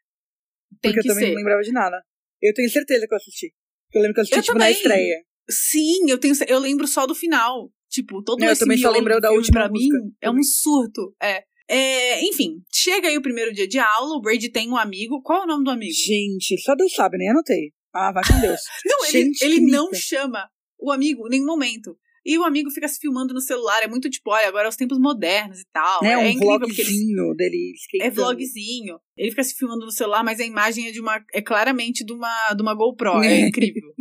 [0.80, 1.30] Tem Porque que eu também ser.
[1.32, 2.02] não lembrava de nada.
[2.42, 3.52] Eu tenho certeza que eu assisti.
[3.92, 4.72] Eu lembro que eu assisti, Eu tipo, também.
[4.72, 5.24] na estreia.
[5.50, 7.70] Sim, eu tenho, eu lembro só do final.
[7.90, 9.98] Tipo, todo Eu esse também só lembro da última pra música.
[9.98, 11.14] mim é um surto.
[11.22, 11.44] É.
[11.68, 15.22] É, enfim, chega aí o primeiro dia de aula, o Brady tem um amigo.
[15.22, 15.92] Qual é o nome do amigo?
[15.92, 17.72] Gente, só Deus sabe, nem anotei.
[17.92, 18.60] Ah, vai com Deus.
[18.84, 20.48] Não, ele, Gente, ele não chama
[20.78, 21.96] o amigo em nenhum momento.
[22.24, 24.76] E o amigo fica se filmando no celular, é muito tipo, olha, agora é os
[24.76, 26.04] tempos modernos e tal.
[26.04, 28.98] É, é um vlogzinho dele é vlogzinho.
[29.16, 32.12] Ele fica se filmando no celular, mas a imagem é de uma é claramente de
[32.12, 33.48] uma de uma GoPro, é É.
[33.48, 33.92] incrível.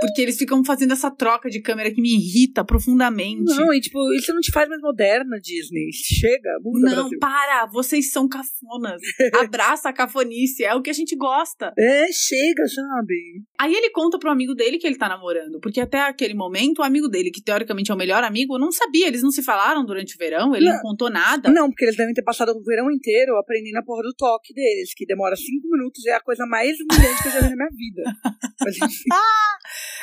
[0.00, 3.44] Porque eles ficam fazendo essa troca de câmera que me irrita profundamente.
[3.44, 5.90] Não, e tipo, isso não te faz mais moderna, Disney.
[5.92, 7.18] Chega, muda, Não, Brasil.
[7.20, 7.66] para!
[7.66, 9.00] Vocês são cafonas.
[9.44, 11.72] Abraça a cafonice, é o que a gente gosta.
[11.78, 13.42] É, chega, sabe?
[13.58, 16.82] Aí ele conta pro amigo dele que ele tá namorando, porque até aquele momento o
[16.82, 20.14] amigo dele, que teoricamente é o melhor amigo, não sabia, eles não se falaram durante
[20.14, 20.80] o verão, ele não, Não.
[20.82, 21.50] contou nada.
[21.50, 24.94] Não, porque eles devem ter passado o verão inteiro aprendendo a porra do toque deles,
[24.94, 27.56] que demora cinco minutos e é a coisa mais humilhante que eu já vi na
[27.56, 28.02] minha vida.
[28.60, 29.04] Mas enfim.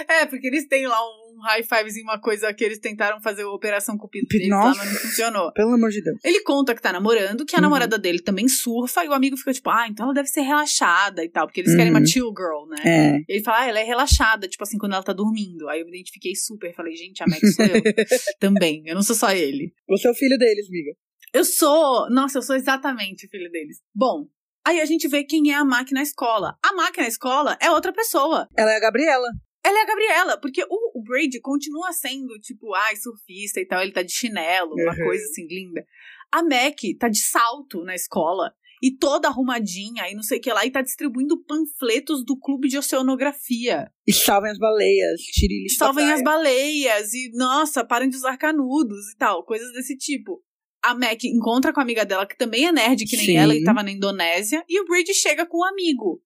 [0.09, 3.49] É, porque eles têm lá um high fivezinho, uma coisa que eles tentaram fazer a
[3.51, 5.51] operação cupido deles lá, mas não funcionou.
[5.53, 6.17] Pelo amor de Deus.
[6.23, 7.63] Ele conta que tá namorando, que a Uhum.
[7.63, 11.23] namorada dele também surfa, e o amigo fica tipo, ah, então ela deve ser relaxada
[11.23, 12.05] e tal, porque eles querem uma Uhum.
[12.05, 12.77] chill girl, né?
[12.85, 13.19] É.
[13.33, 15.67] Ele fala, ah, ela é relaxada, tipo assim, quando ela tá dormindo.
[15.69, 17.81] Aí eu me identifiquei super, falei, gente, a Max sou eu
[18.39, 19.73] também, eu não sou só ele.
[19.89, 20.91] Você é o filho deles, amiga.
[21.33, 23.77] Eu sou, nossa, eu sou exatamente o filho deles.
[23.93, 24.27] Bom,
[24.65, 26.55] aí a gente vê quem é a Mac na escola.
[26.63, 28.47] A Mac na escola é outra pessoa.
[28.57, 29.27] Ela é a Gabriela.
[29.67, 33.81] Ela é a Gabriela, porque o, o Brady continua sendo, tipo, ai, surfista e tal,
[33.81, 35.05] ele tá de chinelo, uma Uhum.
[35.05, 35.85] coisa assim linda.
[36.31, 38.53] A Mac tá de salto na escola.
[38.79, 42.67] e toda arrumadinha e não sei o que lá, e tá distribuindo panfletos do clube
[42.67, 43.91] de oceanografia.
[44.05, 49.17] E salvem as baleias, da Salvem as baleias e, nossa, parem de usar canudos e
[49.17, 50.43] tal, coisas desse tipo.
[50.83, 53.37] A Mac encontra com a amiga dela, que também é nerd que nem Sim.
[53.37, 56.21] ela, e tava na Indonésia, e o Brady chega com um amigo.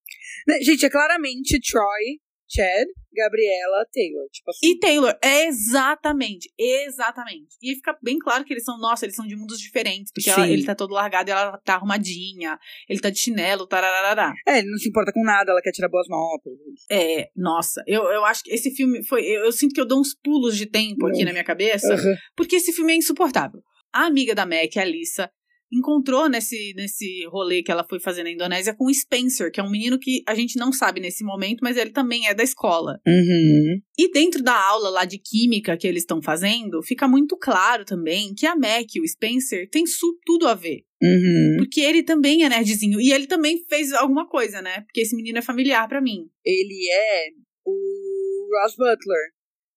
[0.46, 2.20] Né, Gente, é claramente Troy,
[2.50, 4.28] Chad, Gabriela, Taylor.
[4.32, 4.60] Tipo assim.
[4.68, 7.56] E Taylor, é exatamente, exatamente.
[7.62, 10.30] E aí fica bem claro que eles são, nossa, eles são de mundos diferentes, porque
[10.30, 12.58] ela- ele tá todo largado e ela tá arrumadinha,
[12.90, 14.34] ele tá de chinelo, tararará.
[14.48, 16.54] É, ele não se importa com nada, ela quer tirar boas notas.
[16.90, 19.24] É, nossa, eu, eu acho que esse filme foi.
[19.26, 21.26] Eu, eu sinto que eu dou uns pulos de tempo aqui Não.
[21.26, 22.16] na minha cabeça, Aham.
[22.36, 23.62] porque esse filme é insuportável.
[23.94, 25.30] A amiga da Mac, a Alissa,
[25.72, 29.64] encontrou nesse, nesse rolê que ela foi fazer na Indonésia com o Spencer, que é
[29.64, 33.00] um menino que a gente não sabe nesse momento, mas ele também é da escola.
[33.08, 33.82] Uhum.
[33.98, 38.34] E dentro da aula lá de química que eles estão fazendo, fica muito claro também
[38.36, 39.86] que a Mac e o Spencer têm
[40.26, 40.84] tudo a ver.
[41.02, 41.56] Uhum.
[41.58, 43.00] Porque ele também é nerdzinho.
[43.00, 44.82] E ele também fez alguma coisa, né?
[44.82, 46.30] Porque esse menino é familiar pra mim.
[46.46, 47.30] Ele é
[47.66, 49.32] o Ross Butler.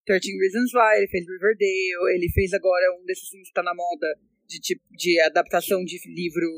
[0.06, 3.74] 13 Reasons Why, ele fez Riverdale, ele fez agora um desses filmes que tá na
[3.74, 4.06] moda
[4.46, 6.48] de, tipo, de adaptação de livro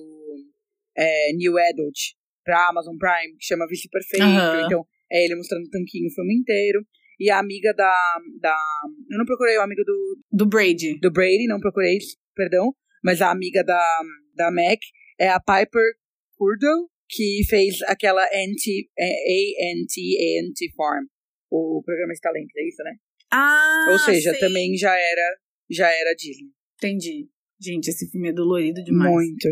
[0.96, 1.98] é, New Adult
[2.44, 4.24] pra Amazon Prime, que chama Vice Perfeito.
[4.24, 4.66] Aham.
[4.66, 6.86] Então, é ele mostrando o tanquinho o filme inteiro.
[7.18, 8.56] E a amiga da, da.
[9.10, 10.98] Eu não procurei o amigo do, Do Brady.
[11.00, 11.96] do Brady, não procurei,
[12.34, 12.74] perdão.
[13.02, 13.82] Mas a amiga da,
[14.34, 14.78] da Mac
[15.18, 15.94] é a Piper
[16.36, 21.04] Curdo, que fez aquela NT, é, ANT, Farm.
[21.50, 22.96] O programa de talentos, é isso, né?
[23.32, 24.40] Ah, Ou seja, sei.
[24.40, 25.36] também já era,
[25.70, 26.50] já era Disney.
[26.74, 27.28] Entendi.
[27.60, 29.12] Gente, esse filme é dolorido demais.
[29.12, 29.48] Muito.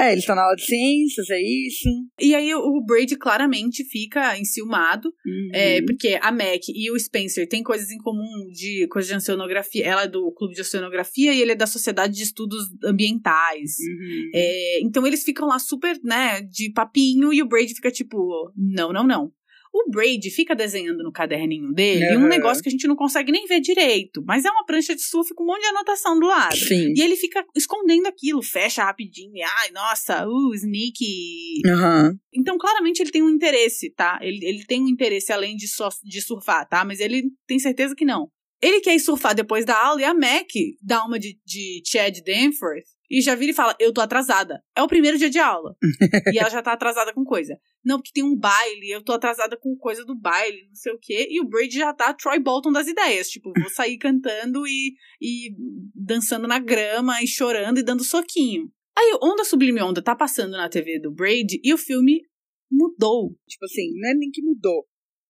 [0.00, 1.88] É, eles estão na aula de ciências, é isso.
[2.18, 5.08] E aí o Brady claramente fica enciumado.
[5.26, 5.50] Uhum.
[5.52, 9.84] É, porque a Mac e o Spencer têm coisas em comum de coisas de oceanografia.
[9.84, 13.76] Ela é do clube de oceanografia e ele é da Sociedade de Estudos Ambientais.
[13.78, 14.30] Uhum.
[14.34, 18.94] É, então eles ficam lá super, né, de papinho e o Brady fica tipo, não,
[18.94, 19.30] não, não.
[19.72, 22.28] O Brady fica desenhando no caderninho dele um Aham.
[22.28, 25.32] negócio que a gente não consegue nem ver direito, mas é uma prancha de surf
[25.34, 26.56] com um monte de anotação do lado.
[26.56, 26.92] Sim.
[26.96, 31.62] E ele fica escondendo aquilo, fecha rapidinho, e, ai, nossa, uh, sneaky.
[31.66, 32.18] Aham.
[32.34, 34.18] Então, claramente, ele tem um interesse, tá?
[34.20, 36.84] Ele, ele tem um interesse além de, só, de surfar, tá?
[36.84, 38.28] Mas ele tem certeza que não.
[38.62, 40.48] Ele quer ir surfar depois da aula e a Mac
[40.82, 44.62] dá uma de, de Chad Danforth e já vira e fala: Eu tô atrasada.
[44.76, 45.74] É o primeiro dia de aula.
[46.32, 47.58] e ela já tá atrasada com coisa.
[47.84, 50.98] Não, porque tem um baile, eu tô atrasada com coisa do baile, não sei o
[50.98, 51.26] quê.
[51.28, 53.28] E o Brady já tá Troy Bolton das ideias.
[53.28, 55.54] Tipo, vou sair cantando e, e
[55.94, 58.70] dançando na grama e chorando e dando soquinho.
[58.96, 62.22] Aí, Onda Sublime Onda tá passando na TV do Brady e o filme
[62.70, 63.34] mudou.
[63.48, 64.86] Tipo assim, não é nem que mudou.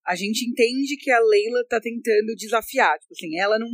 [0.07, 2.99] A gente entende que a Leila tá tentando desafiar.
[2.99, 3.69] Tipo assim, ela não,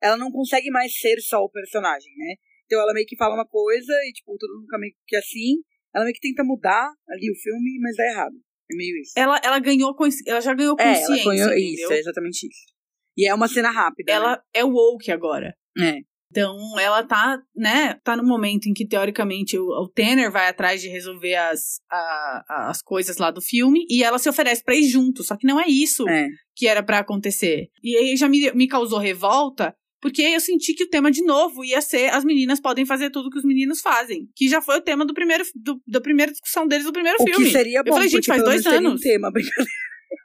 [0.00, 2.34] ela não consegue mais ser só o personagem, né?
[2.72, 5.56] Então ela meio que fala uma coisa e, tipo, todo mundo fica meio que assim.
[5.94, 8.34] Ela meio que tenta mudar ali o filme, mas dá errado.
[8.70, 9.12] É meio isso.
[9.14, 9.94] Ela, ela ganhou
[10.26, 11.74] ela já ganhou É, consciência, conhece entendeu?
[11.74, 12.72] isso, é exatamente isso.
[13.14, 14.10] E é uma cena rápida.
[14.10, 15.54] Ela é woke agora.
[15.76, 15.98] né?
[15.98, 16.12] É.
[16.30, 20.80] Então, ela tá, né, tá no momento em que, teoricamente, o, o Tanner vai atrás
[20.80, 24.84] de resolver as, a- as coisas lá do filme e ela se oferece pra ir
[24.84, 25.22] junto.
[25.22, 26.26] Só que não é isso É.
[26.56, 27.66] que era pra acontecer.
[27.82, 31.64] E aí já me, me causou revolta, porque eu senti que o tema, de novo,
[31.64, 34.28] ia ser as meninas podem fazer tudo que os meninos fazem.
[34.34, 37.24] Que já foi o tema do primeiro, do- da primeira discussão deles do primeiro O
[37.24, 37.46] filme.
[37.46, 38.94] que seria bom, falei, gente, faz dois anos.
[38.94, 39.70] um tema, brincadeira.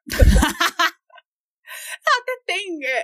[2.45, 2.99] Tem, é,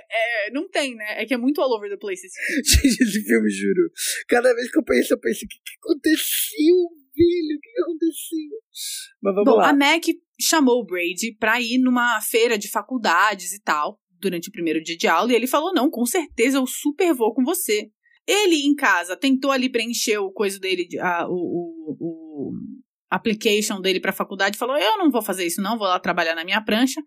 [0.48, 1.22] é, não tem, né?
[1.22, 2.62] É que é muito all over the place esse filme.
[2.64, 3.90] Gente, esse filme, juro.
[4.26, 6.76] Cada vez que eu penso, eu penso, o que, que aconteceu,
[7.14, 7.56] filho?
[7.56, 8.58] O que, que aconteceu?
[9.22, 9.68] Mas vamos Bom, lá.
[9.68, 10.02] a Mac
[10.40, 14.96] chamou o Brady pra ir numa feira de faculdades e tal, durante o primeiro dia
[14.96, 17.88] de aula, e ele falou: não, com certeza eu super vou com você.
[18.26, 22.52] Ele em casa tentou ali preencher o coisa dele, de- a- o, o, o
[23.10, 26.44] application dele pra faculdade, falou: eu não vou fazer isso, não, vou lá trabalhar na
[26.44, 27.00] minha prancha.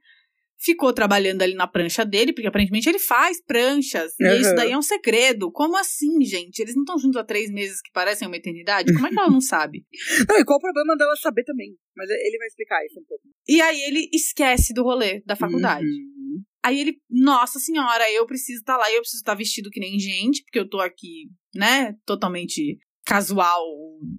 [0.60, 4.14] Ficou trabalhando ali na prancha dele, porque aparentemente ele faz pranchas.
[4.20, 4.40] E Uhum.
[4.42, 5.52] isso daí é um segredo.
[5.52, 6.58] Como assim, gente?
[6.60, 8.92] Eles não estão juntos há três meses que parecem uma eternidade?
[8.92, 9.86] Como é que ela não sabe?
[10.28, 11.76] Não, e qual o problema dela saber também?
[11.96, 13.24] Mas ele vai explicar isso um pouco.
[13.48, 15.86] E aí ele esquece do rolê da faculdade.
[15.86, 16.17] Uhum.
[16.64, 20.44] Aí ele, nossa senhora, eu preciso estar lá, eu preciso estar vestido que nem gente,
[20.44, 23.64] porque eu tô aqui, né, totalmente casual,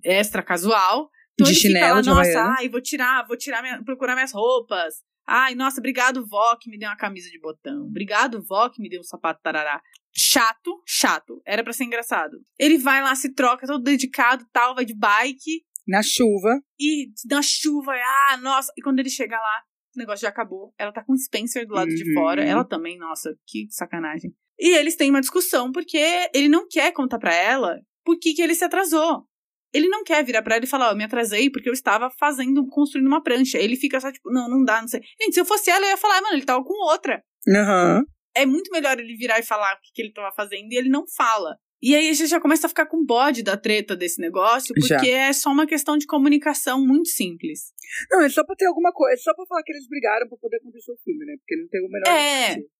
[0.04, 1.10] extra casual.
[1.34, 2.54] Então De ele fica chinelo, lá, de nossa, Havaiana.
[2.58, 4.94] ai, vou tirar, vou tirar, minha- procurar minhas roupas.
[5.26, 7.82] Ai, nossa, obrigado, vó, que me deu uma camisa de botão.
[7.86, 9.80] Obrigado, vó, que me deu um sapato tarará.
[10.16, 11.40] Chato, chato.
[11.46, 12.38] Era pra ser engraçado.
[12.58, 16.58] Ele vai lá, se troca, todo dedicado, tal, vai de bike Na chuva.
[16.80, 18.72] e na chuva, ah, nossa.
[18.76, 19.62] E quando ele chega lá,
[19.98, 20.72] o negócio já acabou.
[20.78, 22.14] Ela tá com o Spencer do lado de Uhum.
[22.14, 22.42] fora.
[22.44, 24.32] Ela também, nossa, que sacanagem.
[24.58, 25.98] E eles têm uma discussão porque
[26.34, 29.24] ele não quer contar pra ela por que, que ele se atrasou.
[29.72, 32.10] Ele não quer virar pra ela e falar, ó, eu me atrasei porque eu estava
[32.18, 33.58] fazendo, construindo uma prancha.
[33.58, 35.00] Ele fica só tipo, não, não dá, não sei.
[35.20, 37.22] Gente, se eu fosse ela, eu ia falar, mano, ele tava com outra.
[37.48, 38.02] Aham.
[38.34, 40.88] É muito melhor ele virar e falar o que, que ele tava fazendo e ele
[40.88, 41.56] não fala.
[41.80, 44.96] E aí a gente já começa a ficar com bode da treta desse negócio, Já.
[44.96, 47.72] porque é só uma questão de comunicação muito simples.
[48.10, 49.14] Não, é só pra ter alguma coisa.
[49.14, 51.36] É só pra falar que eles brigaram pra poder acontecer o filme, né?
[51.38, 52.08] Porque não tem o menor.
[52.08, 52.48] É.
[52.48, 52.70] sentido.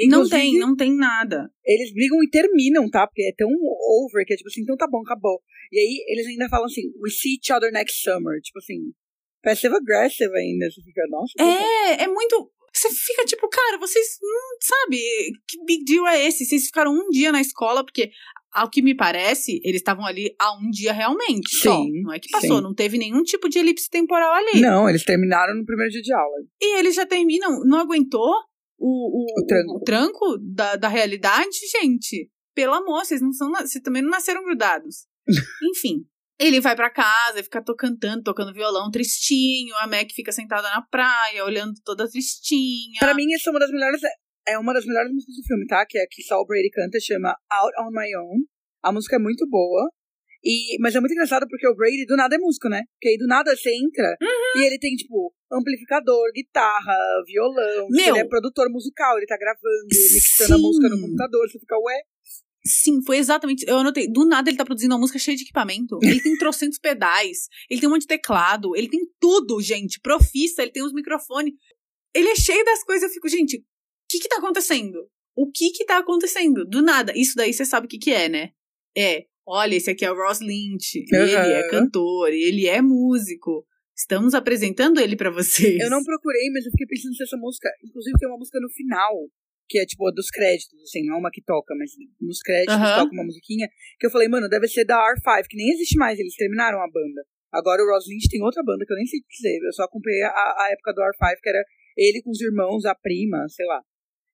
[0.00, 1.50] não Inclusive, tem, não tem nada.
[1.64, 3.06] Eles brigam e terminam, tá?
[3.06, 5.40] Porque é tão over que é tipo assim, então tá bom, acabou.
[5.70, 8.40] E aí eles ainda falam assim, we see each other next summer.
[8.40, 8.92] Tipo assim,
[9.40, 10.68] passive aggressive ainda.
[10.68, 11.32] Você fica, nossa.
[11.38, 12.50] É, é muito.
[12.74, 14.06] Você fica tipo, cara, vocês.
[14.22, 14.96] Hum, sabe,
[15.48, 16.44] que big deal é esse?
[16.44, 18.10] Vocês ficaram um dia na escola, porque,
[18.52, 21.54] ao que me parece, eles estavam ali há um dia realmente.
[21.58, 21.74] só.
[21.76, 22.62] Sim, Não é que passou, sim.
[22.62, 24.60] não teve nenhum tipo de elipse temporal ali.
[24.60, 26.36] Não, eles terminaram no primeiro dia de aula.
[26.60, 28.32] E eles já terminam, não aguentou
[28.78, 29.72] o, o, O tranco.
[29.76, 32.30] o tranco da, da realidade, gente.
[32.54, 33.50] Pelo amor, vocês não são.
[33.52, 35.06] Vocês também não nasceram grudados.
[35.70, 36.04] Enfim.
[36.44, 39.74] Ele vai pra casa, fica to cantando, tocando violão, tristinho.
[39.76, 42.98] A Mac fica sentada na praia, olhando toda tristinha.
[42.98, 44.00] Pra mim, essa é uma das melhores.
[44.48, 45.86] É uma das melhores músicas do filme, tá?
[45.88, 48.40] Que é que só o Brady canta, chama Out on My Own.
[48.82, 49.88] A música é muito boa.
[50.44, 52.82] E, mas é muito engraçado porque o Brady do nada é músico, né?
[52.94, 54.60] Porque aí do nada você entra Uhum.
[54.60, 57.86] e ele tem, tipo, amplificador, guitarra, violão.
[57.86, 58.08] tipo, Meu.
[58.16, 60.62] Ele é produtor musical, ele tá gravando, mixando a Sim.
[60.62, 61.48] música no computador.
[61.48, 62.00] Você fica, ué?
[62.64, 63.64] Sim, foi exatamente.
[63.66, 64.10] Eu anotei.
[64.10, 65.98] Do nada ele tá produzindo uma música cheia de equipamento.
[66.02, 67.48] Ele tem trocentos pedais.
[67.68, 68.76] Ele tem um monte de teclado.
[68.76, 70.00] Ele tem tudo, gente.
[70.00, 71.54] Profissa, ele tem os microfones.
[72.14, 73.08] Ele é cheio das coisas.
[73.08, 73.62] Eu fico, gente, o
[74.08, 74.98] que que tá acontecendo?
[75.34, 76.64] O que que tá acontecendo?
[76.64, 77.12] Do nada.
[77.16, 78.50] Isso daí você sabe o que que é, né?
[78.96, 79.24] É.
[79.44, 81.04] Olha, esse aqui é o Ross Lynch.
[81.10, 81.48] Ele Aham.
[81.48, 82.28] é cantor.
[82.32, 83.66] Ele é músico.
[83.96, 85.80] Estamos apresentando ele pra vocês.
[85.80, 87.68] Eu não procurei, mas eu fiquei pensando se essa música.
[87.84, 89.12] Inclusive, tem uma música no final,
[89.72, 92.76] que é tipo a dos créditos, assim, não é uma que toca, mas nos créditos
[92.76, 93.66] toca uma musiquinha.
[93.98, 96.90] Que eu falei, mano, deve ser da R5, que nem existe mais, eles terminaram a
[96.92, 97.24] banda.
[97.50, 99.58] Agora o Ross Lynch tem outra banda que eu nem sei dizer.
[99.64, 101.64] Eu só acompanhei a, a época do R5, que era
[101.96, 103.80] ele com os irmãos, a prima, sei lá.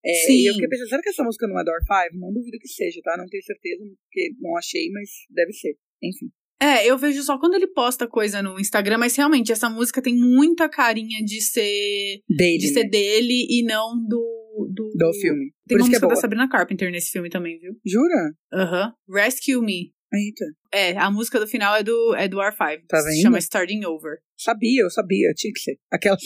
[0.05, 0.43] É, Sim.
[0.43, 2.19] E eu fiquei pensando, será que essa música não é do R5?
[2.19, 3.17] Não duvido que seja, tá?
[3.17, 5.77] Não tenho certeza, porque não achei, mas deve ser.
[6.03, 6.31] Enfim.
[6.61, 10.15] É, eu vejo só quando ele posta coisa no Instagram, mas realmente essa música tem
[10.17, 12.73] muita carinha de ser Dele, de né?
[12.73, 14.39] ser dele e não do
[14.75, 15.53] do, Do filme.
[15.69, 16.21] Tem Por uma isso é música da boa.
[16.21, 17.75] Sabrina Carpenter nesse filme também, viu?
[17.87, 18.35] Jura?
[18.53, 18.93] Aham.
[19.09, 19.93] Rescue Me.
[20.13, 20.45] Eita.
[20.75, 22.81] É, a música do final é do é do R5.
[22.89, 23.23] Tá Se vendo?
[23.23, 24.19] chama Starting Over.
[24.37, 25.79] Sabia, eu sabia, tinha que ser.
[25.93, 26.17] Aquela.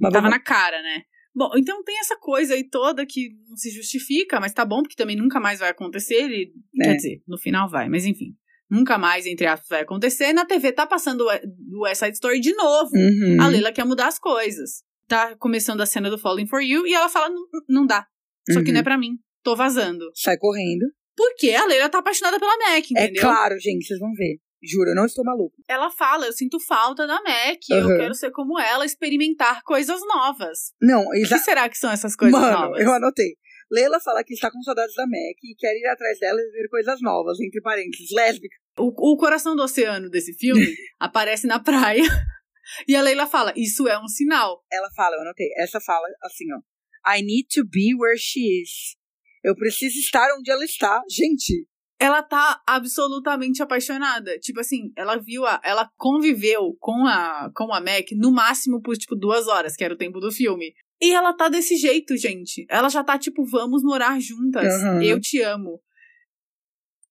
[0.00, 1.02] Mas Tava vamos- na cara, né?
[1.32, 4.96] Bom, então tem essa coisa aí toda que não se justifica, mas tá bom, porque
[4.96, 6.28] também nunca mais vai acontecer.
[6.30, 6.84] E, É.
[6.84, 8.34] Quer dizer, no final vai, mas enfim.
[8.70, 10.32] Nunca mais, entre aspas, vai acontecer.
[10.32, 11.26] Na TV tá passando
[11.72, 12.90] o West Side Story de novo.
[12.94, 13.38] Uhum.
[13.42, 14.82] A Leila quer mudar as coisas.
[15.08, 17.28] Tá começando a cena do Falling For You e ela fala,
[17.68, 18.06] "Não- dá.
[18.48, 18.74] Isso aqui Uhum.
[18.74, 19.16] não é pra mim.
[19.42, 20.04] Tô vazando.
[20.14, 20.86] Sai correndo.
[21.16, 23.22] Porque a Leila tá apaixonada pela Mac, É entendeu?
[23.22, 24.38] claro, gente, vocês vão ver.
[24.62, 25.56] Juro, eu não estou maluco.
[25.66, 27.96] Ela fala, eu sinto falta da Mac, eu Uhum.
[27.96, 30.72] quero ser como ela, experimentar coisas novas.
[30.80, 31.36] Não, O exa...
[31.38, 32.80] que será que são essas coisas Mano, novas?
[32.82, 33.34] eu anotei.
[33.72, 36.68] Leila fala que está com saudades da Mac e quer ir atrás dela e ver
[36.68, 38.56] coisas novas, entre parênteses, lésbica.
[38.78, 42.04] O, o coração do oceano desse filme aparece na praia
[42.88, 44.64] e a Leila fala, isso é um sinal.
[44.72, 46.60] Ela fala, eu anotei, essa fala assim, ó.
[47.06, 48.96] I need to be where she is.
[49.42, 51.02] Eu preciso estar onde ela está.
[51.08, 51.66] Gente,
[51.98, 54.38] ela tá absolutamente apaixonada.
[54.38, 55.60] Tipo assim, ela viu a.
[55.64, 59.94] Ela conviveu com a, com a Mac no máximo por, tipo, duas horas, que era
[59.94, 60.72] o tempo do filme.
[61.00, 62.66] E ela tá desse jeito, gente.
[62.68, 64.82] Ela já tá, tipo, vamos morar juntas.
[64.82, 65.02] Uhum.
[65.02, 65.80] Eu te amo.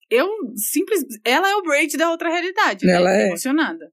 [0.10, 1.04] Eu simples.
[1.24, 2.94] Ela é o Braid da outra realidade, né?
[2.94, 3.28] Ela é.
[3.28, 3.92] Emocionada.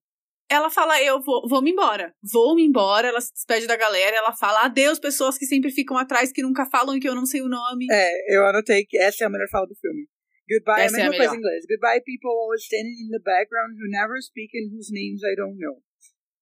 [0.48, 2.14] Ela fala, eu vou, vou me embora.
[2.32, 3.09] Vou me embora.
[3.09, 4.16] Ela se despede da galera.
[4.16, 7.26] Ela fala, adeus, pessoas que sempre ficam atrás, que nunca falam e que eu não
[7.26, 7.86] sei o nome.
[7.90, 10.06] é, eu anotei que essa é a melhor fala do filme.
[10.48, 11.34] Goodbye, Essa é é a a mesma coisa melhor.
[11.34, 11.64] em inglês.
[11.68, 15.59] Goodbye, people always standing in the background who never speak and whose names I don't
[15.59, 15.82] know.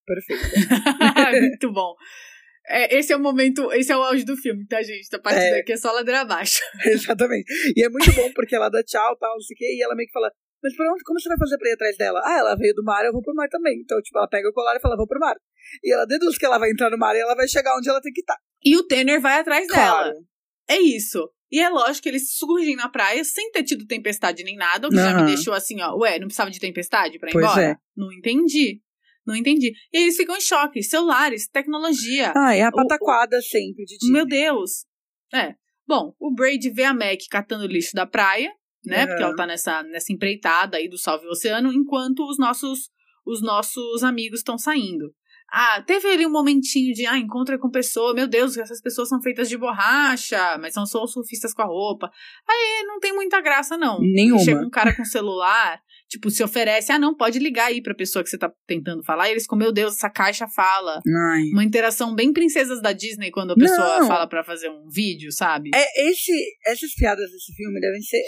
[0.06, 0.44] Perfeito.
[1.40, 1.94] Muito bom.
[2.66, 5.14] É, esse é o momento, esse é o auge do filme, tá, gente?
[5.14, 5.50] A partir É.
[5.58, 6.60] daqui é só ladeira abaixo.
[6.86, 7.44] Exatamente.
[7.76, 9.94] E é muito bom porque ela dá tchau, tal, não sei o quê, e ela
[9.94, 10.30] meio que fala,
[10.62, 12.22] mas pra onde, como você vai fazer pra ir atrás dela?
[12.24, 13.78] Ah, ela veio do mar, eu vou pro mar também.
[13.80, 15.36] Então, tipo, ela pega o colar e fala, vou pro mar.
[15.82, 18.00] E ela deduz que ela vai entrar no mar e ela vai chegar onde ela
[18.00, 18.36] tem que estar.
[18.64, 20.04] E o Tanner vai atrás dela.
[20.04, 20.14] Claro.
[20.68, 21.30] É isso.
[21.52, 24.90] E é lógico que eles surgem na praia sem ter tido tempestade nem nada, o
[24.90, 25.20] que já Aham.
[25.20, 27.62] me deixou assim, ó, ué, não precisava de tempestade pra ir Pois embora?
[27.62, 27.76] é.
[27.94, 28.80] Não entendi.
[29.26, 29.72] Não entendi.
[29.92, 30.82] E eles ficam em choque.
[30.82, 32.32] Celulares, tecnologia.
[32.36, 34.12] Ah, é a O- pataquada sempre de Disney.
[34.12, 34.84] Meu Deus.
[35.32, 35.54] É.
[35.86, 38.50] Bom, o Braid vê a Mac catando lixo da praia,
[38.84, 39.02] né?
[39.02, 39.06] Uhum.
[39.08, 42.90] Porque ela tá nessa, nessa empreitada aí do Salve o Oceano, enquanto os nossos,
[43.26, 45.12] os nossos amigos estão saindo.
[45.52, 49.20] Ah, teve ali um momentinho de, ah, encontra com pessoa, meu Deus, essas pessoas são
[49.22, 52.10] feitas de borracha, mas são só surfistas com a roupa.
[52.48, 54.00] Aí não tem muita graça, não.
[54.00, 54.40] Nenhuma.
[54.42, 58.22] Chega um cara com celular, tipo, se oferece, ah, não, pode ligar aí pra pessoa
[58.22, 59.28] que você tá tentando falar.
[59.28, 61.00] E eles ficam, meu Deus, essa caixa fala.
[61.32, 61.42] Ai.
[61.52, 64.06] Uma interação bem princesas da Disney quando a pessoa Não.
[64.06, 65.70] fala pra fazer um vídeo, sabe?
[65.74, 66.32] É, esse,
[66.66, 68.22] essas piadas desse filme devem ser.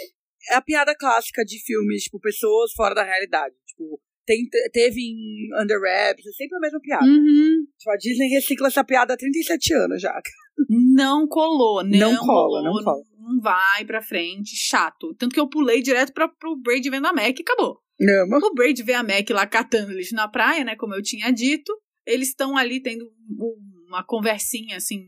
[0.51, 3.55] É a piada clássica de filmes, tipo, pessoas fora da realidade.
[3.67, 7.05] Tipo, tem, teve em Under Wraps, é sempre a mesma piada.
[7.05, 7.65] Uhum.
[7.77, 10.21] Tipo, a Disney recicla essa piada há 37 anos já.
[10.69, 13.03] Não colou, não, Não cola, não cola.
[13.19, 15.13] Não vai pra frente, chato.
[15.15, 17.79] Tanto que eu pulei direto pra, pro Braid vendo a Mac e acabou.
[17.99, 20.75] Não, O Braid vê a Mac lá catando lixo na praia, né?
[20.75, 21.73] Como eu tinha dito.
[22.05, 24.99] Eles estão ali tendo um- uma conversinha assim,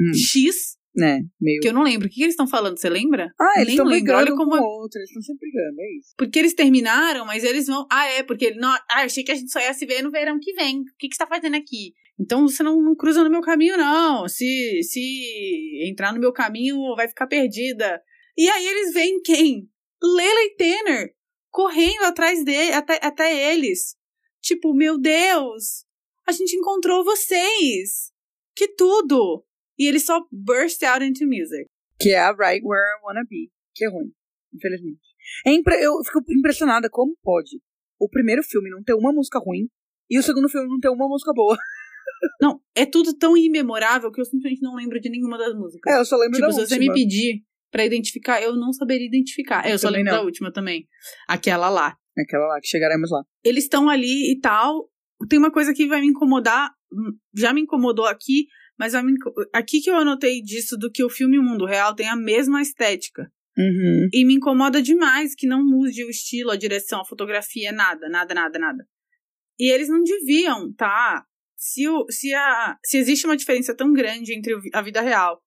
[0.00, 0.12] Hum.
[0.14, 1.60] X, né, meio.
[1.60, 2.06] que eu não lembro.
[2.06, 2.78] O que, que eles estão falando?
[2.78, 3.32] Você lembra?
[3.40, 6.14] Ah, eles estão brigando Olha como com o outro, eles estão sempre brigando, é isso.
[6.16, 7.86] Porque eles terminaram, mas eles vão.
[7.90, 8.58] Ah, é, porque ele.
[8.58, 10.80] Não, ah, achei que a gente só ia se ver no verão que vem.
[10.80, 11.92] O que, que você tá fazendo aqui?
[12.20, 14.28] Então você não, não cruza no meu caminho, não.
[14.28, 18.02] Se, se entrar no meu caminho, vai ficar perdida.
[18.36, 19.68] E aí eles veem quem?
[20.02, 21.14] Leila e Tanner
[21.50, 23.96] correndo atrás dele, até, até eles.
[24.40, 25.84] Tipo, meu Deus,
[26.26, 28.12] a gente encontrou vocês.
[28.54, 29.44] Que tudo!
[29.78, 31.66] E eles só burst out into music.
[32.00, 33.50] Que é a Right Where I Wanna Be.
[33.74, 34.12] Que é ruim,
[34.54, 35.00] infelizmente.
[35.46, 37.60] É impre- Eu fico impressionada como pode
[38.00, 39.68] o primeiro filme não ter uma música ruim
[40.08, 41.56] e o segundo filme não ter uma música boa.
[42.40, 45.92] Não, é tudo tão imemorável que eu simplesmente não lembro de nenhuma das músicas.
[45.92, 46.94] É, eu só lembro tipo, da se você última.
[46.94, 49.66] me pedir pra identificar, eu não saberia identificar.
[49.66, 50.18] É, eu só lembro não.
[50.18, 50.86] da última também.
[51.26, 51.96] Aquela lá.
[52.18, 53.22] Aquela lá, que chegaremos lá.
[53.44, 54.88] Eles estão ali e tal.
[55.28, 56.70] Tem uma coisa que vai me incomodar.
[56.92, 58.46] hum, Já me incomodou aqui,
[58.78, 59.14] mas me
[59.52, 62.16] aqui que eu anotei disso do que o filme e o mundo real tem a
[62.16, 63.30] mesma estética.
[63.56, 64.08] Uhum.
[64.12, 68.32] E me incomoda demais que não mude o estilo, a direção, a fotografia, nada, nada,
[68.32, 68.86] nada, nada.
[69.58, 71.24] E eles não deviam, tá?
[71.58, 75.42] Se, o, se, a, se existe uma diferença tão grande entre o a vida real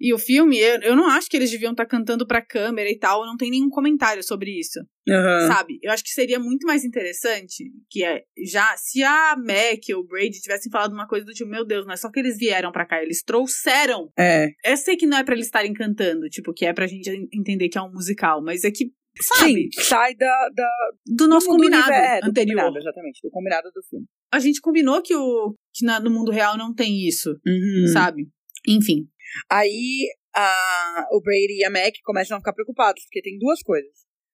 [0.00, 2.98] e o filme, eu, eu não acho que eles deviam estar cantando pra câmera e
[2.98, 5.46] tal, não tem nenhum comentário sobre isso, Aham.
[5.46, 5.78] sabe?
[5.82, 10.06] Eu acho que seria muito mais interessante que é, já, se a Mac ou o
[10.06, 12.72] Brady tivessem falado uma coisa do tipo, meu Deus, não é só que eles vieram
[12.72, 14.48] pra cá, eles trouxeram É.
[14.64, 17.68] eu sei que não é pra eles estarem cantando, tipo, que é pra gente entender
[17.68, 18.86] que é um musical, mas é que,
[19.20, 20.68] sabe, Sim, sai da, da
[21.06, 22.56] do nosso do combinado é, do anterior.
[22.56, 24.06] combinado, exatamente, do combinado do filme.
[24.32, 27.86] A gente combinou que, o, que na- no mundo real não tem isso, Uhum.
[27.92, 28.28] sabe?
[28.66, 29.08] Enfim.
[29.50, 33.90] Aí a, o Brady e a Mac começam a ficar preocupados, porque tem duas coisas.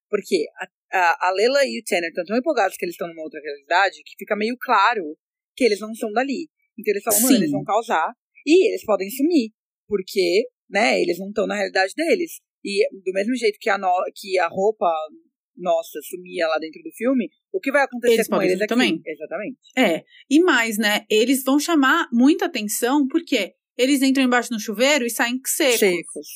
[0.08, 0.46] Porque
[0.92, 3.40] a, a, a Lela e o Tanner estão tão empolgados que eles estão numa outra
[3.42, 5.16] realidade que fica meio claro
[5.56, 6.48] que eles não são dali.
[6.78, 8.12] Então eles falam, mano, eles vão causar
[8.46, 9.50] e eles podem sumir,
[9.86, 12.40] porque, né, eles não estão na realidade deles.
[12.64, 14.86] E do mesmo jeito que a, no, que a roupa
[15.56, 18.66] nossa sumia lá dentro do filme, o que vai acontecer Eles com eles aqui?
[18.66, 19.02] também.
[19.04, 19.58] Exatamente.
[19.76, 20.04] É.
[20.30, 21.04] E mais, né?
[21.10, 25.78] Eles vão chamar muita atenção porque eles entram embaixo no chuveiro e saem secos.
[25.78, 26.28] Secos.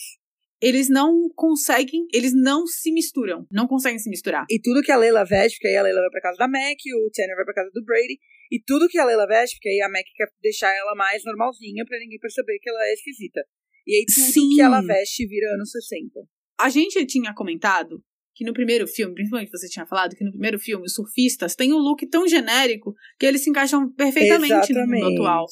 [0.61, 3.45] Eles não conseguem, eles não se misturam.
[3.51, 4.47] Não conseguem se misturar.
[4.49, 6.79] E tudo que a Leila veste, porque aí a Leila vai pra casa da Mac,
[6.95, 8.17] o Tanner vai pra casa do Brady.
[8.53, 11.85] E tudo que a Leila veste, porque aí a Mac quer deixar ela mais normalzinha
[11.85, 13.41] pra ninguém perceber que ela é esquisita.
[13.87, 14.49] E aí tudo Sim.
[14.55, 16.21] que ela veste vira anos 60.
[16.61, 18.03] A gente tinha comentado
[18.35, 21.73] que no primeiro filme, principalmente você tinha falado, que no primeiro filme os surfistas têm
[21.73, 25.47] um look tão genérico que eles se encaixam perfeitamente no mundo atual.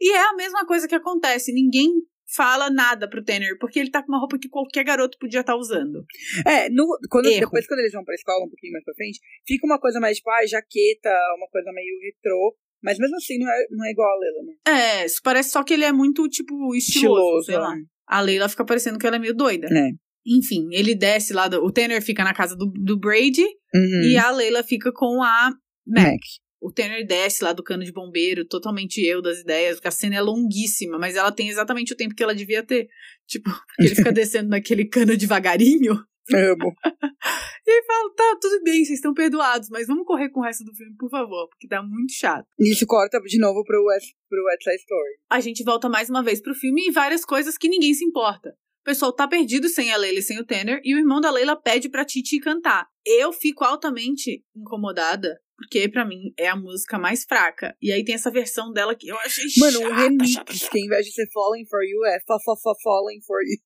[0.00, 1.52] E é a mesma coisa que acontece.
[1.52, 1.90] Ninguém
[2.34, 5.56] fala nada pro Tanner, porque ele tá com uma roupa que qualquer garoto podia estar
[5.56, 6.04] usando.
[6.46, 7.40] É, no, quando, Erro.
[7.40, 10.16] depois quando eles vão pra escola, um pouquinho mais pra frente, fica uma coisa mais
[10.16, 12.56] tipo, ah, jaqueta, uma coisa meio retrô.
[12.82, 15.02] Mas mesmo assim não é, não é igual a Leila, né?
[15.04, 17.74] É, parece só que ele é muito, tipo, estiloso, sei lá.
[17.74, 17.82] né?
[18.06, 19.68] A Leila fica parecendo que ela é meio doida.
[19.68, 19.90] É.
[20.26, 23.44] Enfim, ele desce lá, do, o Tanner fica na casa do, do Brady
[23.74, 24.02] Uhum.
[24.10, 25.50] e a Leila fica com a
[25.86, 26.04] Mac.
[26.06, 26.20] Mac.
[26.60, 30.14] O Tanner desce lá do cano de bombeiro, totalmente eu das ideias, porque a cena
[30.16, 32.86] é longuíssima, mas ela tem exatamente o tempo que ela devia ter.
[33.26, 33.50] Tipo,
[33.80, 36.04] ele fica descendo naquele cano devagarinho.
[36.32, 36.74] Amo.
[37.64, 40.64] E aí fala, tá, tudo bem, vocês estão perdoados, mas vamos correr com o resto
[40.64, 42.44] do filme, por favor, porque tá muito chato.
[42.58, 45.10] Isso corta de novo pro West, pro West Side Story.
[45.30, 48.50] A gente volta mais uma vez pro filme e várias coisas que ninguém se importa.
[48.80, 51.30] O pessoal tá perdido sem a Leila e sem o Tanner, e o irmão da
[51.30, 52.88] Leila pede pra Titi cantar.
[53.06, 57.76] Eu fico altamente incomodada, porque pra mim é a música mais fraca.
[57.80, 60.72] E aí tem essa versão dela que eu achei Mano, chata, um remix, chata, chata.
[60.72, 63.58] que ao invés de ser Falling For You, é fa fa fa Falling For You.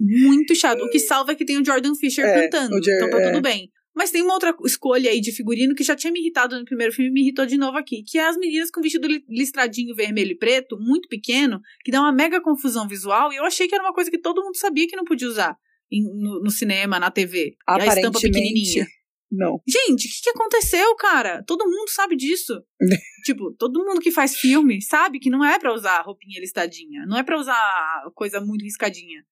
[0.00, 0.80] Muito chato.
[0.82, 3.30] O que salva é que tem o Jordan Fisher É, cantando, Jer- então tá é.
[3.30, 3.70] tudo bem.
[3.94, 6.92] Mas tem uma outra escolha aí de figurino que já tinha me irritado no primeiro
[6.92, 9.92] filme e me irritou de novo aqui, que é as meninas com vestido li- listradinho
[9.94, 13.74] vermelho e preto, muito pequeno, que dá uma mega confusão visual, e eu achei que
[13.74, 15.56] era uma coisa que todo mundo sabia que não podia usar
[15.90, 17.56] em- no, no cinema, na TV.
[17.66, 18.86] A estampa pequenininha.
[19.32, 19.60] Não.
[19.68, 21.42] Gente, o que, que aconteceu, cara?
[21.44, 22.62] Todo mundo sabe disso.
[23.26, 27.04] tipo, todo mundo que faz filme sabe que não é pra usar roupinha listadinha.
[27.06, 29.22] Não é pra usar coisa muito riscadinha.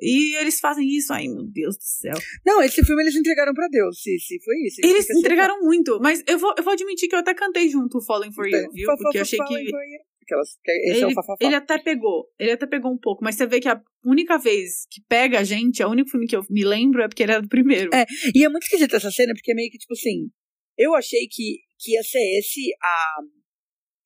[0.00, 2.14] E eles fazem isso, ai meu Deus do céu.
[2.44, 4.80] Não, esse filme eles entregaram pra Deus, se foi isso.
[4.84, 7.98] Eles assim, entregaram muito, mas eu vou, eu vou admitir que eu até cantei junto
[7.98, 8.86] o Falling for You, É, viu?
[8.86, 9.98] fa- fa- Porque eu fa- achei Falling que for You.
[10.24, 11.36] Aquelas, que esse é o ele, fafafá.
[11.44, 14.86] ele até pegou, ele até pegou um pouco, mas você vê que a única vez
[14.90, 17.42] que pega a gente, o único filme que eu me lembro é porque ele era
[17.42, 17.90] do primeiro.
[17.94, 18.06] É.
[18.34, 20.30] E é muito esquisita essa cena, porque é meio que, tipo assim,
[20.78, 23.16] eu achei que, que ia ser esse a,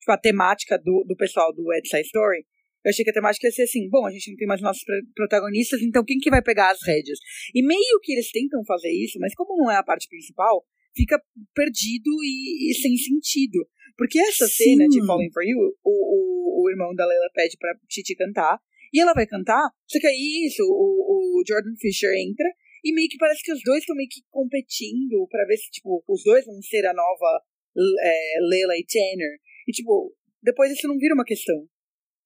[0.01, 2.45] tipo, a temática do, do pessoal do West Side Story.
[2.83, 4.83] Eu achei que a temática ia ser assim, bom, a gente não tem mais nossos
[5.15, 7.19] protagonistas, então quem que vai pegar as rédeas?
[7.53, 10.65] E meio que eles tentam fazer isso, mas como não é a parte principal,
[10.95, 11.21] fica
[11.53, 13.67] perdido e, e sem sentido.
[13.97, 14.63] Porque essa Sim.
[14.63, 18.57] cena de Falling For You, o, o, o irmão da Leila pede pra Titi cantar,
[18.93, 22.49] e ela vai cantar, só que aí isso, o, o Jordan Fisher entra,
[22.83, 26.03] e meio que parece que os dois estão meio que competindo pra ver se, tipo,
[26.07, 27.43] os dois vão ser a nova
[27.75, 29.39] é, Leila e Tanner.
[29.67, 31.67] E, tipo, depois isso não vira uma questão.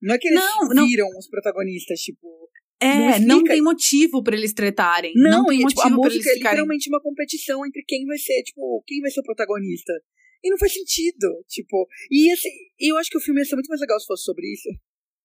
[0.03, 0.85] Não é que eles Não, não.
[0.87, 2.27] viram os protagonistas, tipo.
[2.81, 3.25] não É, explica.
[3.27, 5.13] não tem motivo pra eles tretarem.
[5.15, 6.55] Não, Não, tem e, motivo tipo, a pra eles música é ficarem.
[6.59, 9.93] literalmente uma competição entre quem vai ser, tipo, quem vai ser o protagonista.
[10.43, 11.87] E não faz sentido, tipo.
[12.11, 12.49] E assim,
[12.79, 14.69] eu acho que o filme ia ser muito mais legal se fosse sobre isso.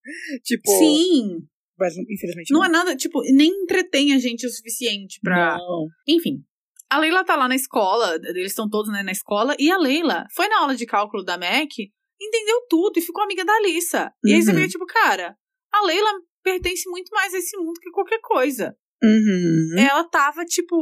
[0.45, 0.71] tipo.
[0.79, 1.39] Sim,
[1.77, 5.57] Mas infelizmente não é nada, tipo, nem entretém a gente o suficiente pra.
[5.59, 5.87] Não.
[6.07, 6.45] Enfim.
[6.91, 10.25] A Leila tá lá na escola, eles estão todos né, na escola, e a Leila
[10.35, 14.13] foi na aula de cálculo da MEC, entendeu tudo e ficou amiga da Alissa.
[14.25, 14.57] E aí você Uhum.
[14.57, 15.37] fica tipo, cara,
[15.73, 16.11] a Leila
[16.43, 18.77] pertence muito mais a esse mundo que qualquer coisa.
[19.03, 19.75] Uhum.
[19.79, 20.77] Ela tava tipo,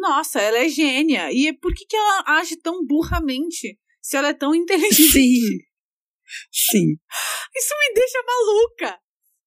[0.00, 1.32] nossa, ela é gênia.
[1.32, 5.12] E por que, que ela age tão burramente se ela é tão inteligente?
[5.12, 5.58] Sim.
[6.50, 6.96] Sim.
[7.56, 8.98] Isso me deixa maluca.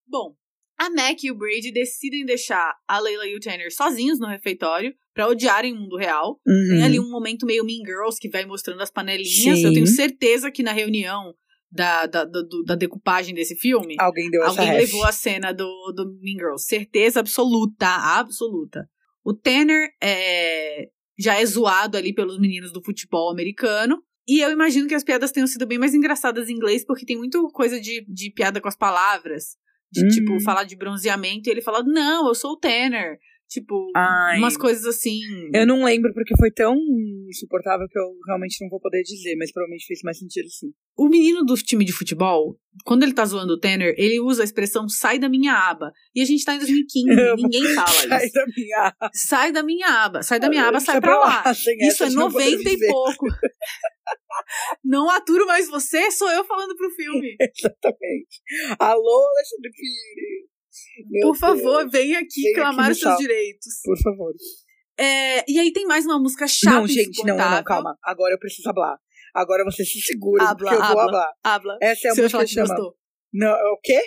[0.07, 0.35] Bom,
[0.77, 4.93] a Mac e o Brady decidem deixar a Leila e o Tanner sozinhos no refeitório
[5.13, 6.39] pra odiarem o mundo real.
[6.45, 6.67] Uhum.
[6.69, 9.59] Tem ali um momento meio Mean Girls que vai mostrando as panelinhas.
[9.59, 9.65] Sim.
[9.65, 11.33] Eu tenho certeza que na reunião
[11.71, 14.81] da, da, da, da decupagem desse filme, Alguém deu essa alguém ref.
[14.85, 16.65] levou a cena do, do Mean Girls.
[16.65, 18.87] Certeza absoluta, absoluta.
[19.23, 20.87] O Tanner é,
[21.17, 24.01] já é zoado ali pelos meninos do futebol americano.
[24.27, 27.17] E eu imagino que as piadas tenham sido bem mais engraçadas em inglês, porque tem
[27.17, 29.55] muito coisa de, de piada com as palavras.
[29.95, 30.09] De, Uhum.
[30.09, 33.17] tipo, falar de bronzeamento e ele fala, não, eu sou o Tanner.
[33.47, 34.39] Tipo, Ai.
[34.39, 35.19] umas coisas assim.
[35.53, 36.75] Eu não lembro porque foi tão
[37.29, 40.67] insuportável que eu realmente não vou poder dizer, mas provavelmente fez mais sentido sim.
[40.97, 44.45] O menino do time de futebol, quando ele tá zoando o Tanner, ele usa a
[44.45, 45.91] expressão sai da minha aba.
[46.15, 47.35] E a gente tá em 2015, Amo.
[47.43, 48.33] ninguém fala Sai isso.
[48.33, 48.95] da minha.
[49.13, 51.53] Sai da minha aba, sai da minha aba, sai Deixa pra lá.
[51.53, 53.25] Sem Isso é de não poder 90 e pouco.
[54.83, 57.35] Não aturo mais você, sou eu falando pro filme.
[57.41, 58.41] Exatamente.
[58.79, 61.07] Alô, Alexandre Pires.
[61.09, 63.17] Meu Por favor, Deus, venha aqui aqui clamar os seus sal.
[63.17, 63.81] direitos.
[63.83, 64.33] Por favor.
[64.97, 67.97] É, e aí tem mais uma música chata não, gente, não, não, calma.
[68.03, 68.97] Agora eu preciso hablar.
[69.33, 71.03] Agora você se segura, Habla, porque eu vou habla.
[71.03, 71.33] hablar.
[71.43, 71.77] Habla.
[71.81, 72.67] Essa é a Se música falar que que chama.
[72.67, 72.97] gostou.
[73.33, 74.01] Não, o quê?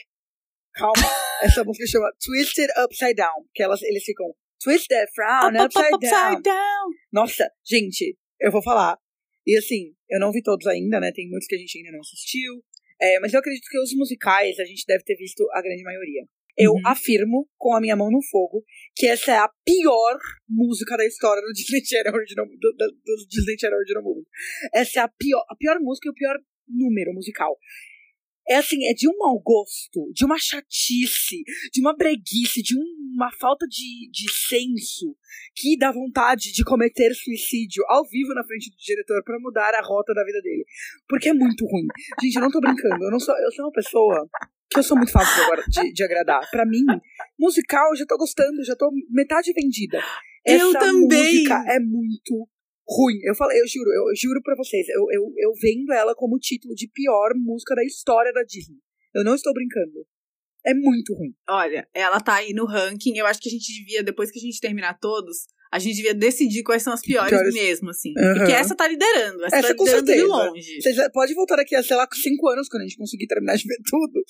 [0.73, 0.93] Calma.
[1.43, 3.45] Essa música chama Twisted Upside Down.
[3.55, 4.27] Que elas, eles ficam
[4.63, 6.33] Twist that frown Up, up, upside, up, down.
[6.33, 6.89] upside down.
[7.13, 8.99] Nossa, gente, eu vou falar.
[9.49, 11.11] E assim, eu não vi todos ainda, né?
[11.11, 12.63] Tem muitos que a gente ainda não assistiu.
[13.01, 16.29] É, mas eu acredito que os musicais a gente deve ter visto a grande maioria.
[16.59, 16.83] Eu Uhum.
[16.85, 18.63] afirmo, com a minha mão no fogo,
[18.95, 20.19] que essa é a pior
[20.49, 24.27] música da história do Disney Channel Original, do, do, do Disney Channel Original Movie.
[24.75, 26.37] Essa é a pior, a pior música e o pior
[26.69, 27.57] número musical.
[28.49, 31.43] É assim, é de um mau gosto, de uma chatice,
[31.73, 35.15] de uma breguice, de um- uma falta de, de senso
[35.55, 39.83] que dá vontade de cometer suicídio ao vivo na frente do diretor pra mudar a
[39.85, 40.65] rota da vida dele.
[41.09, 41.87] Porque é muito ruim.
[42.23, 43.05] Gente, eu não tô brincando.
[43.05, 44.29] Eu não sou, eu sou uma pessoa
[44.71, 46.49] que eu sou muito fácil agora de, de agradar.
[46.51, 46.85] Pra mim,
[47.39, 50.01] musical, eu já tô gostando, já tô metade vendida.
[50.47, 51.03] Eu Essa também.
[51.25, 52.49] música é muito
[52.89, 53.19] ruim.
[53.23, 56.75] Eu falei, eu juro, eu, juro pra vocês, eu, eu, eu vendo ela como título
[56.75, 58.79] de pior música da história da Disney.
[59.15, 60.07] Eu não estou brincando.
[60.67, 61.35] É muito ruim.
[61.49, 63.17] Olha, ela tá aí no ranking.
[63.17, 66.15] Eu acho que a gente devia, depois que a gente terminar todos, a gente devia
[66.15, 67.55] decidir quais são as piores, Piores.
[67.55, 68.13] mesmo, assim.
[68.19, 68.35] Aham.
[68.39, 69.45] Porque essa tá liderando.
[69.45, 70.35] Essa, Essa tá com liderando de certeza.
[70.35, 70.83] longe.
[70.83, 73.65] Vocês podem voltar daqui a, sei lá, cinco anos, quando a gente conseguir terminar de
[73.67, 74.23] ver tudo.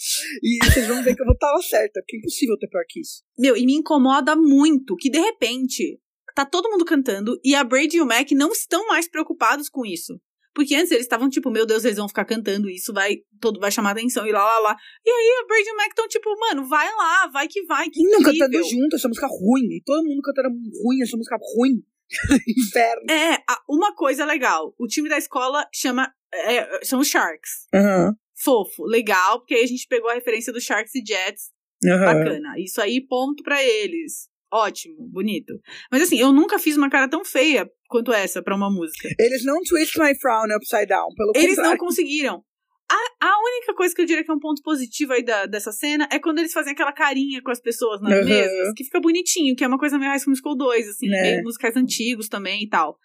[0.43, 2.01] E vocês vão ver que eu vou estar certa.
[2.03, 3.23] Porque é impossível ter pior que isso.
[3.39, 5.99] Meu, e me incomoda muito que, de repente,
[6.39, 9.85] tá todo mundo cantando e a Brady e o Mac não estão mais preocupados com
[9.85, 10.21] isso.
[10.55, 13.71] Porque antes eles estavam tipo, meu Deus, eles vão ficar cantando isso, vai, todo vai
[13.71, 14.77] chamar atenção e lá, lá, lá.
[15.05, 17.89] E aí a Brady e o Mac estão tipo, mano, vai lá, vai que vai,
[17.91, 18.47] que não incrível.
[18.47, 19.65] cantando junto, essa música ruim.
[19.65, 20.49] E todo mundo cantando
[20.85, 21.83] ruim, essa música ruim.
[22.49, 23.11] Inferno.
[23.11, 23.39] É,
[23.69, 27.67] uma coisa legal, o time da escola chama, é, são os Sharks.
[27.75, 28.15] Aham.
[28.43, 31.51] Fofo, legal, porque aí a gente pegou a referência do Sharks e Jets
[31.85, 32.05] Aham.
[32.05, 32.55] Bacana.
[32.59, 34.29] Isso aí, ponto pra eles.
[34.53, 35.53] Ótimo, bonito.
[35.91, 39.09] Mas assim, eu nunca fiz uma cara tão feia quanto essa pra uma música.
[39.19, 41.09] Eles não twist my frown upside down.
[41.15, 41.79] Pelo Eles não contrário.
[41.79, 42.43] conseguiram.
[42.91, 45.71] A, a única coisa que eu diria que é um ponto positivo aí da, dessa
[45.71, 48.25] cena é quando eles fazem aquela carinha com as pessoas nas Uhum.
[48.25, 51.21] mesas, que fica bonitinho, que é uma coisa meio High School Musical 2, assim, Né.
[51.21, 52.97] meio musicais antigos também e tal.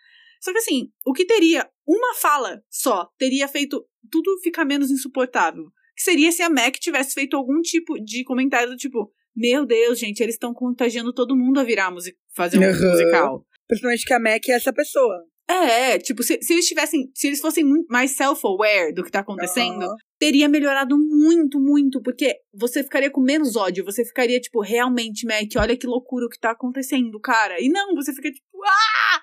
[0.41, 5.65] Só que assim, o que teria uma fala só teria feito tudo ficar menos insuportável.
[5.97, 9.99] Que seria se a Mac tivesse feito algum tipo de comentário do tipo, meu Deus,
[9.99, 12.91] gente, eles estão contagiando todo mundo a virar music fazer um Uhum.
[12.91, 13.45] musical.
[13.67, 15.23] Principalmente que a Mac é essa pessoa.
[15.47, 19.83] É, tipo, se, se eles tivessem, se eles fossem mais self-aware do que tá acontecendo,
[19.83, 19.95] Aham.
[20.17, 25.49] teria melhorado muito, muito, porque você ficaria com menos ódio, você ficaria, tipo, realmente, Mac,
[25.57, 27.61] olha que loucura o que tá acontecendo, cara.
[27.61, 29.21] E não, você fica, tipo, ah!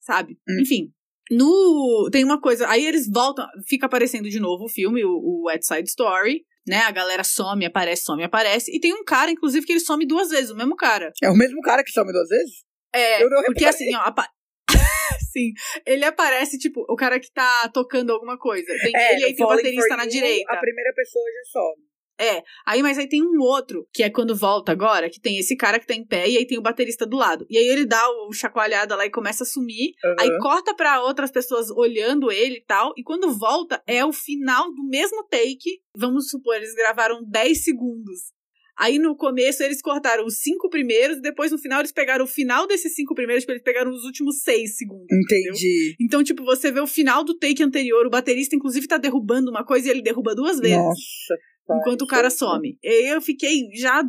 [0.00, 0.38] Sabe?
[0.48, 0.62] Hum.
[0.62, 0.90] Enfim.
[1.30, 2.08] No.
[2.10, 2.68] Tem uma coisa.
[2.68, 3.46] Aí eles voltam.
[3.66, 6.44] Fica aparecendo de novo o filme, o, o Wet Side Story.
[6.66, 6.78] Né?
[6.82, 8.70] A galera some, aparece, some, aparece.
[8.74, 11.10] E tem um cara, inclusive, que ele some duas vezes, o mesmo cara.
[11.22, 12.62] É o mesmo cara que some duas vezes?
[12.94, 14.00] É, Eu não porque assim, ó.
[14.00, 14.28] apa-
[15.32, 15.52] Sim,
[15.86, 18.66] ele aparece, tipo, o cara que tá tocando alguma coisa.
[18.82, 20.52] Tem É, ele aí tem o baterista na direita.
[20.52, 21.82] A primeira pessoa já some.
[22.20, 25.56] É, aí, mas aí tem um outro, que é quando volta agora, que tem esse
[25.56, 27.46] cara que tá em pé, e aí tem o baterista do lado.
[27.48, 30.38] E aí ele dá o chacoalhada lá e começa a sumir, aí Aham.
[30.40, 34.84] corta pra outras pessoas olhando ele e tal, e quando volta é o final do
[34.88, 35.80] mesmo take.
[35.96, 38.38] Vamos supor, eles gravaram 10 segundos.
[38.78, 42.64] Aí no começo eles cortaram os cinco primeiros, depois no final eles pegaram o final
[42.64, 45.06] desses cinco primeiros, tipo, eles pegaram os últimos seis segundos.
[45.10, 45.52] entendeu?
[45.52, 45.96] Entendi.
[46.00, 49.64] Então, tipo, você vê o final do take anterior, o baterista, inclusive, tá derrubando uma
[49.64, 51.34] coisa e ele derruba duas vezes Nossa.
[51.76, 52.78] Enquanto o cara some.
[52.82, 54.02] Eu fiquei já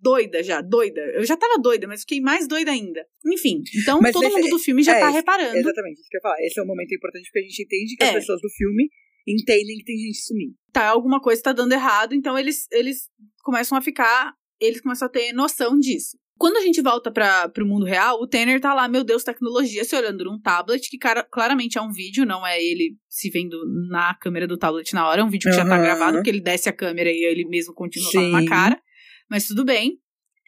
[0.00, 1.00] doida, já, doida.
[1.14, 3.06] Eu já tava doida, mas fiquei mais doida ainda.
[3.26, 5.56] Enfim, então Mas todo esse- mundo do filme já é, tá reparando.
[5.56, 6.36] Exatamente, isso que eu ia falar.
[6.40, 8.14] Esse é um momento importante porque a gente entende que as É.
[8.14, 8.88] pessoas do filme
[9.26, 10.54] entendem que tem gente sumindo.
[10.72, 13.08] Tá, alguma coisa tá dando errado, então eles, eles
[13.42, 14.34] começam a ficar.
[14.60, 16.16] Eles começam a ter noção disso.
[16.36, 19.84] Quando a gente volta para pro mundo real, o Tanner tá lá, meu Deus, tecnologia,
[19.84, 23.56] se olhando num tablet, que cara, claramente é um vídeo, não é ele se vendo
[23.88, 26.40] na câmera do tablet na hora, é um vídeo que já tá gravado, porque ele
[26.40, 28.46] desce a câmera e ele mesmo continua falando na Sim.
[28.46, 28.82] cara.
[29.30, 29.98] Mas tudo bem.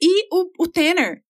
[0.02, 1.22] E o, o Tanner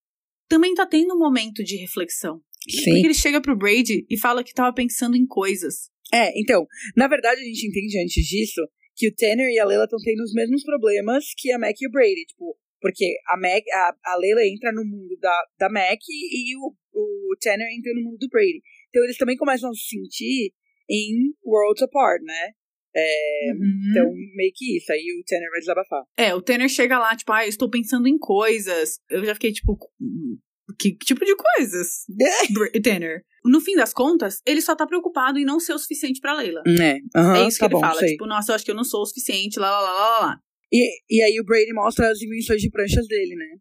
[0.49, 2.41] também tá tendo um momento de reflexão.
[2.69, 2.85] Sim.
[2.85, 5.91] Porque ele chega pro Brady e fala que tava pensando em coisas.
[6.13, 6.67] É, então,
[6.97, 8.61] na verdade a gente entende antes disso
[8.97, 11.87] que o Tanner e a Leila estão tendo os mesmos problemas que a Mac e
[11.87, 15.99] o Brady, tipo, porque a Mac, a, a Leila entra no mundo da, da Mac
[16.09, 18.63] e, o, o Tanner entra no mundo do Brady.
[18.89, 20.53] Então eles também começam a se sentir
[20.89, 22.51] em worlds apart, né?
[22.95, 23.51] É,
[23.91, 26.03] Então, meio que isso, aí o Tanner vai desabafar.
[26.17, 28.99] É, o Tanner chega lá, tipo, ah, eu estou pensando em coisas.
[29.11, 30.39] Eu já fiquei, tipo, "Hum,
[30.79, 32.05] que, que tipo de coisas?
[32.83, 33.23] Tanner.
[33.45, 36.63] No fim das contas, ele só tá preocupado em não ser o suficiente pra Leila.
[36.67, 38.11] É, aham, é isso que tá ele bom, fala, sei.
[38.11, 40.41] tipo, nossa, eu acho que eu não sou o suficiente, lá, lá, lá, lá, lá.
[40.73, 43.59] E, e aí o Brady mostra as invenções de pranchas dele, né?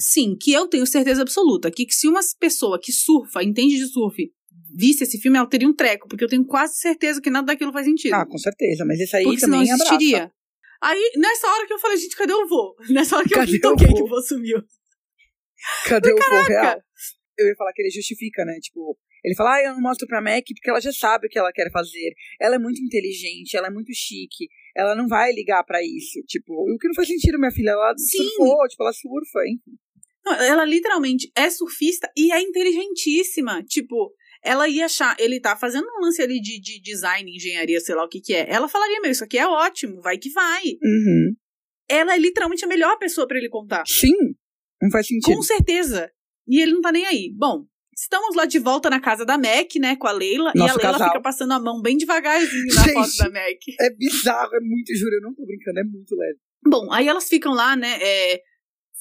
[0.00, 4.16] Sim, que eu tenho certeza absoluta que se uma pessoa que surfa, entende de surf,
[4.74, 7.72] visse esse filme, ela teria um treco, porque eu tenho quase certeza que nada daquilo
[7.72, 8.14] faz sentido.
[8.14, 9.94] Ah, com certeza, mas esse aí porque senão também abraça.
[9.94, 10.32] existiria.
[10.82, 12.74] Aí, nessa hora que eu falei, gente, cadê o vô?
[12.90, 14.60] Nessa hora que Cadê eu o toquei que o vô sumiu.
[15.86, 16.48] Cadê o povo Caraca!
[16.48, 16.82] real?
[17.38, 18.58] Eu ia falar que ele justifica, né?
[18.60, 21.38] Tipo, ele fala, ah, eu não mostro pra Mac porque ela já sabe o que
[21.38, 22.12] ela quer fazer.
[22.40, 24.48] Ela é muito inteligente, ela é muito chique.
[24.76, 26.20] Ela não vai ligar pra isso.
[26.26, 27.70] Tipo, o que não faz sentido, minha filha.
[27.70, 28.24] Ela Sim.
[28.24, 29.60] surfou, tipo, ela surfa, hein?
[30.24, 33.62] Não, Ela literalmente é surfista e é inteligentíssima.
[33.64, 34.12] Tipo,
[34.42, 35.16] ela ia achar.
[35.18, 38.34] Ele tá fazendo um lance ali de, de design, engenharia, sei lá o que que
[38.34, 38.50] é.
[38.50, 40.62] Ela falaria, meu, isso aqui é ótimo, vai que vai.
[40.82, 41.34] Uhum.
[41.88, 43.84] Ela é literalmente a melhor pessoa pra ele contar.
[43.86, 44.14] Sim,
[44.80, 45.34] não faz sentido.
[45.34, 46.10] Com certeza.
[46.48, 47.32] E ele não tá nem aí.
[47.36, 47.66] Bom,
[47.96, 50.52] estamos lá de volta na casa da Mac, né, com a Leila.
[50.54, 51.08] e Nosso a Leila casal.
[51.08, 52.92] fica passando a mão bem devagarzinho na Gente.
[52.94, 53.58] foto da Mac.
[53.80, 56.38] É bizarro, é muito, juro, eu não tô brincando, é muito leve.
[56.66, 58.40] Bom, aí elas ficam lá, né, é,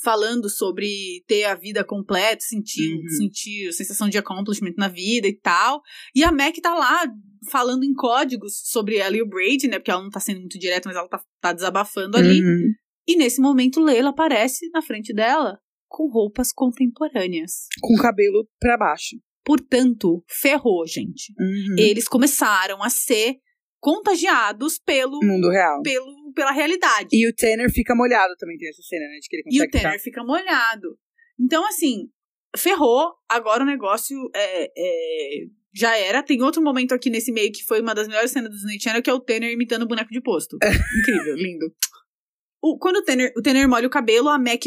[0.04, 3.10] falando sobre ter a vida completa, sentir, Uhum.
[3.18, 5.82] sentir a sensação de accomplishment na vida e tal.
[6.16, 7.08] E a Mac tá lá
[7.52, 10.58] falando em códigos sobre ela e o Brady, né, porque ela não tá sendo muito
[10.60, 12.42] direta, mas ela tá, tá desabafando ali.
[12.44, 12.72] Uhum.
[13.08, 15.58] E nesse momento, Leila aparece na frente dela
[15.92, 17.68] com roupas contemporâneas.
[17.82, 19.18] Com cabelo pra baixo.
[19.44, 21.34] Portanto, ferrou, gente.
[21.38, 21.76] Uhum.
[21.78, 23.36] Eles começaram a ser
[23.80, 25.82] contagiados pelo, Mundo real.
[25.82, 27.10] pelo, pela realidade.
[27.12, 29.18] E o Tanner fica molhado também, tem essa cena, né?
[29.20, 30.98] De que ele E o Tanner fica molhado.
[31.40, 32.08] Então, assim,
[32.56, 33.14] ferrou.
[33.28, 36.24] Agora o negócio é, é, já era.
[36.24, 39.02] Tem outro momento aqui nesse meio que foi uma das melhores cenas do Disney Channel,
[39.02, 40.58] que é o Tanner imitando o boneco de posto.
[41.02, 41.66] Incrível, lindo.
[42.62, 44.62] O, quando o Tanner, o Tanner molha o cabelo, a Mac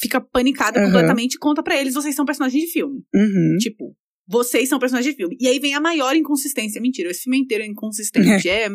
[0.00, 0.86] fica panicada Aham.
[0.86, 3.02] completamente e conta pra eles: vocês são personagens de filme.
[3.14, 3.56] Uhum.
[3.60, 3.96] Tipo,
[4.26, 5.36] vocês são personagens de filme.
[5.40, 6.80] E aí vem a maior inconsistência.
[6.80, 8.48] Mentira, esse filme inteiro é inconsistente.
[8.48, 8.68] é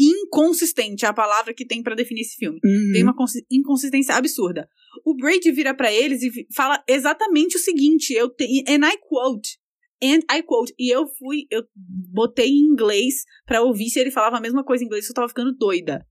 [0.00, 2.58] inconsistente é a palavra que tem pra definir esse filme.
[2.64, 2.92] Uhum.
[2.92, 4.68] Tem uma consi- inconsistência absurda.
[5.04, 9.58] O Brady vira pra eles e fala exatamente o seguinte, eu tenho, and I quote,
[10.02, 10.72] And I quote.
[10.78, 11.62] E eu fui, eu
[12.10, 15.28] botei em inglês pra ouvir se ele falava a mesma coisa em inglês, eu tava
[15.28, 16.06] ficando doida.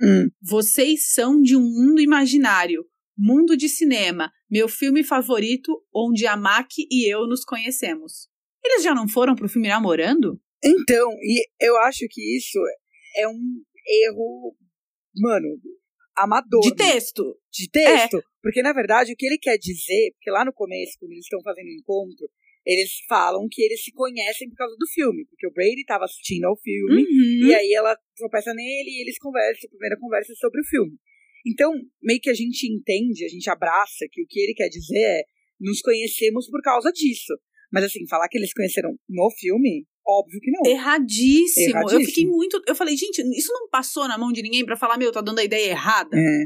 [0.00, 0.28] Hum.
[0.40, 2.84] Vocês são de um mundo imaginário,
[3.16, 8.28] mundo de cinema, meu filme favorito, onde a Mac e eu nos conhecemos.
[8.64, 10.40] Eles já não foram pro filme namorando?
[10.64, 12.58] Então, e eu acho que isso
[13.16, 13.62] é um
[14.08, 14.56] erro,
[15.14, 15.48] mano,
[16.16, 16.62] amador.
[16.62, 16.92] De né?
[16.92, 17.38] texto.
[17.52, 18.22] de texto.
[18.42, 21.40] Porque, na verdade, o que ele quer dizer, porque lá no começo, quando eles estão
[21.42, 22.28] fazendo o encontro,
[22.64, 25.24] eles falam que eles se conhecem por causa do filme.
[25.26, 27.48] Porque o Brady estava assistindo ao filme, Uhum.
[27.48, 30.98] e aí ela tropeça nele e eles conversam, a primeira conversa é sobre o filme.
[31.46, 31.70] Então,
[32.02, 35.22] meio que a gente entende, a gente abraça que o que ele quer dizer é
[35.60, 37.32] nos conhecemos por causa disso.
[37.72, 40.70] Mas assim, falar que eles conheceram no filme, óbvio que não.
[40.70, 41.66] Erradíssimo.
[41.66, 42.04] Eu Erradíssimo.
[42.06, 42.62] fiquei muito.
[42.66, 45.38] Eu falei, gente, isso não passou na mão de ninguém pra falar, meu, tá dando
[45.38, 46.16] a ideia errada.
[46.16, 46.44] É.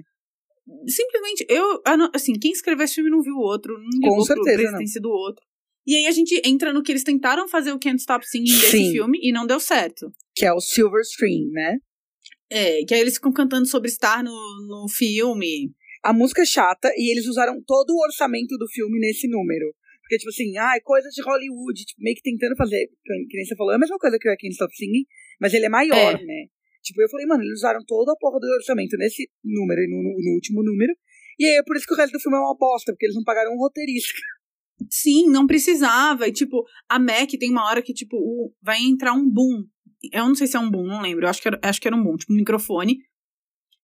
[0.89, 1.81] Simplesmente, eu.
[1.86, 4.56] ah, Assim, quem escreveu esse filme não viu o outro, não ligou pro- certeza, pra
[4.56, 4.78] não.
[4.78, 5.44] existência do outro.
[5.86, 8.70] E aí a gente entra no que eles tentaram fazer o Can't Stop Singing desse
[8.70, 8.93] Sim.
[8.93, 10.12] filme e não deu certo.
[10.35, 11.78] Que é o Silver Screen, né?
[12.51, 14.32] É, que aí eles ficam cantando sobre estar no,
[14.66, 15.72] no filme.
[16.02, 19.72] A música é chata e eles usaram todo o orçamento do filme nesse número.
[20.02, 22.89] Porque, tipo assim, ai, coisa de Hollywood, tipo, meio que tentando fazer,
[23.28, 25.05] que nem você falou, é a mesma coisa que o I Can't Stop Singing,
[25.40, 26.24] mas ele é maior, É.
[26.24, 26.47] né?
[26.82, 30.02] Tipo, eu falei, mano, eles usaram toda a porra do orçamento nesse número e no,
[30.02, 30.93] no- no último número.
[31.39, 33.14] E aí é por isso que o resto do filme é uma bosta, porque eles
[33.14, 34.10] não pagaram um roteirista.
[34.90, 36.27] Sim, não precisava.
[36.27, 39.64] E, tipo, a Mac tem uma hora que, tipo, vai entrar um boom.
[40.12, 41.24] Eu não sei se é um boom, não lembro.
[41.24, 42.98] Eu acho que era, acho que era um boom, tipo, um microfone.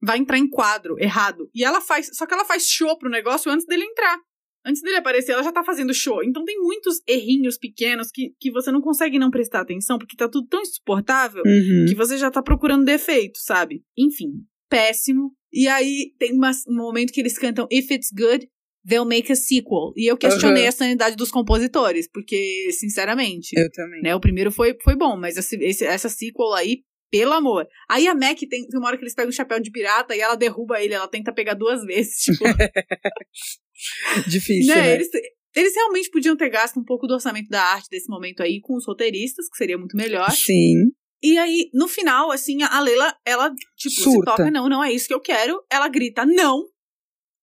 [0.02, 1.48] Vai entrar em quadro errado.
[1.54, 2.10] E ela faz.
[2.12, 4.18] Só que ela faz show pro negócio antes dele entrar.
[4.64, 6.22] Antes dele aparecer, ela já tá fazendo show.
[6.24, 10.28] Então tem muitos errinhos pequenos que, que você não consegue não prestar atenção, porque tá
[10.28, 11.42] tudo tão insuportável
[11.88, 13.82] que você já tá procurando defeito, sabe?
[13.96, 15.32] Enfim, péssimo.
[15.52, 18.48] E aí tem uma- um momento que eles cantam If It's Good,
[18.88, 19.92] They'll Make a Sequel.
[19.96, 20.68] E eu questionei Aham.
[20.68, 24.02] a sanidade dos compositores, porque, sinceramente, Eu também.
[24.02, 27.66] né, o primeiro foi, foi bom, mas esse, esse- essa sequel aí, pelo amor.
[27.88, 30.20] Aí a Mac tem, tem uma hora que eles pegam o chapéu de pirata e
[30.20, 32.16] ela derruba ele, ela tenta pegar duas vezes.
[32.24, 32.44] Tipo,
[34.28, 34.80] Difícil, né?
[34.82, 34.94] né?
[34.94, 35.08] Eles,
[35.54, 38.76] eles realmente podiam ter gasto um pouco do orçamento da arte desse momento aí com
[38.76, 40.30] os roteiristas, que seria muito melhor.
[40.30, 40.90] Sim.
[41.22, 44.32] E aí, no final, assim, a Leila, ela, tipo, se Surta.
[44.36, 45.62] toca, não, não é isso que eu quero.
[45.70, 46.62] Ela grita, não.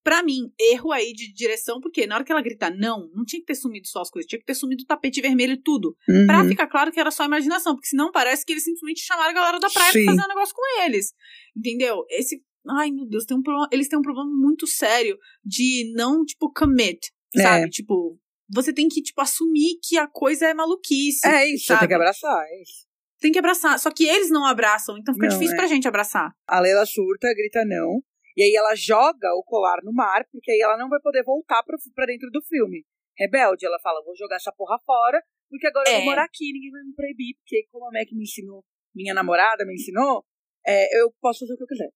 [0.03, 3.39] Pra mim, erro aí de direção, porque na hora que ela grita não, não tinha
[3.39, 5.95] que ter sumido só as coisas, tinha que ter sumido o tapete vermelho e tudo.
[6.09, 6.25] Uhum.
[6.27, 9.33] Pra ficar claro que era só imaginação, porque senão parece que eles simplesmente chamaram a
[9.33, 10.03] galera da praia Sim.
[10.03, 11.13] pra fazer um negócio com eles.
[11.55, 12.05] Entendeu?
[12.09, 12.43] Esse.
[12.69, 16.51] Ai, meu Deus, tem um problema, eles têm um problema muito sério de não, tipo,
[16.51, 17.41] commit, É.
[17.41, 17.69] sabe?
[17.69, 18.17] Tipo,
[18.53, 21.25] você tem que, tipo, assumir que a coisa é maluquice.
[21.27, 21.79] É isso, sabe?
[21.79, 22.85] tem que abraçar, é isso.
[23.19, 23.79] Tem que abraçar.
[23.79, 25.57] Só que eles não abraçam, então fica Não, difícil é.
[25.57, 26.33] pra gente abraçar.
[26.47, 28.01] A Leila surta, grita não.
[28.35, 31.61] E aí ela joga o colar no mar, porque aí ela não vai poder voltar
[31.63, 32.85] pra, pra dentro do filme.
[33.17, 35.97] Rebelde, ela fala, vou jogar essa porra fora, porque agora eu É.
[35.97, 38.63] vou morar aqui, ninguém vai me proibir, porque como a Mac me ensinou,
[38.95, 40.25] minha namorada me ensinou,
[40.65, 41.89] é, eu posso fazer o que eu quiser.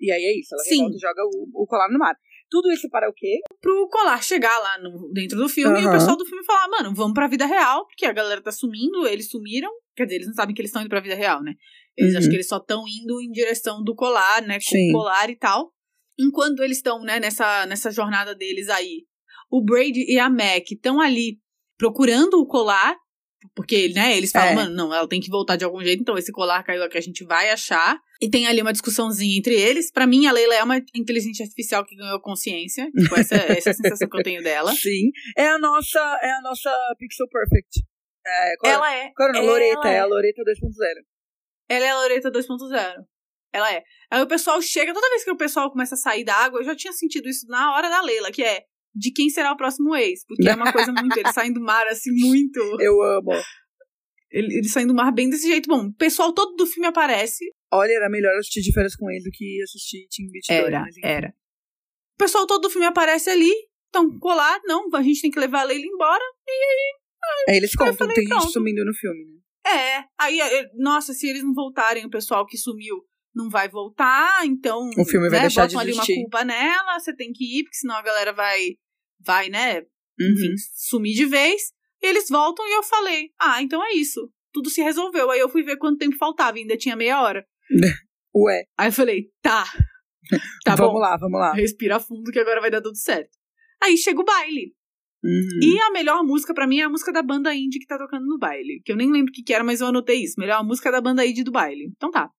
[0.00, 0.76] E aí é isso, ela Sim.
[0.78, 2.16] revolta e joga o, o colar no mar.
[2.50, 3.40] Tudo isso para o quê?
[3.60, 6.92] Pro colar chegar lá no, dentro do filme e o pessoal do filme falar, mano,
[6.94, 9.70] vamos pra vida real, porque a galera tá sumindo, eles sumiram.
[9.96, 11.54] Quer dizer, eles não sabem que eles estão indo pra vida real, né?
[11.96, 12.18] Eles Uhum.
[12.18, 14.54] acham que eles só estão indo em direção do colar, né?
[14.54, 14.88] Com Sim.
[14.90, 15.72] o colar e tal.
[16.18, 19.04] Enquanto eles estão, né, nessa, nessa jornada deles aí,
[19.50, 21.38] o Brady e a Mac estão ali
[21.76, 22.96] procurando o colar,
[23.54, 24.54] porque, né, eles falam, É.
[24.54, 27.00] mano, não, ela tem que voltar de algum jeito, então esse colar caiu aqui, a
[27.00, 27.98] gente vai achar.
[28.22, 29.90] E tem ali uma discussãozinha entre eles.
[29.90, 32.90] Pra mim, a Leila é uma inteligência artificial que ganhou consciência.
[32.90, 34.72] Tipo, essa, essa é a sensação que eu tenho dela.
[34.72, 35.10] Sim.
[35.36, 37.82] É a nossa, é a nossa Pixel Perfect.
[38.26, 39.10] É, qual, Ela é.
[39.14, 39.98] qual ela Loreta, é é.
[39.98, 41.04] a Loreta 2.0.
[41.68, 42.94] Ela é a Loreta 2.0.
[43.54, 43.84] Ela é.
[44.10, 46.64] Aí o pessoal chega, toda vez que o pessoal começa a sair da água, eu
[46.64, 49.94] já tinha sentido isso na hora da Leila, que é de quem será o próximo
[49.94, 50.24] ex.
[50.26, 51.16] Porque é uma coisa muito.
[51.16, 52.58] Eles saem do mar assim, muito.
[52.80, 53.30] Eu amo.
[54.30, 55.68] Ele- Eles saem do mar bem desse jeito.
[55.68, 57.44] Bom, o pessoal todo do filme aparece.
[57.72, 60.74] Olha, era melhor assistir de férias com ele do que assistir Team Beat 2.
[60.74, 60.84] Era,
[61.16, 61.28] era.
[61.28, 63.52] O pessoal todo do filme aparece ali.
[63.88, 66.24] Então, colar, não, a gente tem que levar a Leila embora.
[67.48, 68.52] Aí eles contam, falei, tem gente pronto.
[68.52, 69.40] sumindo no filme, né?
[69.66, 70.04] É.
[70.18, 72.96] Aí, eh, nossa, se eles não voltarem, o pessoal que sumiu
[73.34, 74.88] não vai voltar, então.
[74.96, 76.20] O filme vai né, deixar botam de ali uma existir.
[76.22, 78.60] culpa nela, você tem que ir, porque senão a galera vai,
[79.20, 79.80] vai, né,
[80.20, 80.30] Uhum.
[80.32, 81.72] enfim, sumir de vez.
[82.02, 84.30] E eles voltam e eu falei, ah, então é isso.
[84.52, 85.30] Tudo se resolveu.
[85.30, 87.44] Aí eu fui ver quanto tempo faltava, ainda tinha meia hora.
[88.36, 89.64] Ué, Aí eu falei, tá.
[90.64, 90.98] Tá vamos bom.
[91.00, 91.52] lá, vamos lá.
[91.52, 93.30] Respira fundo que agora vai dar tudo certo.
[93.82, 94.72] Aí chega o baile.
[95.22, 95.60] Uhum.
[95.62, 98.24] E a melhor música pra mim é a música da banda indie que tá tocando
[98.26, 98.80] no baile.
[98.84, 100.34] Que eu nem lembro o que, que era, mas eu anotei isso.
[100.38, 101.90] Melhor música da banda indie do baile.
[101.96, 102.30] Então tá.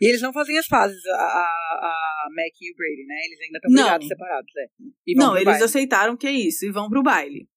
[0.00, 3.14] E eles não fazem as fases, a, a, a Mac e o Brady, né?
[3.24, 4.66] Eles ainda estão brigados, separados, é.
[5.06, 5.64] E vão Não, eles baile.
[5.64, 7.48] aceitaram que é isso e vão pro baile.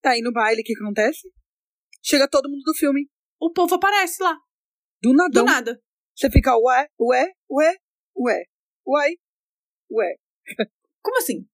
[0.00, 1.28] Tá aí no baile, o que acontece?
[2.02, 3.10] chega todo mundo do filme.
[3.38, 4.34] O povo aparece lá,
[5.02, 5.44] Do nadão.
[5.44, 5.82] do nada.
[6.16, 7.76] Você fica, ué, ué, ué,
[8.16, 8.44] ué,
[8.86, 9.10] uai,
[9.90, 10.14] ué.
[11.02, 11.46] Como assim?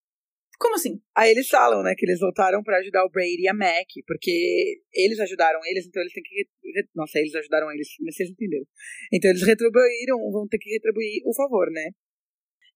[0.59, 1.01] Como assim?
[1.15, 4.81] Aí eles falam, né, que eles voltaram pra ajudar o Brady e a Mac, porque
[4.93, 6.49] eles ajudaram eles, então eles têm que.
[6.95, 8.65] Nossa, eles ajudaram eles, mas vocês entenderam.
[9.13, 11.91] Então eles retribuíram, vão ter que retribuir o favor, né?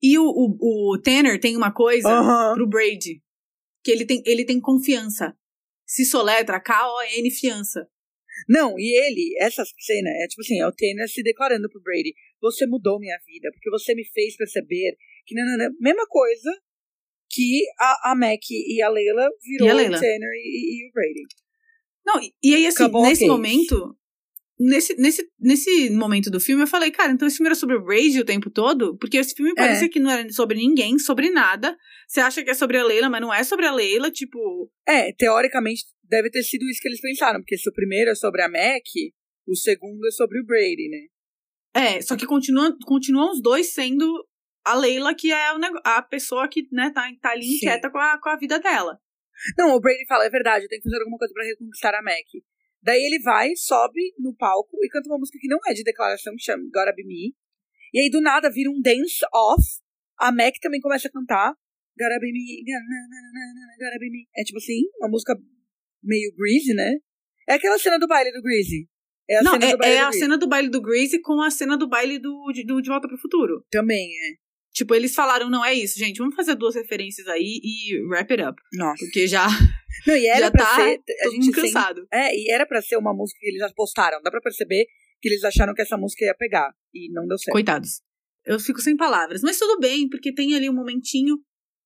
[0.02, 2.08] E o, o, o Tanner tem uma coisa
[2.54, 3.22] pro Brady.
[3.82, 5.34] Que ele tem, ele tem confiança.
[5.86, 7.86] Se soletra K-O-N fiança.
[8.48, 12.14] Não, e ele, essa cena, é tipo assim, é o Tanner se declarando pro Brady:
[12.40, 14.96] Você mudou minha vida, porque você me fez perceber
[15.26, 15.34] que.
[15.34, 16.50] Não, não, não, mesma coisa
[17.30, 19.96] que a, a Mac e a Leila virou E a Leila.
[19.96, 21.26] o Tanner e, e o Brady.
[22.04, 23.96] Não, e, e aí assim, Acabou nesse momento.
[24.62, 27.82] Nesse, nesse, nesse momento do filme, eu falei, cara, então esse filme era sobre o
[27.82, 28.94] Brady o tempo todo?
[28.98, 31.74] Porque esse filme parecia que não era sobre ninguém, sobre nada.
[32.06, 34.70] Você acha que é sobre a Leila, mas não é sobre a Leila, tipo.
[34.86, 38.42] É, teoricamente deve ter sido isso que eles pensaram, porque se o primeiro é sobre
[38.42, 38.84] a Mac,
[39.46, 41.06] o segundo é sobre o Brady, né?
[41.72, 44.12] É, só que continua, continuam os dois sendo
[44.70, 45.50] a Leila, que é
[45.84, 47.56] a pessoa que, né, tá, tá ali Sim.
[47.56, 48.98] inquieta com a, com a vida dela.
[49.56, 52.02] Não, o Brady fala, é verdade, eu tenho que fazer alguma coisa pra reconquistar a
[52.02, 52.26] Mac.
[52.82, 56.34] Daí ele vai, sobe no palco e canta uma música que não é de declaração,
[56.34, 57.34] que chama Gotta Be Me.
[57.92, 59.64] E aí do nada vira um dance off.
[60.18, 61.54] A Mac também começa a cantar
[61.98, 62.62] Gotta Be Me,
[63.78, 64.28] Gotta Be Me.
[64.36, 65.36] É tipo assim, uma música
[66.02, 66.96] meio greasy, né?
[67.48, 68.88] É aquela cena do baile do greasy.
[69.28, 70.18] É a não, cena é, do baile é do a Greasy.
[70.18, 73.06] cena do baile do Greasy com a cena do baile do, de, do De Volta
[73.06, 73.64] pro Futuro.
[73.70, 74.49] Também, é.
[74.72, 78.42] Tipo, eles falaram, não é isso, gente, vamos fazer duas referências aí e wrap it
[78.42, 78.62] up.
[78.72, 79.04] Nossa.
[79.04, 79.46] Porque já,
[80.06, 81.00] Não, e era já pra tá ser.
[81.26, 82.06] A gente cansado.
[82.12, 84.22] É, e era pra ser uma música que eles apostaram.
[84.22, 84.86] Dá pra perceber
[85.20, 86.72] que eles acharam que essa música ia pegar.
[86.94, 87.52] E não deu certo.
[87.52, 88.00] Coitados.
[88.46, 89.42] Eu fico sem palavras.
[89.42, 91.36] Mas tudo bem, porque tem ali um momentinho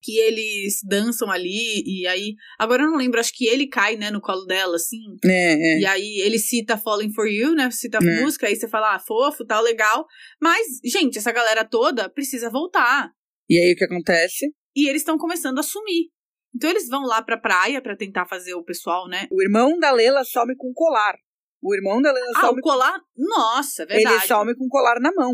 [0.04, 2.34] que eles dançam ali, e aí.
[2.58, 4.98] Agora eu não lembro, acho que ele cai, né, no colo dela, assim.
[5.24, 5.78] É, é.
[5.80, 7.70] E aí ele cita Falling for You, né?
[7.70, 8.20] Cita a É.
[8.22, 10.06] música, aí você fala, ah, fofo, tal, legal.
[10.40, 13.10] Mas, gente, essa galera toda precisa voltar.
[13.48, 14.52] E aí o que acontece?
[14.76, 16.10] E eles estão começando a sumir.
[16.54, 19.26] Então eles vão lá pra praia pra tentar fazer o pessoal, né?
[19.32, 21.14] O irmão da Lela some com colar.
[21.62, 23.00] O irmão da Lela Ah, some o colar.
[23.16, 24.26] Nossa, é Ele verdade.
[24.28, 25.32] some com colar na mão.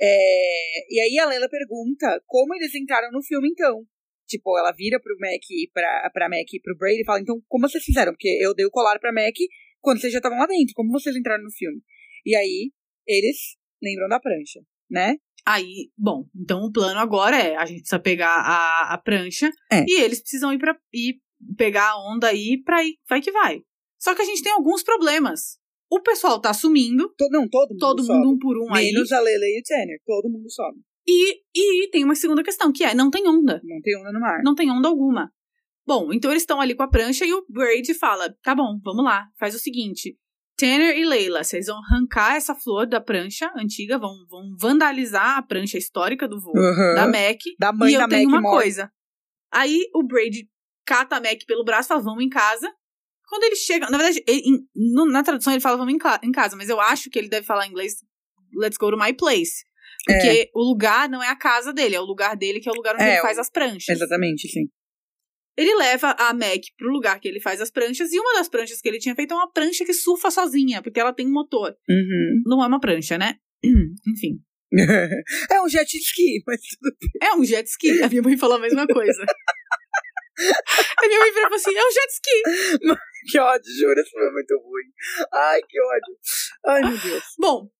[0.00, 3.82] É, E aí a Lela pergunta como eles entraram no filme, então.
[4.36, 7.40] Tipo, ela vira pro Mac e pra, pra Mac e pro Brady e fala, então,
[7.48, 8.12] como vocês fizeram?
[8.12, 9.34] Porque eu dei o colar pra Mac
[9.80, 10.74] quando vocês já estavam lá dentro.
[10.74, 11.80] Como vocês entraram no filme?
[12.26, 12.70] E aí,
[13.06, 13.36] eles
[13.82, 15.16] lembram da prancha, né?
[15.46, 19.84] Aí, bom, então o plano agora é a gente precisa pegar a, a prancha É.
[19.86, 21.20] e eles precisam ir para ir
[21.58, 23.60] pegar a onda aí pra ir, vai que vai.
[23.98, 25.58] Só que a gente tem alguns problemas.
[25.90, 28.18] O pessoal tá sumindo, To- não, todo mundo todo some.
[28.18, 28.86] mundo um por um aí.
[28.90, 29.98] Menos a Lela e o Tanner.
[30.06, 30.78] Todo mundo some.
[31.06, 33.60] E, e tem uma segunda questão, que é, não tem onda.
[33.64, 34.40] Não tem onda no mar.
[34.42, 35.30] Não tem onda alguma.
[35.86, 39.04] Bom, então eles estão ali com a prancha e o Brady fala: tá bom, vamos
[39.04, 40.16] lá, faz o seguinte.
[40.56, 45.42] Tanner e Leila, vocês vão arrancar essa flor da prancha antiga, vão, vão vandalizar a
[45.42, 46.94] prancha histórica do voo Uhum.
[46.94, 47.38] da Mac.
[47.58, 48.62] Da mãe e eu da tenho Mac uma morre.
[48.62, 48.90] coisa.
[49.52, 50.48] Aí o Brady
[50.86, 52.72] cata a Mac pelo braço e fala, vamos em casa.
[53.28, 56.30] Quando ele chega, na verdade, ele- em- no- na tradução ele fala, vamos em, em
[56.32, 57.94] casa, mas eu acho que ele deve falar em inglês,
[58.56, 59.64] let's go to my place.
[60.06, 62.74] Porque o lugar não é a casa dele, é o lugar dele que é o
[62.74, 63.96] lugar onde É, ele faz as pranchas.
[63.96, 64.68] Exatamente, sim.
[65.56, 68.80] Ele leva a Mac pro lugar que ele faz as pranchas, e uma das pranchas
[68.80, 71.76] que ele tinha feito é uma prancha que surfa sozinha, porque ela tem um motor.
[71.88, 72.42] Uhum.
[72.44, 73.36] Não é uma prancha, né?
[73.64, 74.40] Enfim.
[75.52, 77.28] é um jet ski, mas tudo bem.
[77.28, 78.02] É um jet ski.
[78.02, 79.22] A minha mãe falou a mesma coisa.
[80.98, 82.42] a minha mãe falou assim: é um jet ski.
[83.26, 84.84] Que ódio, juro, isso foi muito ruim.
[85.32, 86.18] Ai, que ódio.
[86.66, 87.24] Ai, meu Deus.
[87.38, 87.70] Bom,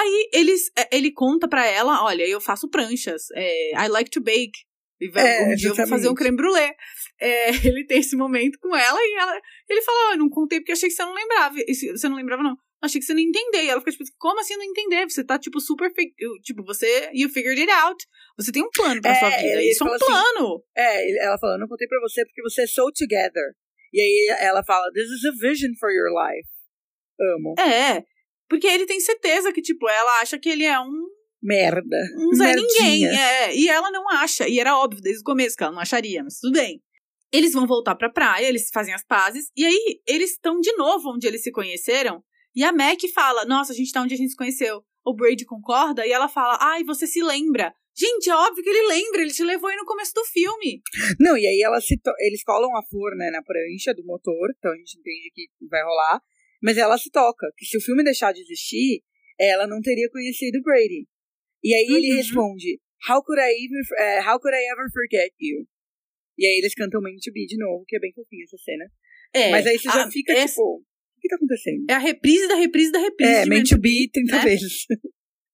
[0.00, 3.24] aí eles, é, ele conta pra ela: olha, eu faço pranchas.
[3.34, 4.52] é, I like to bake.
[5.00, 6.72] E vai- É, um dia eu vou fazer um creme brulee.
[7.20, 10.60] É, ele tem esse momento com ela e ela, ele fala: oh, eu não contei
[10.60, 11.54] porque achei que você não lembrava.
[11.58, 12.56] E Você não lembrava, não.
[12.82, 13.64] Achei que você não ia entender.
[13.64, 15.04] E ela fica tipo, como assim não entender?
[15.08, 15.90] Você tá, tipo, super.
[16.42, 17.10] Tipo, você.
[17.12, 18.02] You figured it out.
[18.38, 19.62] Você tem um plano pra É, sua vida.
[19.62, 20.64] Isso é um assim, plano.
[20.76, 23.52] É, ele- ela fala, não contei pra você porque você é so together.
[23.92, 26.48] E aí ela fala, this is a vision for your life.
[27.20, 27.54] Amo.
[27.60, 28.02] É.
[28.50, 31.06] Porque ele tem certeza que, tipo, ela acha que ele é um
[31.40, 31.96] Merda.
[32.18, 33.06] um Zé Ninguém.
[33.06, 34.48] É, e ela não acha.
[34.48, 36.82] E era óbvio desde o começo que ela não acharia, mas tudo bem.
[37.32, 41.14] Eles vão voltar pra praia, eles fazem as pazes, e aí eles estão de novo
[41.14, 42.22] onde eles se conheceram.
[42.54, 44.82] E a Mac fala: Nossa, a gente tá onde a gente se conheceu.
[45.06, 47.72] O Brady concorda, e ela fala: Ai, você se lembra.
[47.96, 50.82] Gente, é óbvio que ele lembra, ele te levou aí no começo do filme.
[51.20, 54.72] Não, e aí ela se eles colam a flor, né, na prancha do motor, então
[54.72, 56.20] a gente entende que vai rolar.
[56.62, 59.02] Mas ela se toca, que se o filme deixar de existir,
[59.38, 61.06] ela não teria conhecido o Brady.
[61.64, 62.16] E aí ele Uhum.
[62.16, 65.66] responde, How could I even, eh, how could I ever forget you?
[66.38, 68.84] E aí eles cantam Man to Be de novo, que é bem fofinha essa cena.
[69.32, 70.82] É, Mas aí você já a- fica essa- tipo,
[71.16, 71.84] O que tá acontecendo?
[71.90, 73.30] É a reprise da reprise da reprise.
[73.30, 74.42] É, meant to be 30 né?
[74.42, 74.86] vezes.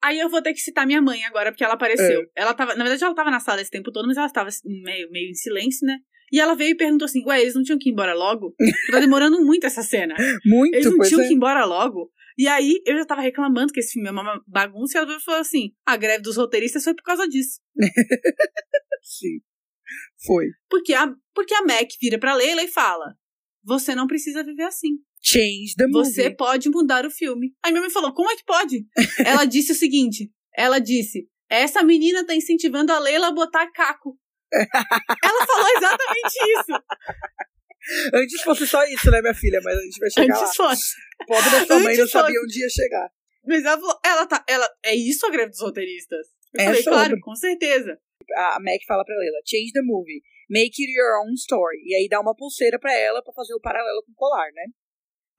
[0.02, 2.22] Aí eu vou ter que citar minha mãe agora, porque ela apareceu.
[2.22, 2.26] É.
[2.36, 4.62] Ela tava, na verdade, ela tava na sala esse tempo todo, mas ela tava assim,
[4.82, 5.98] meio, meio em silêncio, né?
[6.32, 8.54] E ela veio e perguntou assim: Ué, eles não tinham que ir embora logo?
[8.90, 10.14] Tá demorando muito essa cena.
[10.44, 11.26] Muito, Eles não tinham é.
[11.26, 12.10] que ir embora logo.
[12.38, 15.40] E aí eu já tava reclamando que esse filme é uma bagunça, e ela falou
[15.40, 17.60] assim: a greve dos roteiristas foi por causa disso.
[19.02, 19.40] Sim.
[20.26, 20.46] Foi.
[20.68, 23.16] Porque a, porque a Mac vira pra Leila e fala:
[23.64, 24.98] Você não precisa viver assim.
[25.22, 26.10] Change the movie.
[26.10, 27.54] Você pode mudar o filme.
[27.64, 28.84] Aí minha mãe falou: Como é que pode?
[29.24, 34.18] ela disse o seguinte: Ela disse, essa menina tá incentivando a Leila a botar caco.
[34.52, 36.84] Ela falou exatamente isso.
[38.14, 39.60] Antes fosse só isso, né, minha filha?
[39.62, 40.68] Mas a gente vai chegar Antes lá.
[40.68, 40.94] fosse.
[41.26, 42.44] Pobre da sua mãe não antes sabia fosse.
[42.44, 43.08] onde ia chegar.
[43.46, 44.44] Mas ela falou: ela tá.
[44.48, 46.26] Ela, é isso a greve dos roteiristas?
[46.54, 46.98] Eu É falei, sobre.
[46.98, 47.98] claro, com certeza.
[48.36, 50.20] A Mac fala pra Leila, change the movie.
[50.50, 51.78] Make it your own story.
[51.84, 54.64] E aí dá uma pulseira pra ela pra fazer o paralelo com o colar, né?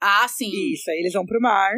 [0.00, 0.50] Ah, sim.
[0.72, 1.72] Isso, aí eles vão pro mar.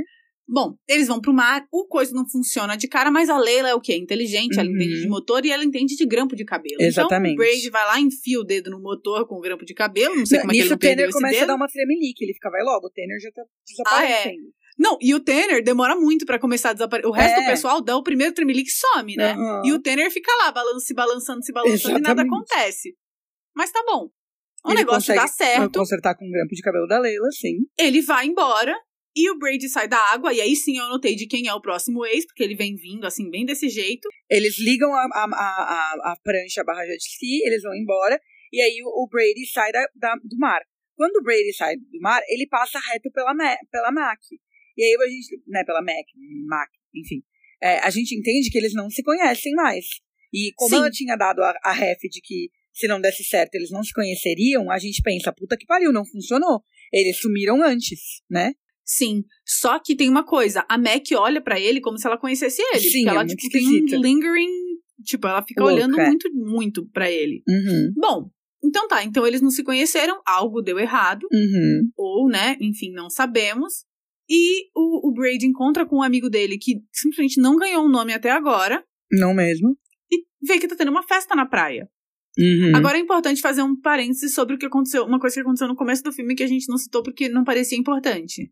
[0.52, 3.74] Bom, eles vão pro mar, o coisa não funciona de cara, mas a Leila é
[3.74, 3.96] o quê?
[3.96, 4.74] Inteligente, ela Uhum.
[4.74, 6.80] entende de motor e ela entende de grampo de cabelo.
[6.82, 7.34] Exatamente.
[7.34, 10.16] Então o Brady vai lá, enfia o dedo no motor com o grampo de cabelo,
[10.16, 11.44] não sei Não, como é que ele não o Tanner esse começa dedo.
[11.44, 12.24] a dar uma tremelique.
[12.24, 14.52] Ele fica, vai logo, o Tanner já tá Ah, desaparecendo.
[14.78, 17.08] Não, e o Tanner demora muito pra começar a desaparecer.
[17.08, 17.42] O resto É.
[17.42, 19.32] do pessoal dá o primeiro tremelique e some, né?
[19.34, 19.62] Aham.
[19.66, 22.34] E o Tanner fica lá, balan se balançando, se balançando e nada Exatamente.
[22.34, 22.96] acontece.
[23.54, 24.08] Mas tá bom.
[24.64, 27.58] O Ele negócio dá certo, Consertar com o grampo de cabelo da Leila, sim.
[27.78, 28.74] ele vai embora
[29.14, 30.32] e o Brady sai da água.
[30.32, 33.06] E aí sim eu anotei de quem é o próximo ex, porque ele vem vindo
[33.06, 34.08] assim, bem desse jeito.
[34.28, 38.20] Eles ligam a, a, a, a, prancha, a barra jet ski, eles vão embora.
[38.52, 40.60] E aí o, o Brady sai da, da- do mar.
[40.94, 43.34] Quando o Brady sai do mar, ele passa reto pela,
[43.70, 44.20] pela Mac.
[44.76, 46.06] E aí a gente, né, pela Mac,
[46.46, 47.22] Mac, enfim.
[47.62, 49.86] É, a gente entende que eles não se conhecem mais.
[50.32, 50.76] E como Sim.
[50.76, 53.92] ela tinha dado a, a ref de que se não desse certo eles não se
[53.92, 56.62] conheceriam, a gente pensa, puta que pariu, não funcionou.
[56.92, 58.52] Eles sumiram antes, né?
[58.92, 62.60] Sim, só que tem uma coisa, a Mac olha pra ele como se ela conhecesse
[62.60, 64.50] ele, Sim, porque ela é tipo tem um lingering,
[65.04, 66.08] tipo, ela fica Louca, olhando é.
[66.08, 67.40] muito muito pra ele.
[67.48, 68.30] Uhum, Bom,
[68.64, 71.88] então tá, então eles não se conheceram, algo deu errado, uhum.
[71.96, 73.84] ou, né, enfim, não sabemos.
[74.28, 78.12] E o, o Brady encontra com um amigo dele que simplesmente não ganhou um nome
[78.12, 79.78] até agora Não mesmo?
[80.10, 81.88] e vê que tá tendo uma festa na praia.
[82.36, 82.72] Uhum.
[82.74, 85.76] Agora é importante fazer um parênteses sobre o que aconteceu, uma coisa que aconteceu no
[85.76, 88.50] começo do filme que a gente não citou porque não parecia importante.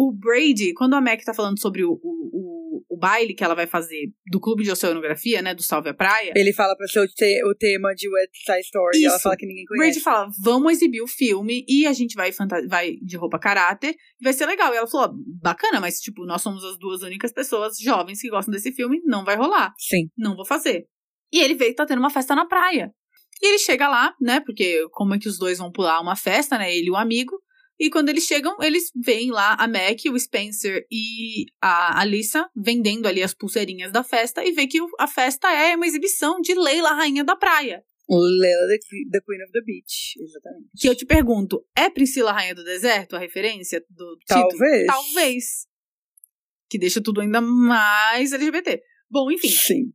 [0.00, 3.66] O Brady, quando a Mac tá falando sobre o, o, o, baile que ela vai
[3.66, 7.08] fazer do clube de oceanografia, né, do Salve a Praia, Ele fala pra ser o,
[7.08, 9.22] te- o tema de West Side Story e ela Isso.
[9.24, 10.00] fala que ninguém o Brady conhece.
[10.00, 12.30] fala, vamos exibir o filme e a gente vai,
[12.68, 14.72] vai de roupa caráter, vai ser legal.
[14.72, 18.52] E ela falou, bacana, mas tipo, nós somos as duas únicas pessoas jovens que gostam
[18.52, 19.74] desse filme, não vai rolar.
[19.78, 20.08] Sim.
[20.16, 20.86] não vou fazer.
[21.32, 22.92] E ele veio, tá tendo uma festa na praia.
[23.42, 24.40] E ele chega lá, né?
[24.40, 26.72] Porque como é que os dois vão pular uma festa, né?
[26.74, 27.36] Ele e o amigo.
[27.78, 33.06] E quando eles chegam, eles veem lá a Mac, o Spencer e a Alissa vendendo
[33.06, 36.92] ali as pulseirinhas da festa e vê que a festa é uma exibição de Leila,
[36.94, 37.84] rainha da praia.
[38.10, 38.78] Leila, the,
[39.12, 40.20] the Queen of the Beach.
[40.20, 40.70] Exatamente.
[40.76, 44.48] Que eu te pergunto, é Priscila, rainha do deserto, a referência do título?
[44.48, 44.86] Talvez.
[44.86, 45.44] Talvez.
[46.68, 48.82] Que deixa tudo ainda mais LGBT.
[49.08, 49.48] Bom, enfim.
[49.48, 49.92] Sim.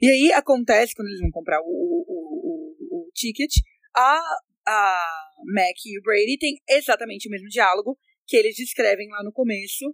[0.00, 3.52] E aí acontece, quando eles vão comprar o, o, o, o ticket,
[3.94, 4.20] a,
[4.66, 5.06] a
[5.54, 9.84] Mac e o Brady têm exatamente o mesmo diálogo que eles descrevem lá no começo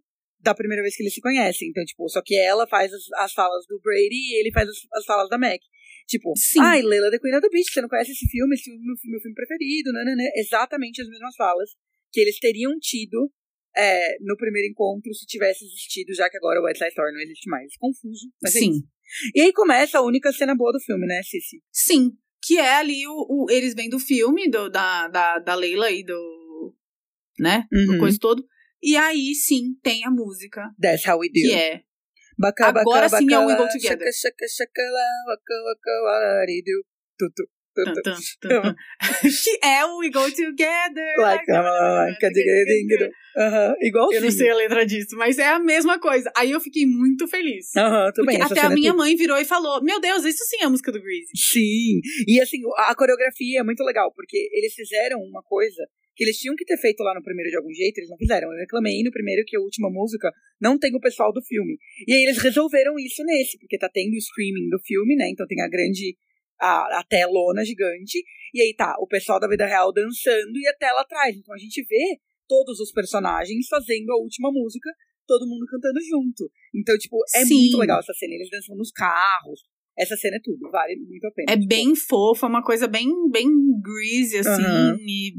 [0.40, 1.68] da primeira vez que eles se conhecem.
[1.68, 4.76] Então, tipo, só que ela faz as, as falas do Brady e ele faz as,
[4.94, 5.60] as falas da Mac.
[6.08, 6.60] Tipo, Sim.
[6.60, 8.54] ai, Leila the Queen of the Beach, você não conhece esse filme?
[8.54, 10.30] Esse filme é meu, meu filme preferido, né, né, né?
[10.36, 11.70] Exatamente as mesmas falas
[12.10, 13.32] que eles teriam tido
[13.76, 17.20] é, no primeiro encontro se tivesse existido, já que agora o West Side Story não
[17.20, 17.76] existe mais.
[17.78, 18.70] Confuso, mas é Sim.
[18.70, 18.82] isso.
[19.34, 21.62] E aí começa a única cena boa do filme, né, Cici?
[21.70, 22.10] Sim,
[22.42, 26.04] que é ali o, o- eles vêm do filme do, da, da, da Leila e
[26.04, 26.74] do.
[27.38, 27.66] né?
[27.86, 27.98] Do Uhum.
[27.98, 28.44] coisa todo.
[28.82, 31.34] E aí sim tem a música, That's how we do.
[31.34, 31.82] que é.
[32.64, 33.98] Agora sim é o We Go Together.
[33.98, 36.46] Shaka, shaka, shaka, lá, waka, waka,
[37.74, 38.74] tan.
[39.22, 41.14] que é o We Go Together.
[41.18, 43.10] Like, like, like, diga-diga-diga.
[43.36, 44.18] Aham, igualzinho.
[44.18, 46.30] Eu não sei a letra disso, mas é a mesma coisa.
[46.36, 47.74] Aí eu fiquei muito feliz.
[47.76, 48.42] Aham, tudo Porque bem.
[48.42, 48.98] até a é minha tudo.
[48.98, 51.30] mãe virou e falou: Meu Deus, isso sim é a música do Greasy.
[51.34, 55.82] Sim, e assim, a coreografia é muito legal, porque eles fizeram uma coisa
[56.14, 58.52] que eles tinham que ter feito lá no primeiro de algum jeito, eles não fizeram.
[58.52, 60.30] Eu reclamei no primeiro que a última música
[60.60, 61.78] não tem o pessoal do filme.
[62.06, 65.30] E aí eles resolveram isso nesse, porque tá tendo o streaming do filme, né?
[65.30, 66.16] Então tem a grande.
[66.62, 68.22] A, a telona gigante,
[68.54, 71.36] e aí tá o pessoal da vida real dançando e a tela atrás.
[71.36, 74.88] Então a gente vê todos os personagens fazendo a última música,
[75.26, 76.50] todo mundo cantando junto.
[76.74, 77.54] Então, tipo, é Sim.
[77.54, 78.34] muito legal essa cena.
[78.34, 79.60] Eles dançam nos carros.
[79.98, 81.52] Essa cena é tudo, vale muito a pena.
[81.52, 83.48] É Tipo, bem fofa, uma coisa bem, bem
[83.82, 84.62] greasy, assim.
[84.62, 84.96] Aham.
[85.00, 85.32] E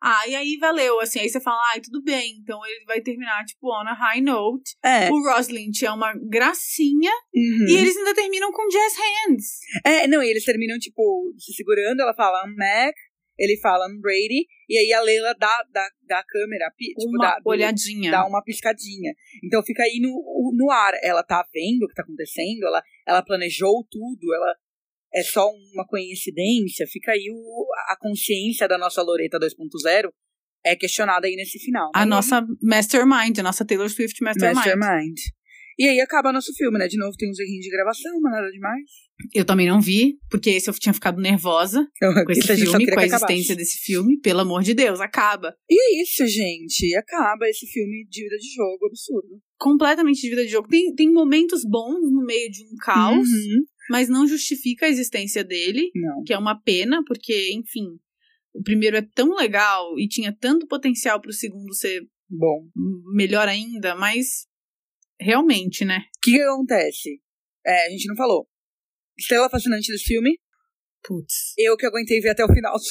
[0.00, 3.44] Ah, e aí valeu, assim, aí você fala, ai, tudo bem, então ele vai terminar,
[3.44, 4.76] tipo, on a high note.
[4.84, 5.10] É.
[5.10, 7.66] O Ross Lynch é uma gracinha, Uhum.
[7.68, 9.58] e eles ainda terminam com jazz hands.
[9.84, 12.94] É, não, e eles terminam, tipo, se segurando, ela fala I'm Mac,
[13.38, 17.18] ele fala I'm Brady, e aí a Leila dá, dá, dá a câmera, tipo, uma
[17.18, 18.10] dá, olhadinha.
[18.10, 19.12] dá uma piscadinha.
[19.44, 20.92] Então fica aí no, no ar.
[21.02, 24.54] Ela tá vendo o que tá acontecendo, ela, ela planejou tudo, ela
[25.14, 26.86] é só uma coincidência.
[26.90, 30.08] Fica aí o, a consciência da nossa Loreta 2.0
[30.64, 31.90] é questionada aí nesse final.
[31.94, 32.06] A né?
[32.06, 34.56] nossa mastermind, a nossa Taylor Swift mastermind.
[34.56, 35.18] Mastermind.
[35.78, 36.88] E aí acaba nosso filme, né?
[36.88, 38.82] De novo tem uns errinhos de gravação, mas nada demais.
[39.32, 41.86] Eu também não vi, porque esse eu tinha ficado nervosa
[42.26, 43.14] com esse a filme, com a acabasse.
[43.14, 44.18] existência desse filme.
[44.18, 45.54] Pelo amor de Deus, acaba.
[45.70, 46.96] E é isso, gente.
[46.96, 49.40] Acaba esse filme de vida de jogo absurdo.
[49.56, 50.66] Completamente de vida de jogo.
[50.66, 53.64] Tem, tem momentos bons no meio de um caos, Uhum.
[53.90, 56.22] Mas não justifica a existência dele, Não.
[56.24, 57.86] que é uma pena, porque, enfim,
[58.54, 62.68] o primeiro é tão legal e tinha tanto potencial pro segundo ser Bom.
[63.14, 64.46] melhor ainda, mas
[65.20, 65.98] realmente, né?
[66.16, 67.20] O que, que acontece?
[67.66, 68.48] É, a gente não falou.
[69.18, 70.38] Estrela fascinante desse filme.
[71.02, 71.54] Putz.
[71.56, 72.74] Eu que aguentei ver até o final.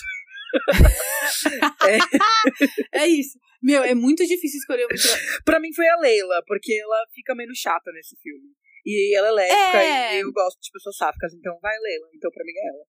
[2.93, 3.37] É isso.
[3.61, 4.95] Meu, é muito difícil escolher uma
[5.43, 8.49] pra mim foi a Leila, porque ela fica menos chata nesse filme.
[8.89, 10.15] E ela é lésbica É.
[10.17, 12.07] e eu gosto de pessoas sáficas, então vai Leila.
[12.15, 12.85] Então pra mim é ela.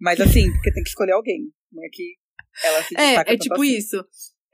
[0.00, 1.50] Mas assim, porque tem que escolher alguém.
[1.72, 2.14] Não é que
[2.64, 3.76] ela se destaca É, é tipo assim.
[3.76, 3.96] isso.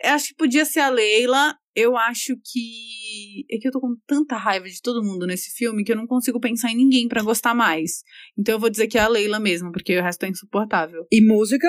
[0.02, 1.55] Eu acho que podia ser a Leila.
[1.74, 3.44] Eu acho que.
[3.51, 6.06] É que eu tô com tanta raiva de todo mundo nesse filme que eu não
[6.06, 8.02] consigo pensar em ninguém pra gostar mais.
[8.39, 11.06] Então eu vou dizer que é a Leila mesmo, porque o resto é insuportável.
[11.12, 11.68] E música?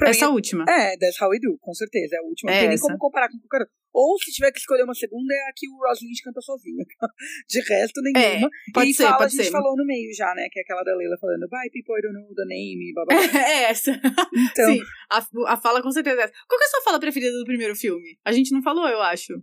[0.00, 0.64] Pra Essa mim, última.
[0.64, 2.16] É, That's How We Do, com certeza.
[2.16, 2.50] É a última.
[2.50, 2.86] Não É tem nem essa.
[2.86, 3.74] como comparar com qualquer outra.
[3.92, 6.78] Ou se tiver que escolher uma segunda, é a que o Ross Lynch canta sozinho.
[7.48, 8.48] De resto, nenhuma.
[8.72, 9.50] Pode e ser, fala, pode a gente ser.
[9.50, 10.48] falou no meio já, né?
[10.50, 13.16] Que é aquela da Leila falando, bye, people, I don't know the name, blá blá
[13.28, 13.40] blá.
[13.50, 13.92] É essa.
[13.92, 16.32] Então, Sim, a, a fala com certeza é essa.
[16.48, 18.16] Qual que é a sua fala preferida do primeiro filme?
[18.24, 19.34] A gente não falou, eu acho.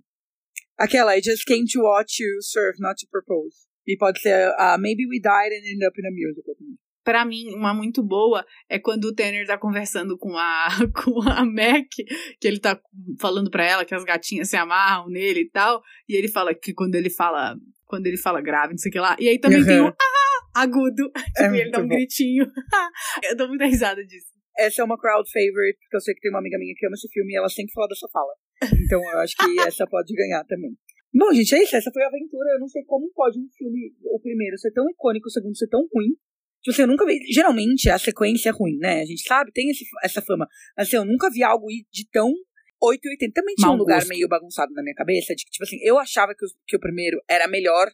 [0.80, 3.68] aquela, I just came to watch you serve, not to propose.
[3.86, 6.56] E pode ser, uh, maybe we died and ended up in a musical.
[7.08, 11.46] Pra mim, uma muito boa é quando o Tanner tá conversando com a, com a
[11.46, 11.88] Mac,
[12.38, 12.78] que ele tá
[13.18, 16.74] falando pra ela que as gatinhas se amarram nele e tal, e ele fala que
[16.74, 17.56] quando ele fala,
[17.86, 19.90] quando ele fala grave, não sei o que lá, e aí também tem o Uhum.
[19.90, 21.16] ah, agudo, tipo,
[21.56, 21.96] e ele dá um bom.
[21.96, 22.46] gritinho.
[23.24, 24.28] eu dou muita risada disso.
[24.58, 26.96] Essa é uma crowd favorite, porque eu sei que tem uma amiga minha que ama
[26.96, 28.34] esse filme e ela sempre fala dessa fala.
[28.84, 30.76] Então eu acho que essa pode ganhar também.
[31.14, 31.74] Bom, gente, é isso.
[31.74, 32.50] Essa foi a aventura.
[32.52, 35.68] Eu não sei como pode um filme, o primeiro, ser tão icônico, o segundo ser
[35.70, 36.12] tão ruim.
[36.68, 37.18] Tipo assim, eu nunca vi.
[37.32, 39.02] Geralmente a sequência é ruim, né?
[39.02, 40.46] A gente sabe, tem esse- essa fama.
[40.76, 42.34] Mas assim, eu nunca vi algo ir de tão
[42.82, 43.34] 880.
[43.34, 44.10] Também tinha Mau um lugar gosto.
[44.10, 46.80] meio bagunçado na minha cabeça de que, tipo assim, eu achava que o, que o
[46.80, 47.88] primeiro era melhor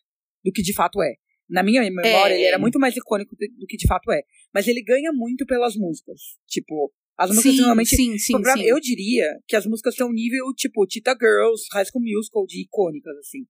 [0.44, 1.14] do que de fato é.
[1.48, 2.38] Na minha memória, É.
[2.38, 4.24] ele era muito mais icônico do, que de fato é.
[4.52, 6.20] Mas ele ganha muito pelas músicas.
[6.48, 7.96] Tipo, as músicas sim, normalmente.
[7.96, 8.64] sim, sim, sim.
[8.64, 13.16] Eu diria que as músicas são nível, tipo, Tita Girls, High School Musical, de icônicas,
[13.20, 13.46] assim.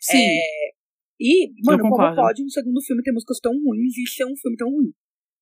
[0.00, 0.16] sim.
[0.16, 0.40] É,
[1.20, 4.56] e, mano, como pode um segundo filme ter músicas tão ruins e ser um filme
[4.56, 4.92] tão ruim?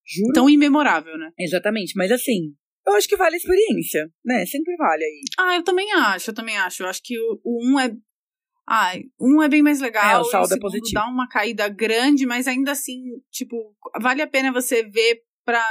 [0.05, 0.33] Juro.
[0.33, 1.31] Tão imemorável, né?
[1.39, 2.55] Exatamente, mas assim,
[2.87, 4.45] eu acho que vale a experiência, né?
[4.47, 5.21] Sempre vale aí.
[5.39, 6.83] Ah, eu também acho, eu também acho.
[6.83, 7.95] Eu acho que o, o um é.
[8.69, 10.05] Ai, um é bem mais legal.
[10.05, 10.95] É, o saldo e é positivo.
[10.95, 13.57] dá uma caída grande, mas ainda assim, tipo,
[14.01, 15.65] vale a pena você ver pra,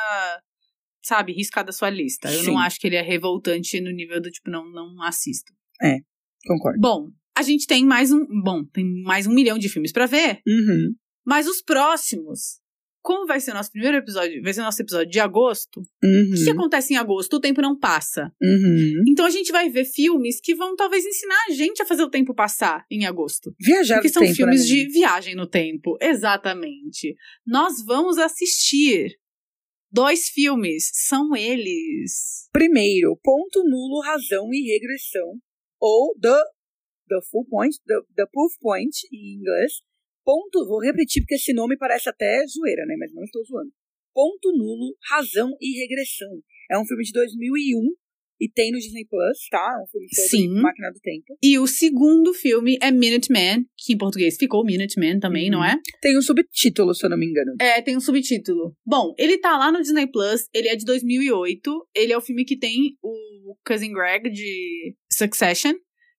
[1.01, 2.31] sabe, riscar da sua lista.
[2.31, 2.51] Eu Sim.
[2.51, 5.53] não acho que ele é revoltante no nível do tipo, não, não assisto.
[6.45, 6.79] Concordo.
[6.79, 7.09] Bom,
[7.39, 8.25] a gente tem mais um.
[8.43, 10.93] Bom, tem mais um milhão de filmes pra ver, Uhum.
[11.25, 12.59] mas os próximos.
[13.01, 14.41] Como vai ser nosso primeiro episódio?
[14.43, 15.79] Vai ser nosso episódio de agosto.
[16.03, 16.31] Uhum.
[16.33, 17.37] O que acontece em agosto?
[17.37, 18.29] O tempo não passa.
[18.41, 19.03] Uhum.
[19.07, 22.09] Então a gente vai ver filmes que vão talvez ensinar a gente a fazer o
[22.09, 23.55] tempo passar em agosto.
[23.57, 24.93] Viajar Porque no são tempo, filmes né, de menina?
[24.93, 25.97] viagem no tempo.
[26.01, 27.15] Exatamente.
[27.47, 29.15] Nós vamos assistir
[29.89, 30.89] dois filmes.
[30.93, 32.49] São eles.
[32.51, 35.35] Primeiro, ponto nulo, razão e regressão.
[35.79, 36.37] Ou the,
[37.09, 39.73] the full point, the, the proof point em inglês.
[40.23, 42.95] Ponto, vou repetir porque esse nome parece até zoeira, né?
[42.99, 43.71] Mas não estou zoando.
[44.13, 46.29] Ponto nulo, razão e regressão.
[46.71, 47.81] É um filme de 2001
[48.41, 49.57] e tem no Disney Plus, tá?
[49.77, 50.61] É um filme sobre Sim.
[50.61, 51.35] máquina do tempo.
[51.43, 55.57] E o segundo filme é Minuteman, que em português ficou Minuteman também, Uhum.
[55.57, 55.75] não é?
[56.01, 57.53] Tem um subtítulo, se eu não me engano.
[57.59, 58.73] É, tem um subtítulo.
[58.85, 62.45] Bom, ele tá lá no Disney Plus, ele é de 2008, ele é o filme
[62.45, 65.73] que tem o Cousin Greg de Succession.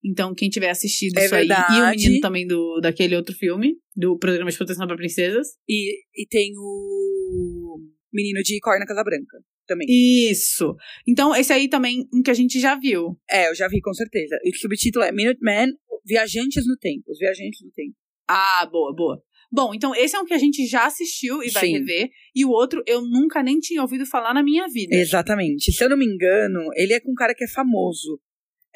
[0.05, 2.02] Então, quem tiver assistido É isso aí, e o verdade.
[2.02, 5.48] menino também do, daquele outro filme, do Programa de Proteção para Princesas.
[5.68, 7.78] E, e tem o
[8.12, 9.86] menino de Cor na Casa Branca também.
[9.89, 10.74] Isso.
[11.06, 13.16] Então, esse aí também, um que a gente já viu.
[13.31, 14.36] É, eu já vi, com certeza.
[14.43, 15.68] E o subtítulo é Minuteman,
[16.05, 17.05] Viajantes no Tempo.
[17.09, 17.94] Os Viajantes no Tempo.
[18.28, 19.22] Ah, boa, boa.
[19.52, 21.72] Bom, então esse é um que a gente já assistiu e vai Sim.
[21.72, 22.09] rever.
[22.35, 24.94] E o outro eu nunca nem tinha ouvido falar na minha vida.
[24.94, 25.72] Exatamente.
[25.72, 28.20] Se eu não me engano, ele é com um cara que é famoso.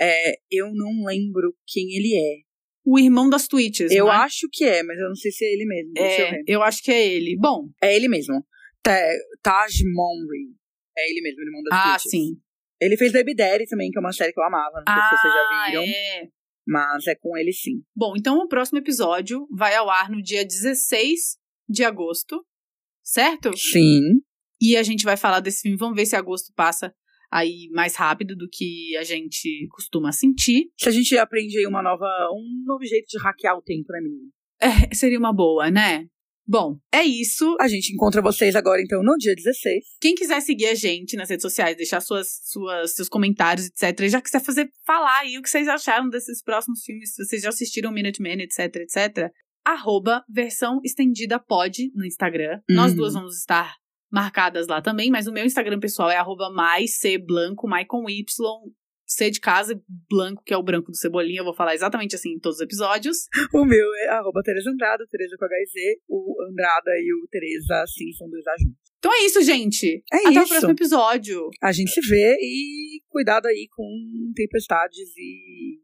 [0.00, 2.42] É, eu não lembro quem ele é.
[2.86, 3.90] O irmão das tweets.
[3.90, 4.16] Eu é?
[4.16, 5.92] acho que é, mas eu não sei se é ele mesmo.
[5.96, 6.44] Eu É, ver.
[6.46, 7.36] eu acho que é ele.
[7.38, 8.44] Bom, É ele mesmo.
[8.82, 10.54] Ta- Taj Monry.
[10.96, 12.10] É ele mesmo, irmão das ah, Twitches.
[12.10, 12.36] sim.
[12.80, 14.82] Ele fez Baby Daddy também, que é uma série que eu amava.
[14.86, 15.82] Não sei se vocês já Ah, viram.
[15.82, 16.28] é.
[16.66, 17.82] Mas é com ele sim.
[17.96, 21.36] Bom, então o próximo episódio vai ao ar no dia 16
[21.68, 22.44] de agosto,
[23.02, 23.56] certo?
[23.56, 24.00] Sim.
[24.60, 25.76] E a gente vai falar desse filme.
[25.76, 26.94] Vamos ver se agosto passa
[27.34, 30.70] aí mais rápido do que a gente costuma sentir.
[30.78, 34.00] Se a gente aprende aí uma nova, um novo jeito de hackear o tempo, né,
[34.00, 34.30] menina?
[34.62, 36.06] É, seria uma boa, né?
[36.46, 37.56] Bom, é isso.
[37.58, 39.82] A gente encontra vocês agora, então, no dia 16.
[40.00, 43.98] Quem quiser seguir a gente nas redes sociais, deixar suas, suas, seus comentários, etc.
[44.02, 47.42] E já quiser fazer falar aí o que vocês acharam desses próximos filmes, se vocês
[47.42, 49.30] já assistiram Minuteman, etc, etc.
[49.64, 52.60] Arroba versão estendida pod no Instagram.
[52.68, 52.96] Nós Uhum.
[52.98, 53.74] duas vamos estar
[54.14, 58.08] marcadas lá também, mas o meu Instagram pessoal é arroba mais C Blanco, mais com
[58.08, 58.24] Y,
[59.06, 59.78] C de casa,
[60.08, 61.40] Blanco, que é o branco do Cebolinha.
[61.40, 63.18] Eu vou falar exatamente assim em todos os episódios.
[63.52, 65.98] O meu é arroba Tereza Andrada, Tereza com HZ.
[66.08, 68.78] O Andrada e o Tereza, sim, são dois A juntos.
[68.98, 70.02] Então é isso, gente.
[70.10, 70.48] É Até o isso.
[70.48, 71.50] próximo episódio.
[71.62, 73.84] A gente se vê e cuidado aí com
[74.34, 75.80] tempestades e.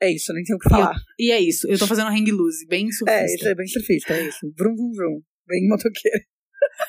[0.00, 0.94] É isso, nem tenho o que falar.
[1.18, 1.68] E é isso.
[1.68, 3.34] Eu tô fazendo hang loose, bem É, surfista.
[3.34, 4.52] isso é bem surfista, é isso.
[4.58, 5.20] Vrum, vrum, vrum.
[5.46, 6.24] Bem motoqueiro.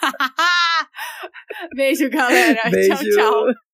[1.76, 2.70] Beijo, galera.
[2.70, 2.96] Beijo.
[2.96, 3.73] Tchau, tchau.